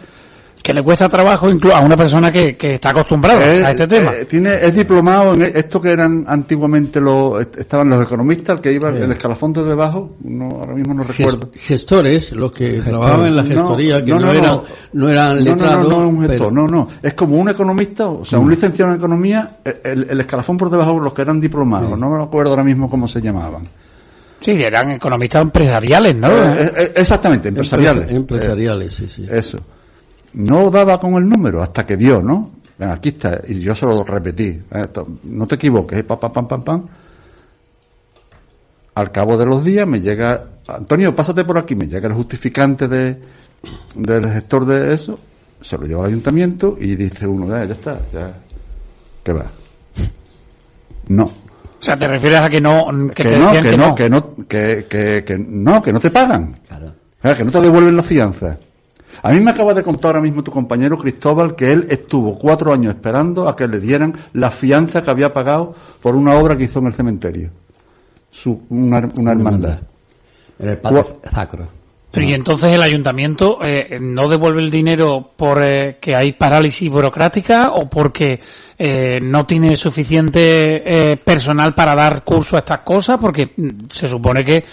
Que 0.63 0.75
le 0.75 0.83
cuesta 0.83 1.09
trabajo 1.09 1.49
incluso 1.49 1.75
a 1.75 1.79
una 1.79 1.97
persona 1.97 2.31
que, 2.31 2.55
que 2.55 2.75
está 2.75 2.91
acostumbrada 2.91 3.43
Eh, 3.43 3.63
a 3.65 3.71
este 3.71 3.87
tema. 3.87 4.11
eh, 4.13 4.25
tiene, 4.25 4.53
es 4.53 4.75
diplomado 4.75 5.33
en 5.33 5.41
esto 5.41 5.81
que 5.81 5.89
eran 5.91 6.23
antiguamente 6.27 7.01
los, 7.01 7.41
est- 7.41 7.57
estaban 7.57 7.89
los 7.89 8.03
economistas, 8.03 8.57
el 8.57 8.61
que 8.61 8.71
iba 8.71 8.89
el 8.89 9.11
escalafón 9.11 9.53
de 9.53 9.63
debajo, 9.63 10.17
no, 10.23 10.49
ahora 10.51 10.73
mismo 10.75 10.93
no 10.93 11.03
recuerdo. 11.03 11.49
gestores, 11.55 12.31
los 12.33 12.51
que 12.51 12.73
trabajaban 12.81 13.25
en 13.29 13.35
la 13.37 13.41
No, 13.41 13.47
gestoría, 13.49 14.03
que 14.03 14.11
no, 14.11 14.19
no, 14.19 14.25
no, 14.27 14.31
eran, 14.33 14.43
no. 14.45 14.63
no 14.93 15.09
eran 15.09 15.29
No, 15.29 15.35
no, 15.39 15.41
letrados. 15.55 15.87
no, 15.87 15.89
no, 15.89 16.01
es 16.03 16.09
un 16.13 16.19
gestor, 16.21 16.37
pero- 16.37 16.51
no, 16.51 16.67
no, 16.67 16.87
es 17.01 17.13
como 17.15 17.37
un 17.37 17.49
economista, 17.49 18.07
o 18.07 18.23
sea, 18.23 18.37
un 18.37 18.45
Mm. 18.45 18.49
licenciado 18.51 18.91
en 18.91 18.97
economía, 18.99 19.57
el, 19.83 20.07
el 20.11 20.19
escalafón 20.19 20.57
por 20.57 20.69
debajo, 20.69 20.99
los 20.99 21.11
que 21.15 21.23
eran 21.23 21.39
diplomados, 21.39 21.97
no 21.97 22.07
me 22.11 22.23
acuerdo 22.23 22.51
ahora 22.51 22.63
mismo 22.63 22.87
cómo 22.87 23.07
se 23.07 23.19
llamaban. 23.19 23.63
Sí, 24.41 24.51
eran 24.63 24.91
economistas 24.91 25.41
empresariales, 25.43 26.15
¿no? 26.15 26.27
Eh, 26.29 26.71
eh, 26.75 26.91
exactamente, 26.95 27.49
empresariales. 27.49 28.03
Empresa- 28.09 28.17
empresariales, 28.17 28.99
Eh, 28.99 29.07
sí, 29.07 29.23
sí. 29.23 29.27
Eso. 29.31 29.59
No 30.33 30.69
daba 30.71 30.99
con 30.99 31.13
el 31.15 31.27
número 31.29 31.61
hasta 31.61 31.85
que 31.85 31.95
dio, 31.95 32.21
¿no? 32.23 32.51
Venga, 32.77 32.93
aquí 32.93 33.09
está, 33.09 33.41
y 33.47 33.59
yo 33.59 33.75
se 33.75 33.85
lo 33.85 34.03
repetí. 34.03 34.45
eh, 34.47 34.63
esto, 34.71 35.07
no 35.25 35.45
te 35.45 35.55
equivoques, 35.55 35.99
eh, 35.99 36.03
pam, 36.03 36.19
pam, 36.19 36.31
pam, 36.33 36.47
pam, 36.47 36.63
pam. 36.63 36.87
Al 38.95 39.11
cabo 39.11 39.37
de 39.37 39.45
los 39.45 39.63
días 39.63 39.87
me 39.87 40.01
llega, 40.01 40.43
Antonio, 40.67 41.15
pásate 41.15 41.45
por 41.45 41.57
aquí, 41.57 41.75
me 41.75 41.87
llega 41.87 42.07
el 42.07 42.13
justificante 42.13 42.87
de, 42.87 43.17
del 43.95 44.27
gestor 44.31 44.65
de 44.65 44.93
eso, 44.93 45.19
se 45.61 45.77
lo 45.77 45.85
lleva 45.85 46.01
al 46.01 46.07
ayuntamiento 46.09 46.77
y 46.79 46.95
dice 46.95 47.27
uno, 47.27 47.47
"Ya, 47.47 47.63
ya 47.65 47.73
está, 47.73 47.99
ya, 48.11 48.33
¿qué 49.23 49.33
va? 49.33 49.45
No. 51.07 51.31
O 51.81 51.83
sea, 51.83 51.97
te 51.97 52.07
refieres 52.07 52.39
a 52.39 52.49
que 52.49 52.61
no, 52.61 52.85
que, 53.09 53.23
Que, 53.23 53.29
te 53.29 53.39
no, 53.39 53.51
que, 53.51 53.61
que 53.63 53.77
no, 53.77 53.87
no. 53.87 53.95
que 53.95 54.09
no, 54.09 54.35
que, 54.47 54.85
que, 54.87 55.23
que 55.25 55.37
no, 55.39 55.81
que 55.81 55.91
no 55.91 55.99
te 55.99 56.11
pagan. 56.11 56.55
O 56.71 57.21
sea, 57.23 57.35
que 57.35 57.43
no 57.43 57.51
te 57.51 57.59
devuelven 57.61 57.95
la 57.97 58.03
fianza. 58.03 58.57
A 59.23 59.31
mí 59.31 59.39
me 59.39 59.51
acaba 59.51 59.73
de 59.73 59.83
contar 59.83 60.09
ahora 60.09 60.21
mismo 60.21 60.43
tu 60.43 60.51
compañero 60.51 60.97
Cristóbal 60.97 61.55
que 61.55 61.71
él 61.71 61.87
estuvo 61.89 62.37
cuatro 62.39 62.71
años 62.73 62.95
esperando 62.95 63.47
a 63.49 63.55
que 63.55 63.67
le 63.67 63.79
dieran 63.79 64.13
la 64.33 64.49
fianza 64.51 65.01
que 65.01 65.09
había 65.11 65.33
pagado 65.33 65.75
por 66.01 66.15
una 66.15 66.33
obra 66.35 66.55
que 66.57 66.63
hizo 66.65 66.79
en 66.79 66.87
el 66.87 66.93
cementerio. 66.93 67.49
Su, 68.31 68.61
una, 68.69 69.07
una 69.17 69.31
hermandad. 69.31 69.79
En 70.59 70.69
el 70.69 70.81
Cua- 70.81 71.29
sacro. 71.31 71.67
Pero 72.11 72.25
y 72.25 72.33
entonces 72.33 72.73
el 72.73 72.81
ayuntamiento 72.81 73.59
eh, 73.63 73.97
no 74.01 74.27
devuelve 74.27 74.61
el 74.61 74.69
dinero 74.69 75.31
por 75.35 75.63
eh, 75.63 75.97
que 76.01 76.13
hay 76.13 76.33
parálisis 76.33 76.91
burocrática 76.91 77.71
o 77.71 77.89
porque 77.89 78.39
eh, 78.83 79.19
no 79.21 79.45
tiene 79.45 79.77
suficiente 79.77 81.11
eh, 81.11 81.17
personal 81.17 81.75
para 81.75 81.93
dar 81.93 82.23
curso 82.23 82.55
a 82.55 82.59
estas 82.59 82.79
cosas, 82.79 83.19
porque 83.21 83.51
mm, 83.55 83.69
se 83.91 84.07
supone 84.07 84.43
que, 84.43 84.65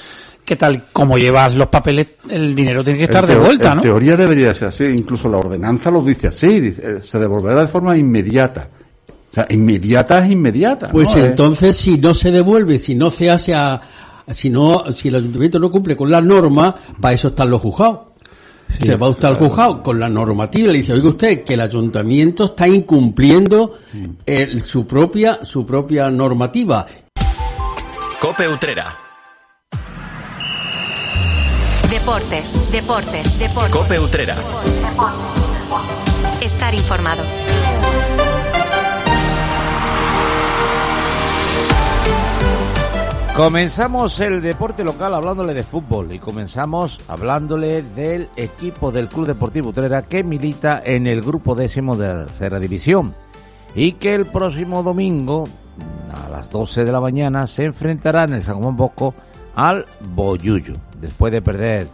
que 0.43 0.57
tal 0.57 0.87
como 0.93 1.19
llevas 1.19 1.55
los 1.55 1.67
papeles, 1.67 2.09
el 2.31 2.55
dinero 2.55 2.83
tiene 2.83 3.01
que 3.01 3.05
estar 3.05 3.25
En 3.25 3.37
de 3.37 3.39
vuelta, 3.39 3.69
En 3.73 3.77
¿no? 3.77 3.83
teoría 3.83 4.17
debería 4.17 4.55
ser 4.55 4.69
así, 4.69 4.85
incluso 4.85 5.29
la 5.29 5.37
ordenanza 5.37 5.91
lo 5.91 6.03
dice 6.03 6.29
así, 6.29 6.59
dice, 6.59 6.83
eh, 6.83 7.01
se 7.03 7.19
devolverá 7.19 7.61
de 7.61 7.69
forma 7.69 7.99
inmediata. 7.99 8.71
O 9.31 9.35
sea, 9.35 9.47
inmediata 9.51 10.25
es 10.25 10.33
inmediata. 10.33 10.89
Pues 10.89 11.15
¿no? 11.15 11.23
Eh, 11.23 11.27
entonces, 11.27 11.77
si 11.77 11.99
no 11.99 12.15
se 12.15 12.31
devuelve, 12.31 12.79
si 12.79 12.95
no 12.95 13.11
se 13.11 13.31
hace 13.31 13.55
a, 13.55 13.79
si 14.33 14.51
no, 14.51 14.85
si 14.93 15.09
el 15.09 15.17
ayuntamiento 15.17 15.59
no 15.59 15.71
cumple 15.71 15.97
con 15.97 16.11
la 16.11 16.21
norma, 16.21 16.75
para 17.01 17.15
eso 17.15 17.29
están 17.29 17.51
los 17.51 17.61
juzgados. 17.63 18.01
se 18.83 18.97
va 18.97 19.09
usted 19.09 19.29
al 19.29 19.37
juzgado 19.37 19.83
con 19.83 19.99
la 19.99 20.11
normativa 20.11 20.69
y 20.69 20.73
le 20.73 20.79
dice, 20.81 20.93
oiga 20.93 21.09
usted, 21.09 21.43
que 21.43 21.55
el 21.55 21.61
ayuntamiento 21.63 22.45
está 22.45 22.69
incumpliendo 22.69 23.79
Mm. 23.95 24.05
el- 24.27 24.63
su 24.63 24.87
propia, 24.87 25.39
su 25.43 25.65
propia 25.65 26.11
normativa. 26.11 26.87
Cope 28.21 28.47
Utrera. 28.47 28.95
Deportes, 31.91 32.71
deportes, 32.71 33.39
deportes. 33.39 33.71
Cope 33.73 33.99
Utrera. 33.99 34.37
Estar 36.43 36.75
informado. 36.75 37.23
Comenzamos 43.39 44.19
el 44.19 44.43
deporte 44.43 44.83
local 44.83 45.15
hablándole 45.15 45.55
de 45.55 45.63
fútbol 45.63 46.13
y 46.13 46.19
comenzamos 46.19 47.01
hablándole 47.07 47.83
del 47.83 48.29
equipo 48.35 48.91
del 48.91 49.07
Club 49.07 49.29
Deportivo 49.29 49.69
Utrera 49.69 50.03
que 50.03 50.25
milita 50.25 50.83
en 50.85 51.07
el 51.07 51.23
grupo 51.23 51.55
décimo 51.55 51.97
de 51.97 52.09
la 52.09 52.25
tercera 52.25 52.59
división 52.59 53.15
y 53.77 53.93
que 53.93 54.17
el 54.17 54.27
próximo 54.27 54.83
domingo 54.83 55.49
a 56.13 56.29
las 56.29 56.51
12 56.51 56.85
de 56.85 56.91
la 56.91 57.01
mañana 57.01 57.47
se 57.47 57.67
enfrentará 57.67 58.25
en 58.25 58.35
el 58.35 58.43
San 58.43 58.61
Juan 58.61 58.77
Bosco 58.77 59.15
al 59.55 59.87
Boyuyo 60.01 60.75
después 61.01 61.33
de 61.33 61.41
perder 61.41 61.87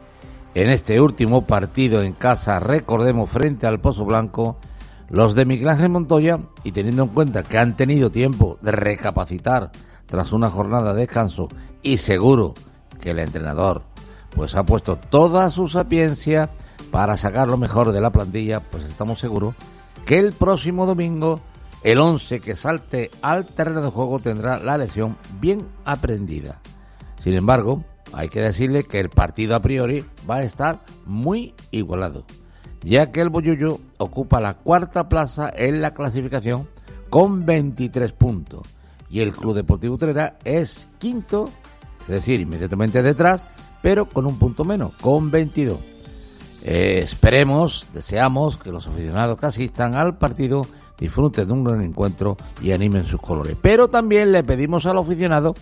en 0.55 0.71
este 0.71 0.99
último 0.99 1.45
partido 1.45 2.03
en 2.03 2.15
casa, 2.15 2.59
recordemos, 2.59 3.29
frente 3.29 3.67
al 3.67 3.81
Pozo 3.81 4.07
Blanco, 4.07 4.57
los 5.11 5.35
de 5.35 5.45
Miguel 5.45 5.69
Ángel 5.69 5.91
Montoya, 5.91 6.39
y 6.63 6.73
teniendo 6.73 7.03
en 7.03 7.09
cuenta 7.11 7.43
que 7.43 7.59
han 7.59 7.77
tenido 7.77 8.11
tiempo 8.11 8.57
de 8.63 8.73
recapacitar 8.73 9.73
tras 10.07 10.33
una 10.33 10.51
jornada 10.51 10.95
de 10.95 11.01
descanso, 11.01 11.49
y 11.83 11.99
seguro 11.99 12.55
que 13.01 13.11
el 13.11 13.19
entrenador 13.19 13.83
pues 14.35 14.55
ha 14.55 14.65
puesto 14.65 14.97
toda 14.97 15.49
su 15.51 15.69
sapiencia 15.69 16.51
para 16.91 17.17
sacar 17.17 17.49
lo 17.49 17.57
mejor 17.57 17.93
de 17.93 18.01
la 18.01 18.11
plantilla, 18.11 18.61
pues 18.61 18.85
estamos 18.85 19.21
seguros 19.21 19.55
que 20.07 20.19
el 20.19 20.33
próximo 20.33 20.87
domingo 20.87 21.41
el 21.83 22.01
11 22.01 22.41
que 22.41 22.57
salte 22.57 23.11
al 23.23 23.47
terreno 23.47 23.83
de 23.83 23.91
juego 23.91 24.19
tendrá 24.19 24.59
la 24.59 24.79
lección 24.79 25.17
bien 25.41 25.69
aprendida. 25.85 26.61
Sin 27.23 27.35
embargo, 27.35 27.85
hay 28.13 28.29
que 28.29 28.41
decirle 28.41 28.85
que 28.85 29.01
el 29.01 29.11
partido 29.11 29.55
a 29.55 29.61
priori 29.61 30.05
va 30.29 30.37
a 30.37 30.43
estar 30.43 30.81
muy 31.05 31.55
igualado, 31.71 32.25
ya 32.83 33.13
que 33.13 33.21
el 33.21 33.29
Boyullo 33.29 33.81
ocupa 33.99 34.41
la 34.41 34.55
cuarta 34.55 35.09
plaza 35.09 35.51
en 35.55 35.81
la 35.81 35.93
clasificación 35.93 36.69
con 37.11 37.45
23 37.45 38.13
puntos 38.13 38.63
y 39.15 39.21
el 39.21 39.31
Club 39.31 39.55
Deportivo 39.55 39.95
Utrera 39.95 40.39
es 40.43 40.89
quinto, 40.99 41.49
es 42.01 42.09
decir, 42.09 42.41
inmediatamente 42.41 43.01
detrás, 43.01 43.45
pero 43.81 44.09
con 44.09 44.27
un 44.27 44.41
punto 44.41 44.65
menos, 44.65 44.93
con 45.01 45.31
22. 45.31 45.79
Eh, 46.65 46.99
esperemos, 47.01 47.87
deseamos 47.95 48.57
que 48.57 48.73
los 48.73 48.89
aficionados 48.89 49.39
que 49.39 49.47
asistan 49.47 49.95
al 49.95 50.19
partido 50.19 50.67
disfruten 50.99 51.47
de 51.47 51.53
un 51.53 51.63
gran 51.63 51.81
encuentro 51.81 52.37
y 52.61 52.73
animen 52.73 53.05
sus 53.05 53.21
colores. 53.21 53.57
Pero 53.63 53.87
también 53.87 54.33
le 54.33 54.43
pedimos 54.43 54.85
al 54.85 54.99
aficionado 54.99 55.55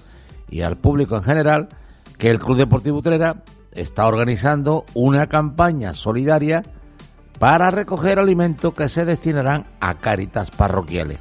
y 0.49 0.63
al 0.63 0.79
público 0.79 1.17
en 1.17 1.23
general 1.23 1.69
que 2.17 2.31
el 2.31 2.39
Club 2.39 2.57
Deportivo 2.57 3.01
Utrera 3.01 3.43
está 3.73 4.07
organizando 4.07 4.87
una 4.95 5.27
campaña 5.27 5.93
solidaria 5.93 6.63
para 7.39 7.71
recoger 7.71 8.19
alimentos 8.19 8.73
que 8.73 8.89
se 8.89 9.05
destinarán 9.05 9.67
a 9.79 9.99
cáritas 9.99 10.51
parroquiales. 10.51 11.19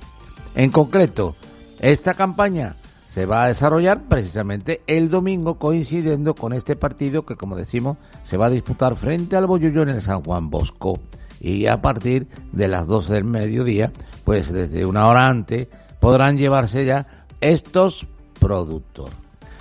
En 0.56 0.72
concreto, 0.72 1.36
esta 1.82 2.14
campaña 2.14 2.76
se 3.10 3.26
va 3.26 3.44
a 3.44 3.48
desarrollar 3.48 4.04
precisamente 4.04 4.84
el 4.86 5.10
domingo 5.10 5.56
coincidiendo 5.56 6.36
con 6.36 6.54
este 6.54 6.76
partido 6.76 7.26
que 7.26 7.36
como 7.36 7.56
decimos 7.56 7.98
se 8.24 8.38
va 8.38 8.46
a 8.46 8.52
disputar 8.52 8.96
frente 8.96 9.36
al 9.36 9.48
Boyullo 9.48 9.82
en 9.82 9.90
el 9.90 10.02
San 10.02 10.24
Juan 10.24 10.52
Bosco 10.52 11.00
y 11.42 11.66
a 11.66 11.82
partir 11.82 12.28
de 12.52 12.68
las 12.68 12.86
12 12.86 13.14
del 13.14 13.24
mediodía 13.24 13.92
pues 14.24 14.54
desde 14.54 14.86
una 14.86 15.08
hora 15.08 15.28
antes 15.28 15.68
podrán 16.00 16.38
llevarse 16.38 16.86
ya 16.86 17.26
estos 17.42 18.08
productos. 18.40 19.10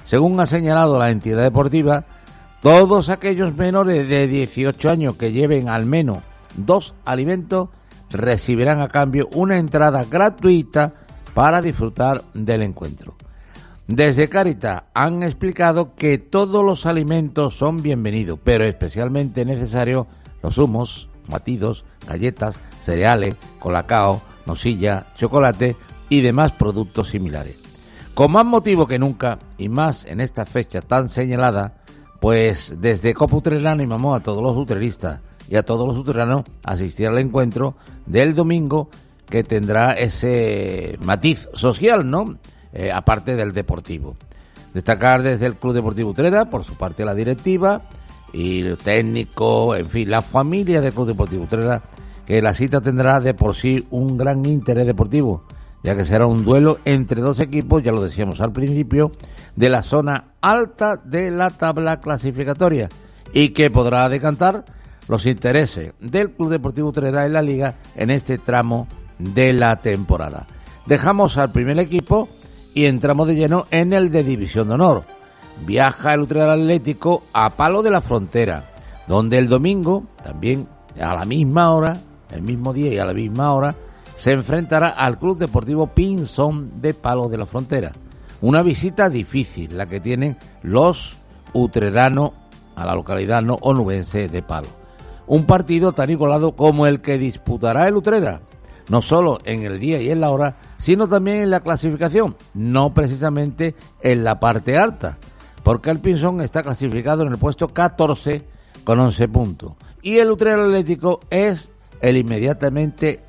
Según 0.05 0.39
ha 0.41 0.47
señalado 0.47 0.99
la 0.99 1.11
entidad 1.11 1.43
deportiva, 1.43 2.05
todos 2.62 3.09
aquellos 3.09 3.55
menores 3.57 4.09
de 4.09 4.29
18 4.29 4.91
años 4.91 5.16
que 5.16 5.33
lleven 5.33 5.71
al 5.71 5.87
menos 5.87 6.18
dos 6.55 6.95
alimentos 7.07 7.71
recibirán 8.11 8.81
a 8.81 8.89
cambio 8.89 9.29
una 9.33 9.57
entrada 9.57 10.05
gratuita 10.05 10.93
para 11.35 11.62
disfrutar 11.62 12.22
del 12.35 12.62
encuentro. 12.62 13.16
Desde 13.87 14.28
Carita 14.28 14.85
han 14.95 15.22
explicado 15.22 15.95
que 15.97 16.18
todos 16.18 16.64
los 16.64 16.87
alimentos 16.87 17.57
son 17.57 17.83
bienvenidos, 17.83 18.39
pero 18.43 18.64
especialmente 18.64 19.45
necesarios 19.45 20.07
los 20.43 20.59
humos, 20.59 21.09
batidos, 21.28 21.85
galletas, 22.07 22.59
cereales, 22.81 23.35
colacao, 23.59 24.22
nosilla, 24.47 25.07
chocolate 25.16 25.76
y 26.09 26.20
demás 26.20 26.53
productos 26.53 27.09
similares. 27.09 27.57
Con 28.14 28.33
más 28.33 28.45
motivo 28.45 28.87
que 28.87 28.99
nunca, 28.99 29.39
y 29.59 29.68
más 29.68 30.05
en 30.05 30.20
esta 30.20 30.45
fecha 30.45 30.83
tan 30.83 31.09
señalada, 31.09 31.74
pues 32.20 32.76
desde 32.81 33.14
Copa 33.14 33.41
animamos 33.66 34.16
a 34.16 34.22
todos 34.22 34.43
los 34.43 34.57
utreristas 34.57 35.20
y 35.49 35.57
a 35.57 35.64
todos 35.64 35.89
los 35.89 35.97
uteranos 35.97 36.45
a 36.64 36.72
asistir 36.72 37.09
al 37.09 37.18
encuentro 37.18 37.74
del 38.07 38.35
domingo 38.35 38.89
que 39.31 39.45
tendrá 39.45 39.93
ese 39.93 40.99
matiz 41.01 41.49
social, 41.55 42.11
¿no? 42.11 42.37
Eh, 42.72 42.93
aparte 42.93 43.37
del 43.37 43.53
deportivo. 43.53 44.16
Destacar 44.74 45.22
desde 45.22 45.47
el 45.47 45.57
Club 45.57 45.74
Deportivo 45.74 46.11
Utrera, 46.11 46.51
por 46.51 46.64
su 46.64 46.74
parte 46.74 47.05
la 47.05 47.14
directiva 47.14 47.83
y 48.33 48.62
el 48.62 48.78
técnico, 48.78 49.74
en 49.74 49.87
fin, 49.87 50.11
la 50.11 50.22
familia 50.22 50.81
del 50.81 50.93
Club 50.93 51.09
Deportivo 51.09 51.45
Utrera, 51.45 51.83
que 52.26 52.41
la 52.43 52.53
cita 52.53 52.81
tendrá 52.81 53.18
de 53.18 53.35
por 53.35 53.57
sí 53.57 53.87
un 53.91 54.16
gran 54.16 54.45
interés 54.47 54.87
deportivo, 54.87 55.45
ya 55.83 55.97
que 55.97 56.05
será 56.05 56.26
un 56.26 56.45
duelo 56.45 56.78
entre 56.85 57.20
dos 57.20 57.41
equipos, 57.41 57.83
ya 57.83 57.91
lo 57.91 58.03
decíamos 58.03 58.41
al 58.41 58.53
principio, 58.53 59.11
de 59.57 59.68
la 59.68 59.83
zona 59.83 60.35
alta 60.41 60.97
de 60.97 61.31
la 61.33 61.51
tabla 61.51 61.99
clasificatoria 61.99 62.89
y 63.33 63.49
que 63.49 63.70
podrá 63.70 64.09
decantar 64.09 64.64
los 65.09 65.26
intereses 65.26 65.93
del 65.99 66.31
Club 66.31 66.51
Deportivo 66.51 66.91
Utrera 66.91 67.26
en 67.26 67.33
la 67.33 67.43
liga 67.43 67.74
en 67.97 68.11
este 68.11 68.39
tramo 68.39 68.87
de 69.21 69.53
la 69.53 69.77
temporada. 69.77 70.47
Dejamos 70.87 71.37
al 71.37 71.53
primer 71.53 71.79
equipo 71.79 72.29
y 72.75 72.87
entramos 72.87 73.29
de 73.29 73.37
lleno 73.37 73.66
en 73.71 73.93
el 73.93 74.11
de 74.11 74.25
División 74.25 74.68
de 74.68 74.75
Honor. 74.75 75.05
Viaja 75.66 76.14
el 76.14 76.21
Utrera 76.21 76.53
Atlético 76.53 77.25
a 77.33 77.51
Palo 77.51 77.83
de 77.83 77.91
la 77.91 78.01
Frontera, 78.01 78.64
donde 79.07 79.39
el 79.39 79.49
domingo, 79.49 80.05
también 80.23 80.66
a 81.01 81.14
la 81.14 81.25
misma 81.25 81.71
hora, 81.73 81.97
el 82.31 82.43
mismo 82.43 82.73
día 82.73 82.93
y 82.93 82.99
a 82.99 83.05
la 83.05 83.12
misma 83.12 83.53
hora, 83.53 83.75
se 84.16 84.33
enfrentará 84.33 84.89
al 84.89 85.18
Club 85.18 85.39
Deportivo 85.39 85.87
Pinzón 85.89 86.81
de 86.81 86.95
Palo 86.95 87.29
de 87.29 87.39
la 87.39 87.47
Frontera. 87.47 87.93
Una 88.41 88.62
visita 88.62 89.11
difícil 89.11 89.77
la 89.77 89.87
que 89.87 90.01
tienen 90.01 90.37
los 90.62 91.16
utreranos 91.53 92.33
a 92.77 92.87
la 92.87 92.95
localidad 92.95 93.43
no 93.43 93.59
onubense 93.61 94.29
de 94.29 94.43
Palo 94.43 94.81
un 95.31 95.45
partido 95.45 95.93
tan 95.93 96.11
igualado 96.11 96.57
como 96.57 96.89
el 96.89 97.01
que 97.01 97.16
disputará 97.16 97.87
el 97.87 97.95
Utrera, 97.95 98.41
no 98.91 99.01
solo 99.03 99.38
en 99.45 99.62
el 99.62 99.78
día 99.78 100.03
y 100.03 100.11
en 100.11 100.20
la 100.20 100.30
hora, 100.30 100.57
sino 100.76 101.09
también 101.09 101.38
en 101.38 101.51
la 101.51 101.61
clasificación, 101.61 102.36
no 102.55 102.93
precisamente 102.93 103.76
en 104.03 104.24
la 104.24 104.41
parte 104.41 104.76
alta, 104.76 105.16
porque 105.62 105.91
el 105.91 106.01
Pinzón 106.01 106.41
está 106.41 106.64
clasificado 106.64 107.22
en 107.22 107.32
el 107.32 107.38
puesto 107.38 107.68
14 107.68 108.45
con 108.82 108.99
11 108.99 109.28
puntos 109.28 109.72
y 110.03 110.18
el 110.18 110.30
Utrera 110.30 110.64
Atlético 110.64 111.20
es 111.30 111.70
el 112.01 112.16
inmediatamente 112.16 113.22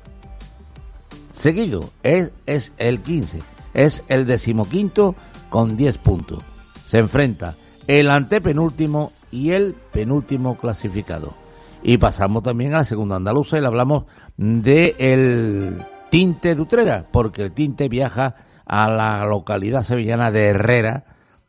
seguido, 1.30 1.90
es, 2.02 2.32
es 2.46 2.72
el 2.78 3.00
15, 3.00 3.40
es 3.74 4.02
el 4.08 4.26
decimoquinto 4.26 5.14
con 5.48 5.76
10 5.76 5.98
puntos. 5.98 6.42
Se 6.86 6.98
enfrenta 6.98 7.54
el 7.86 8.10
antepenúltimo 8.10 9.12
y 9.30 9.50
el 9.50 9.74
penúltimo 9.92 10.58
clasificado. 10.58 11.41
Y 11.82 11.98
pasamos 11.98 12.42
también 12.42 12.74
a 12.74 12.78
la 12.78 12.84
segunda 12.84 13.16
andaluza 13.16 13.58
y 13.58 13.60
le 13.60 13.66
hablamos 13.66 14.04
de 14.36 14.94
el 14.98 15.82
tinte 16.10 16.54
de 16.54 16.62
Utrera, 16.62 17.06
porque 17.10 17.42
el 17.42 17.52
tinte 17.52 17.88
viaja 17.88 18.36
a 18.66 18.88
la 18.88 19.24
localidad 19.26 19.82
sevillana 19.82 20.30
de 20.30 20.46
Herrera, 20.46 21.04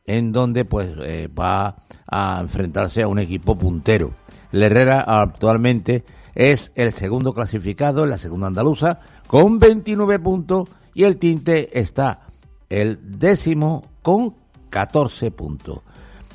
en 0.05 0.31
donde 0.31 0.65
pues 0.65 0.93
eh, 1.03 1.27
va 1.27 1.75
a 2.07 2.39
enfrentarse 2.41 3.03
a 3.03 3.07
un 3.07 3.19
equipo 3.19 3.57
puntero. 3.57 4.11
El 4.51 4.63
Herrera 4.63 5.01
actualmente 5.01 6.03
es 6.35 6.71
el 6.75 6.91
segundo 6.91 7.33
clasificado 7.33 8.03
en 8.03 8.09
la 8.09 8.17
segunda 8.17 8.47
andaluza 8.47 8.99
con 9.27 9.59
29 9.59 10.19
puntos 10.19 10.69
y 10.93 11.03
el 11.03 11.17
Tinte 11.17 11.79
está 11.79 12.21
el 12.69 12.99
décimo 13.19 13.83
con 14.01 14.35
14 14.69 15.31
puntos. 15.31 15.79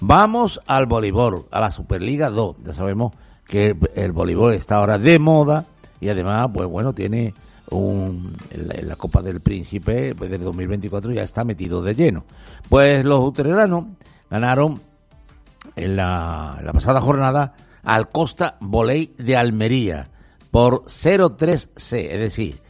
Vamos 0.00 0.60
al 0.66 0.86
voleibol, 0.86 1.46
a 1.50 1.60
la 1.60 1.70
Superliga 1.70 2.30
2. 2.30 2.58
Ya 2.64 2.72
sabemos 2.72 3.12
que 3.48 3.76
el 3.96 4.12
voleibol 4.12 4.54
está 4.54 4.76
ahora 4.76 4.98
de 4.98 5.18
moda 5.18 5.64
y 6.00 6.08
además, 6.08 6.48
pues 6.54 6.68
bueno, 6.68 6.92
tiene 6.92 7.34
un, 7.70 8.36
la, 8.52 8.94
Copa 8.94 9.22
del 9.22 9.40
Príncipe 9.40 10.14
pues, 10.14 10.30
del 10.30 10.42
2024 10.42 11.10
ya 11.10 11.22
está 11.22 11.42
metido 11.42 11.82
de 11.82 11.96
lleno. 11.96 12.24
Pues 12.68 13.04
los 13.04 13.24
utreranos 13.24 13.86
ganaron 14.30 14.80
en 15.74 15.96
la, 15.96 16.60
la 16.62 16.72
pasada 16.72 17.00
jornada 17.00 17.54
al 17.82 18.10
Costa 18.10 18.56
Voley 18.60 19.14
de 19.18 19.36
Almería 19.36 20.08
por 20.50 20.82
0-3-C, 20.82 22.14
es 22.14 22.20
decir, 22.20 22.60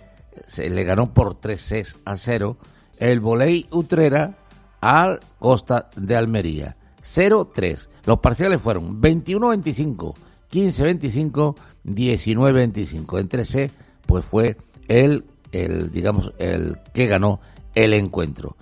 se 0.47 0.71
le 0.71 0.85
ganó 0.85 1.13
por 1.13 1.35
3 1.35 1.61
C 1.61 1.85
a 2.05 2.15
0 2.15 2.57
el 2.99 3.21
Voley 3.21 3.67
Utrera 3.71 4.35
al 4.81 5.21
Costa 5.39 5.91
de 5.97 6.17
Almería. 6.17 6.77
0-3. 7.03 7.89
Los 8.05 8.19
parciales 8.19 8.61
fueron 8.61 9.01
21-25, 9.01 10.15
15-25, 10.51 11.57
19-25. 11.85 13.21
Entre 13.21 13.45
C, 13.45 13.71
pues 14.07 14.25
fue 14.25 14.57
el, 14.89 15.25
el, 15.53 15.91
digamos, 15.93 16.33
el 16.39 16.79
que 16.93 17.07
ganó 17.07 17.41
el 17.75 17.95
encuentro. 17.95 18.57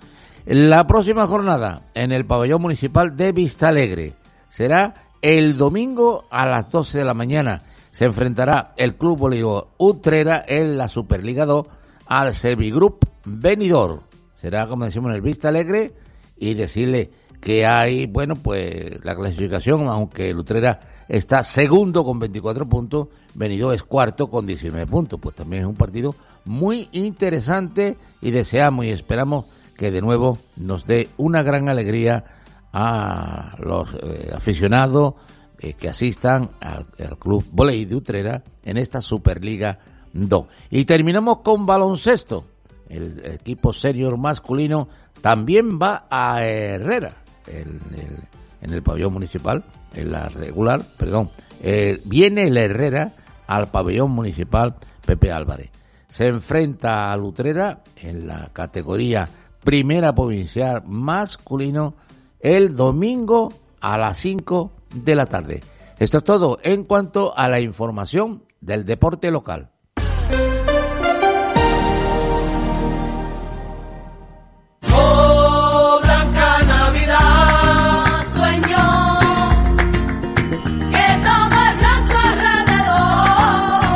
La 0.45 0.87
próxima 0.87 1.27
jornada 1.27 1.81
en 1.93 2.11
el 2.11 2.25
pabellón 2.25 2.61
municipal 2.61 3.17
de 3.17 3.31
Vista 3.33 3.67
Alegre 3.67 4.13
será 4.49 4.93
el 5.21 5.57
domingo 5.57 6.25
a 6.29 6.45
las 6.45 6.69
12 6.69 6.99
de 6.99 7.05
la 7.05 7.13
mañana. 7.13 7.63
Se 7.91 8.05
enfrentará 8.05 8.73
el 8.77 8.95
Club 8.95 9.17
Bolívar 9.17 9.65
Utrera 9.77 10.43
en 10.47 10.77
la 10.77 10.87
Superliga 10.87 11.45
2 11.45 11.67
al 12.05 12.33
Servigroup 12.33 13.05
Benidor. 13.25 14.03
Será, 14.35 14.67
como 14.67 14.85
decimos, 14.85 15.09
en 15.09 15.15
el 15.15 15.21
Vista 15.21 15.49
Alegre 15.49 15.93
y 16.37 16.53
decirle 16.53 17.09
que 17.39 17.65
hay, 17.65 18.07
bueno, 18.07 18.35
pues 18.35 19.03
la 19.03 19.15
clasificación, 19.15 19.87
aunque 19.87 20.29
el 20.29 20.37
Utrera 20.37 20.79
está 21.07 21.43
segundo 21.43 22.03
con 22.03 22.19
24 22.19 22.67
puntos, 22.67 23.07
Benidorm 23.33 23.73
es 23.73 23.83
cuarto 23.83 24.29
con 24.29 24.45
19 24.45 24.87
puntos. 24.87 25.19
Pues 25.19 25.35
también 25.35 25.63
es 25.63 25.67
un 25.67 25.75
partido 25.75 26.15
muy 26.45 26.89
interesante 26.91 27.97
y 28.21 28.31
deseamos 28.31 28.85
y 28.85 28.89
esperamos 28.89 29.45
que 29.75 29.91
de 29.91 30.01
nuevo 30.01 30.39
nos 30.55 30.87
dé 30.87 31.09
una 31.17 31.43
gran 31.43 31.69
alegría 31.69 32.25
a 32.73 33.55
los 33.59 33.93
eh, 33.93 34.31
aficionados 34.35 35.13
eh, 35.59 35.73
que 35.73 35.89
asistan 35.89 36.51
al, 36.59 36.87
al 36.99 37.17
Club 37.17 37.45
Voley 37.51 37.85
de 37.85 37.95
Utrera 37.95 38.43
en 38.63 38.77
esta 38.77 39.01
Superliga 39.01 39.79
2. 40.13 40.45
Y 40.71 40.85
terminamos 40.85 41.39
con 41.39 41.65
baloncesto. 41.65 42.45
El 42.89 43.21
equipo 43.25 43.73
senior 43.73 44.17
masculino 44.17 44.87
también 45.21 45.79
va 45.79 46.07
a 46.09 46.43
Herrera, 46.45 47.13
en 47.47 48.73
el 48.73 48.83
pabellón 48.83 49.13
municipal, 49.13 49.63
en 49.93 50.11
la 50.11 50.29
regular, 50.29 50.83
perdón. 50.97 51.29
Eh, 51.61 52.01
viene 52.05 52.47
el 52.47 52.57
Herrera 52.57 53.11
al 53.47 53.69
pabellón 53.69 54.11
municipal 54.11 54.75
Pepe 55.05 55.31
Álvarez. 55.31 55.69
Se 56.07 56.27
enfrenta 56.27 57.11
a 57.11 57.17
Lutrera 57.17 57.83
en 57.97 58.27
la 58.27 58.49
categoría 58.53 59.27
primera 59.63 60.13
provincial 60.15 60.83
masculino 60.85 61.95
el 62.39 62.75
domingo 62.75 63.51
a 63.81 63.97
las 63.97 64.17
5 64.17 64.71
de 64.93 65.15
la 65.15 65.25
tarde. 65.25 65.61
Esto 65.99 66.19
es 66.19 66.23
todo 66.23 66.59
en 66.63 66.83
cuanto 66.83 67.37
a 67.37 67.49
la 67.49 67.59
información 67.59 68.43
del 68.61 68.85
deporte 68.85 69.31
local. 69.31 69.71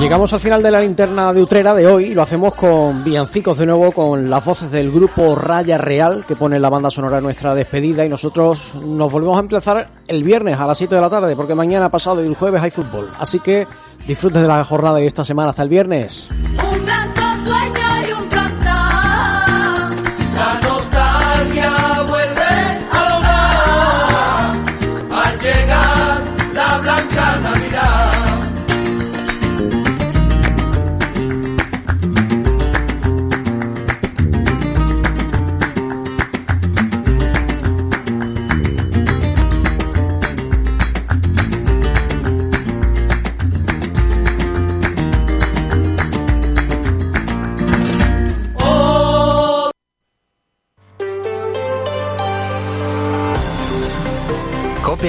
Llegamos 0.02 0.34
al 0.34 0.40
final 0.40 0.64
de 0.64 0.72
la 0.72 0.82
linterna 0.82 1.32
de 1.32 1.44
Utrera 1.44 1.76
de 1.76 1.86
hoy 1.86 2.06
y 2.06 2.14
lo 2.16 2.24
hacemos 2.24 2.56
con 2.56 3.04
villancicos 3.04 3.60
de 3.60 3.68
nuevo, 3.68 3.92
con 3.92 4.32
las 4.32 4.44
voces 4.44 4.72
del 4.72 4.92
grupo 4.92 5.36
Raya 5.36 5.78
Real 5.78 6.26
que 6.28 6.36
pone 6.36 6.60
la 6.60 6.72
banda 6.72 6.90
sonora 6.90 7.18
de 7.18 7.22
nuestra 7.22 7.54
despedida 7.54 8.04
y 8.04 8.10
nosotros 8.10 8.74
nos 8.84 9.12
volvemos 9.12 9.38
a 9.38 9.42
empezar 9.42 9.90
el 10.08 10.24
viernes 10.24 10.60
a 10.60 10.66
las 10.66 10.80
7 10.80 10.96
de 10.96 11.02
la 11.02 11.10
tarde 11.10 11.36
porque 11.36 11.54
mañana 11.54 11.92
pasado 11.92 12.24
y 12.24 12.28
el 12.28 12.34
jueves 12.34 12.64
hay 12.64 12.72
fútbol. 12.72 13.12
Así 13.20 13.40
que 13.42 13.68
disfrutes 14.08 14.42
de 14.42 14.48
la 14.48 14.66
jornada 14.66 14.98
de 14.98 15.06
esta 15.06 15.24
semana 15.24 15.52
hasta 15.52 15.62
el 15.62 15.70
viernes. 15.70 16.30
Un 16.32 16.84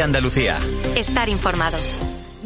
Andalucía. 0.02 0.58
Estar 0.96 1.28
informado. 1.28 1.78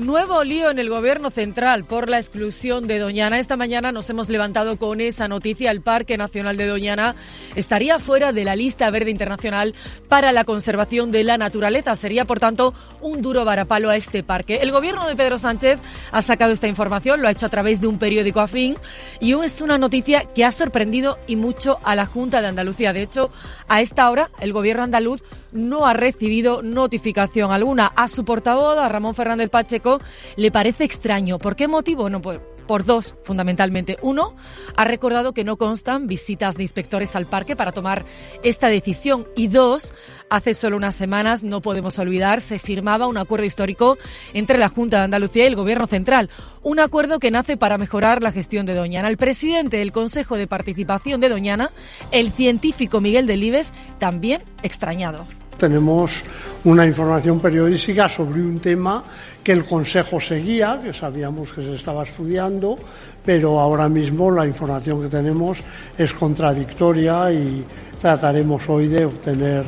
Nuevo 0.06 0.44
lío 0.44 0.70
en 0.70 0.78
el 0.78 0.88
gobierno 0.88 1.30
central 1.30 1.84
por 1.84 2.08
la 2.08 2.20
exclusión 2.20 2.86
de 2.86 3.00
Doñana. 3.00 3.40
Esta 3.40 3.56
mañana 3.56 3.90
nos 3.90 4.08
hemos 4.08 4.28
levantado 4.28 4.76
con 4.76 5.00
esa 5.00 5.26
noticia. 5.26 5.72
El 5.72 5.80
Parque 5.80 6.16
Nacional 6.16 6.56
de 6.56 6.68
Doñana 6.68 7.16
estaría 7.56 7.98
fuera 7.98 8.30
de 8.30 8.44
la 8.44 8.54
lista 8.54 8.88
verde 8.90 9.10
internacional 9.10 9.74
para 10.08 10.30
la 10.30 10.44
conservación 10.44 11.10
de 11.10 11.24
la 11.24 11.38
naturaleza. 11.38 11.96
Sería, 11.96 12.24
por 12.24 12.38
tanto, 12.38 12.72
un 13.00 13.20
duro 13.20 13.44
varapalo 13.44 13.90
a 13.90 13.96
este 13.96 14.22
parque. 14.22 14.60
El 14.62 14.70
gobierno 14.70 15.08
de 15.08 15.16
Pedro 15.16 15.38
Sánchez 15.38 15.80
ha 16.12 16.22
sacado 16.22 16.52
esta 16.52 16.68
información, 16.68 17.20
lo 17.20 17.26
ha 17.26 17.32
hecho 17.32 17.46
a 17.46 17.48
través 17.48 17.80
de 17.80 17.88
un 17.88 17.98
periódico 17.98 18.38
afín 18.38 18.76
y 19.18 19.32
es 19.32 19.60
una 19.60 19.76
noticia 19.76 20.22
que 20.36 20.44
ha 20.44 20.52
sorprendido 20.52 21.18
y 21.26 21.34
mucho 21.34 21.78
a 21.82 21.96
la 21.96 22.06
Junta 22.06 22.40
de 22.40 22.46
Andalucía. 22.46 22.92
De 22.92 23.02
hecho, 23.02 23.32
a 23.66 23.80
esta 23.80 24.08
hora 24.08 24.30
el 24.38 24.52
gobierno 24.52 24.84
andaluz 24.84 25.20
no 25.50 25.86
ha 25.86 25.94
recibido 25.94 26.62
notificación 26.62 27.50
alguna. 27.50 27.86
A 27.96 28.08
su 28.08 28.24
portavoz, 28.24 28.78
a 28.78 28.88
Ramón 28.88 29.14
Fernández 29.14 29.50
Pacheco, 29.50 29.95
le 30.36 30.50
parece 30.50 30.84
extraño. 30.84 31.38
¿Por 31.38 31.56
qué 31.56 31.68
motivo? 31.68 32.08
No, 32.10 32.20
pues 32.20 32.40
por 32.66 32.84
dos, 32.84 33.14
fundamentalmente. 33.22 33.96
Uno, 34.02 34.34
ha 34.76 34.84
recordado 34.84 35.32
que 35.32 35.44
no 35.44 35.56
constan 35.56 36.06
visitas 36.06 36.56
de 36.56 36.64
inspectores 36.64 37.16
al 37.16 37.26
parque 37.26 37.56
para 37.56 37.72
tomar 37.72 38.04
esta 38.42 38.68
decisión. 38.68 39.26
Y 39.36 39.48
dos, 39.48 39.94
hace 40.28 40.54
solo 40.54 40.76
unas 40.76 40.94
semanas, 40.94 41.42
no 41.42 41.60
podemos 41.60 41.98
olvidar, 41.98 42.40
se 42.40 42.58
firmaba 42.58 43.06
un 43.06 43.18
acuerdo 43.18 43.46
histórico 43.46 43.96
entre 44.34 44.58
la 44.58 44.68
Junta 44.68 44.98
de 44.98 45.04
Andalucía 45.04 45.44
y 45.44 45.48
el 45.48 45.56
Gobierno 45.56 45.86
Central. 45.86 46.30
Un 46.62 46.80
acuerdo 46.80 47.20
que 47.20 47.30
nace 47.30 47.56
para 47.56 47.78
mejorar 47.78 48.22
la 48.22 48.32
gestión 48.32 48.66
de 48.66 48.74
Doñana. 48.74 49.08
El 49.08 49.16
presidente 49.16 49.76
del 49.76 49.92
Consejo 49.92 50.36
de 50.36 50.48
Participación 50.48 51.20
de 51.20 51.28
Doñana, 51.28 51.70
el 52.10 52.32
científico 52.32 53.00
Miguel 53.00 53.26
Delibes, 53.26 53.70
también 53.98 54.42
extrañado. 54.62 55.26
Tenemos 55.56 56.22
una 56.64 56.84
información 56.84 57.40
periodística 57.40 58.10
sobre 58.10 58.42
un 58.42 58.60
tema 58.60 59.02
que 59.46 59.52
el 59.52 59.64
Consejo 59.64 60.20
seguía, 60.20 60.80
que 60.82 60.92
sabíamos 60.92 61.52
que 61.52 61.62
se 61.62 61.74
estaba 61.74 62.02
estudiando, 62.02 62.76
pero 63.24 63.60
ahora 63.60 63.88
mismo 63.88 64.28
la 64.28 64.44
información 64.44 65.00
que 65.00 65.08
tenemos 65.08 65.58
es 65.96 66.12
contradictoria 66.14 67.30
y 67.30 67.64
trataremos 68.02 68.68
hoy 68.68 68.88
de 68.88 69.04
obtener 69.04 69.62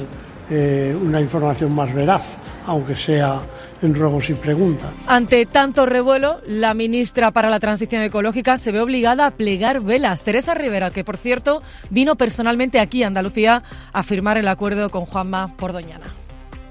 eh, 0.51 0.99
una 1.01 1.20
información 1.20 1.76
más 1.76 1.95
veraz, 1.95 2.22
aunque 2.66 2.97
sea 2.97 3.41
en 3.81 3.95
ruegos 3.95 4.29
y 4.31 4.35
preguntas. 4.35 4.91
Ante 5.07 5.47
tanto 5.47 5.87
revuelo, 5.87 6.41
la 6.45 6.74
ministra 6.74 7.31
para 7.31 7.49
la 7.49 7.61
Transición 7.61 8.03
Ecológica 8.03 8.59
se 8.59 8.72
ve 8.72 8.81
obligada 8.81 9.26
a 9.26 9.31
plegar 9.31 9.81
velas. 9.81 10.24
Teresa 10.24 10.55
Rivera, 10.55 10.91
que 10.91 11.05
por 11.05 11.18
cierto 11.18 11.62
vino 11.89 12.16
personalmente 12.16 12.81
aquí 12.81 13.05
a 13.05 13.07
Andalucía 13.07 13.62
a 13.93 14.03
firmar 14.03 14.39
el 14.39 14.49
acuerdo 14.49 14.91
con 14.91 15.05
Juanma 15.05 15.55
por 15.57 15.72
Doñana. 15.72 16.07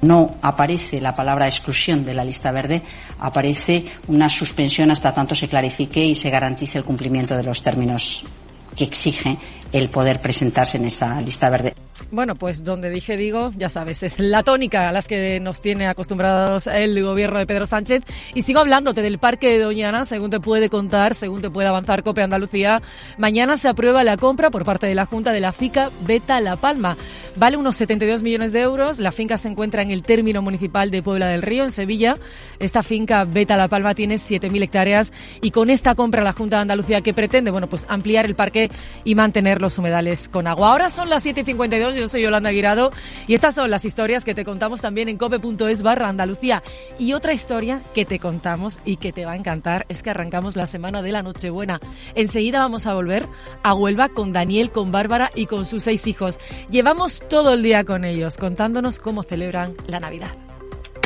No 0.01 0.35
aparece 0.41 1.01
la 1.01 1.15
palabra 1.15 1.47
exclusión 1.47 2.05
de 2.05 2.13
la 2.13 2.23
lista 2.23 2.51
verde, 2.51 2.81
aparece 3.19 3.83
una 4.07 4.29
suspensión 4.29 4.91
hasta 4.91 5.13
tanto 5.13 5.33
se 5.33 5.47
clarifique 5.47 6.05
y 6.05 6.15
se 6.15 6.29
garantice 6.29 6.77
el 6.77 6.83
cumplimiento 6.83 7.35
de 7.35 7.43
los 7.43 7.63
términos 7.63 8.25
que 8.75 8.83
exige 8.83 9.37
el 9.71 9.89
poder 9.89 10.21
presentarse 10.21 10.77
en 10.77 10.85
esa 10.85 11.19
lista 11.21 11.49
verde. 11.49 11.73
Bueno, 12.09 12.35
pues 12.35 12.63
donde 12.63 12.89
dije 12.89 13.17
digo, 13.17 13.51
ya 13.57 13.67
sabes, 13.67 14.01
es 14.01 14.17
la 14.19 14.41
tónica 14.41 14.87
a 14.87 14.91
las 14.93 15.09
que 15.09 15.41
nos 15.41 15.61
tiene 15.61 15.87
acostumbrados 15.87 16.65
el 16.67 17.03
gobierno 17.03 17.37
de 17.37 17.45
Pedro 17.45 17.67
Sánchez. 17.67 18.03
Y 18.33 18.43
sigo 18.43 18.61
hablándote 18.61 19.01
del 19.01 19.19
Parque 19.19 19.49
de 19.49 19.59
Doñana, 19.59 20.05
según 20.05 20.29
te 20.29 20.39
puede 20.39 20.69
contar, 20.69 21.15
según 21.15 21.41
te 21.41 21.49
puede 21.49 21.67
avanzar 21.67 22.03
Cope 22.03 22.21
Andalucía. 22.21 22.81
Mañana 23.17 23.57
se 23.57 23.67
aprueba 23.67 24.05
la 24.05 24.15
compra 24.15 24.49
por 24.49 24.63
parte 24.63 24.87
de 24.87 24.95
la 24.95 25.05
Junta 25.05 25.33
de 25.33 25.41
la 25.41 25.51
FICA 25.51 25.89
Beta 26.05 26.39
La 26.39 26.55
Palma. 26.55 26.95
Vale 27.35 27.57
unos 27.57 27.77
72 27.77 28.23
millones 28.23 28.51
de 28.51 28.61
euros. 28.61 28.99
La 28.99 29.11
finca 29.11 29.37
se 29.37 29.49
encuentra 29.49 29.81
en 29.81 29.91
el 29.91 30.01
término 30.01 30.41
municipal 30.41 30.89
de 30.89 31.03
Puebla 31.03 31.27
del 31.27 31.41
Río, 31.41 31.65
en 31.65 31.71
Sevilla. 31.71 32.15
Esta 32.57 32.83
finca 32.83 33.25
Beta 33.25 33.57
La 33.57 33.67
Palma 33.67 33.93
tiene 33.93 34.15
7.000 34.15 34.63
hectáreas 34.63 35.11
y 35.41 35.51
con 35.51 35.69
esta 35.69 35.93
compra 35.93 36.23
la 36.23 36.33
Junta 36.33 36.55
de 36.55 36.63
Andalucía 36.63 37.01
que 37.01 37.13
pretende, 37.13 37.51
bueno, 37.51 37.67
pues 37.67 37.85
ampliar 37.89 38.25
el 38.25 38.33
parque 38.33 38.71
y 39.03 39.13
mantener 39.13 39.61
los 39.61 39.77
humedales 39.77 40.29
con 40.29 40.47
agua. 40.47 40.71
Ahora 40.71 40.89
son 40.89 41.09
las 41.09 41.25
7.52, 41.25 41.96
yo 41.97 42.07
soy 42.07 42.21
Yolanda 42.21 42.51
Guirado 42.51 42.91
y 43.27 43.33
estas 43.33 43.55
son 43.55 43.69
las 43.69 43.85
historias 43.85 44.23
que 44.23 44.35
te 44.35 44.45
contamos 44.45 44.81
también 44.81 45.09
en 45.09 45.17
cope.es 45.17 45.81
barra 45.81 46.09
Andalucía. 46.09 46.63
Y 46.99 47.13
otra 47.13 47.33
historia 47.33 47.81
que 47.93 48.05
te 48.05 48.19
contamos 48.19 48.79
y 48.85 48.97
que 48.97 49.11
te 49.11 49.25
va 49.25 49.33
a 49.33 49.35
encantar 49.35 49.85
es 49.89 50.03
que 50.03 50.09
arrancamos 50.09 50.55
la 50.55 50.65
semana 50.65 51.01
de 51.01 51.11
la 51.11 51.23
Nochebuena. 51.23 51.79
Enseguida 52.15 52.59
vamos 52.59 52.85
a 52.85 52.93
volver 52.93 53.25
a 53.63 53.73
Huelva 53.73 54.09
con 54.09 54.33
Daniel, 54.33 54.71
con 54.71 54.91
Bárbara 54.91 55.31
y 55.35 55.45
con 55.45 55.65
sus 55.65 55.83
seis 55.83 56.07
hijos. 56.07 56.39
Llevamos 56.69 57.21
todo 57.29 57.53
el 57.53 57.63
día 57.63 57.83
con 57.83 58.05
ellos 58.05 58.37
contándonos 58.37 58.99
cómo 58.99 59.23
celebran 59.23 59.75
la 59.87 59.99
Navidad. 59.99 60.46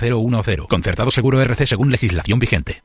V0010. 0.00 0.66
Concertado 0.68 1.10
seguro 1.10 1.40
RC 1.42 1.66
según 1.66 1.90
legislación 1.90 2.38
vigente. 2.38 2.82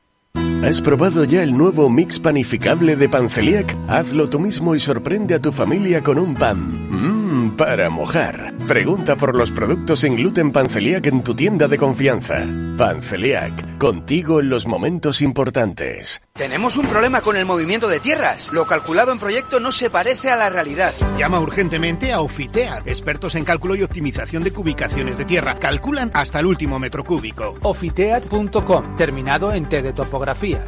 ¿Has 0.63 0.82
probado 0.82 1.24
ya 1.26 1.43
el 1.43 1.55
nuevo 1.55 1.89
mix 1.89 2.20
panificable 2.20 2.95
de 2.95 3.07
Panceliac? 3.07 3.78
Hazlo 3.88 4.30
tú 4.30 4.39
mismo 4.39 4.74
y 4.74 4.80
sorprende 4.80 5.36
a 5.36 5.39
tu 5.39 5.51
familia 5.51 6.01
con 6.01 6.18
un 6.18 6.34
pan. 6.34 7.24
Para 7.52 7.89
mojar. 7.89 8.54
Pregunta 8.68 9.16
por 9.16 9.36
los 9.36 9.52
productos 9.52 10.00
sin 10.02 10.16
gluten 10.16 10.52
Panceliac 10.52 11.06
en 11.06 11.24
tu 11.24 11.36
tienda 11.36 11.68
de 11.68 11.78
confianza. 11.78 12.43
Panceliac, 12.78 13.78
contigo 13.78 14.39
en 14.39 14.50
los 14.50 14.66
momentos 14.68 15.22
importantes. 15.22 16.22
Tenemos 16.34 16.76
un 16.78 16.88
problema 16.88 17.22
con 17.22 17.38
el 17.38 17.46
movimiento 17.46 17.88
de 17.88 18.00
tierras. 18.00 18.52
Lo 18.52 18.66
calculado 18.66 19.12
en 19.12 19.20
proyecto 19.20 19.60
no 19.60 19.72
se 19.72 19.89
parece 19.89 20.30
a 20.32 20.36
la 20.36 20.50
realidad. 20.50 20.93
Llama 21.18 21.39
urgentemente 21.39 22.12
a 22.12 22.22
Ofitea, 22.22 22.84
expertos 22.86 23.36
en 23.36 23.46
cálculo 23.46 23.76
y 23.76 23.84
optimización 23.84 24.43
de 24.43 24.52
cubicaciones 24.52 25.18
de 25.18 25.26
tierra. 25.26 25.56
Calculan 25.60 26.12
hasta 26.14 26.39
el 26.39 26.48
último 26.48 26.80
metro 26.80 27.04
cúbico. 27.04 27.56
Ofiteat.com, 27.62 28.98
terminado 28.98 29.54
en 29.54 29.70
T 29.70 29.82
de 29.82 29.93
topografía. 29.93 30.68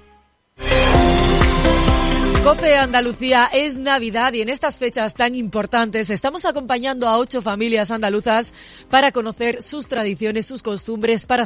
Cope 2.43 2.75
Andalucía 2.75 3.51
es 3.53 3.77
Navidad 3.77 4.33
y 4.33 4.41
en 4.41 4.49
estas 4.49 4.79
fechas 4.79 5.13
tan 5.13 5.35
importantes 5.35 6.09
estamos 6.09 6.43
acompañando 6.45 7.07
a 7.07 7.19
ocho 7.19 7.43
familias 7.43 7.91
andaluzas 7.91 8.55
para 8.89 9.11
conocer 9.11 9.61
sus 9.61 9.85
tradiciones, 9.85 10.47
sus 10.47 10.63
costumbres, 10.63 11.27
para 11.27 11.39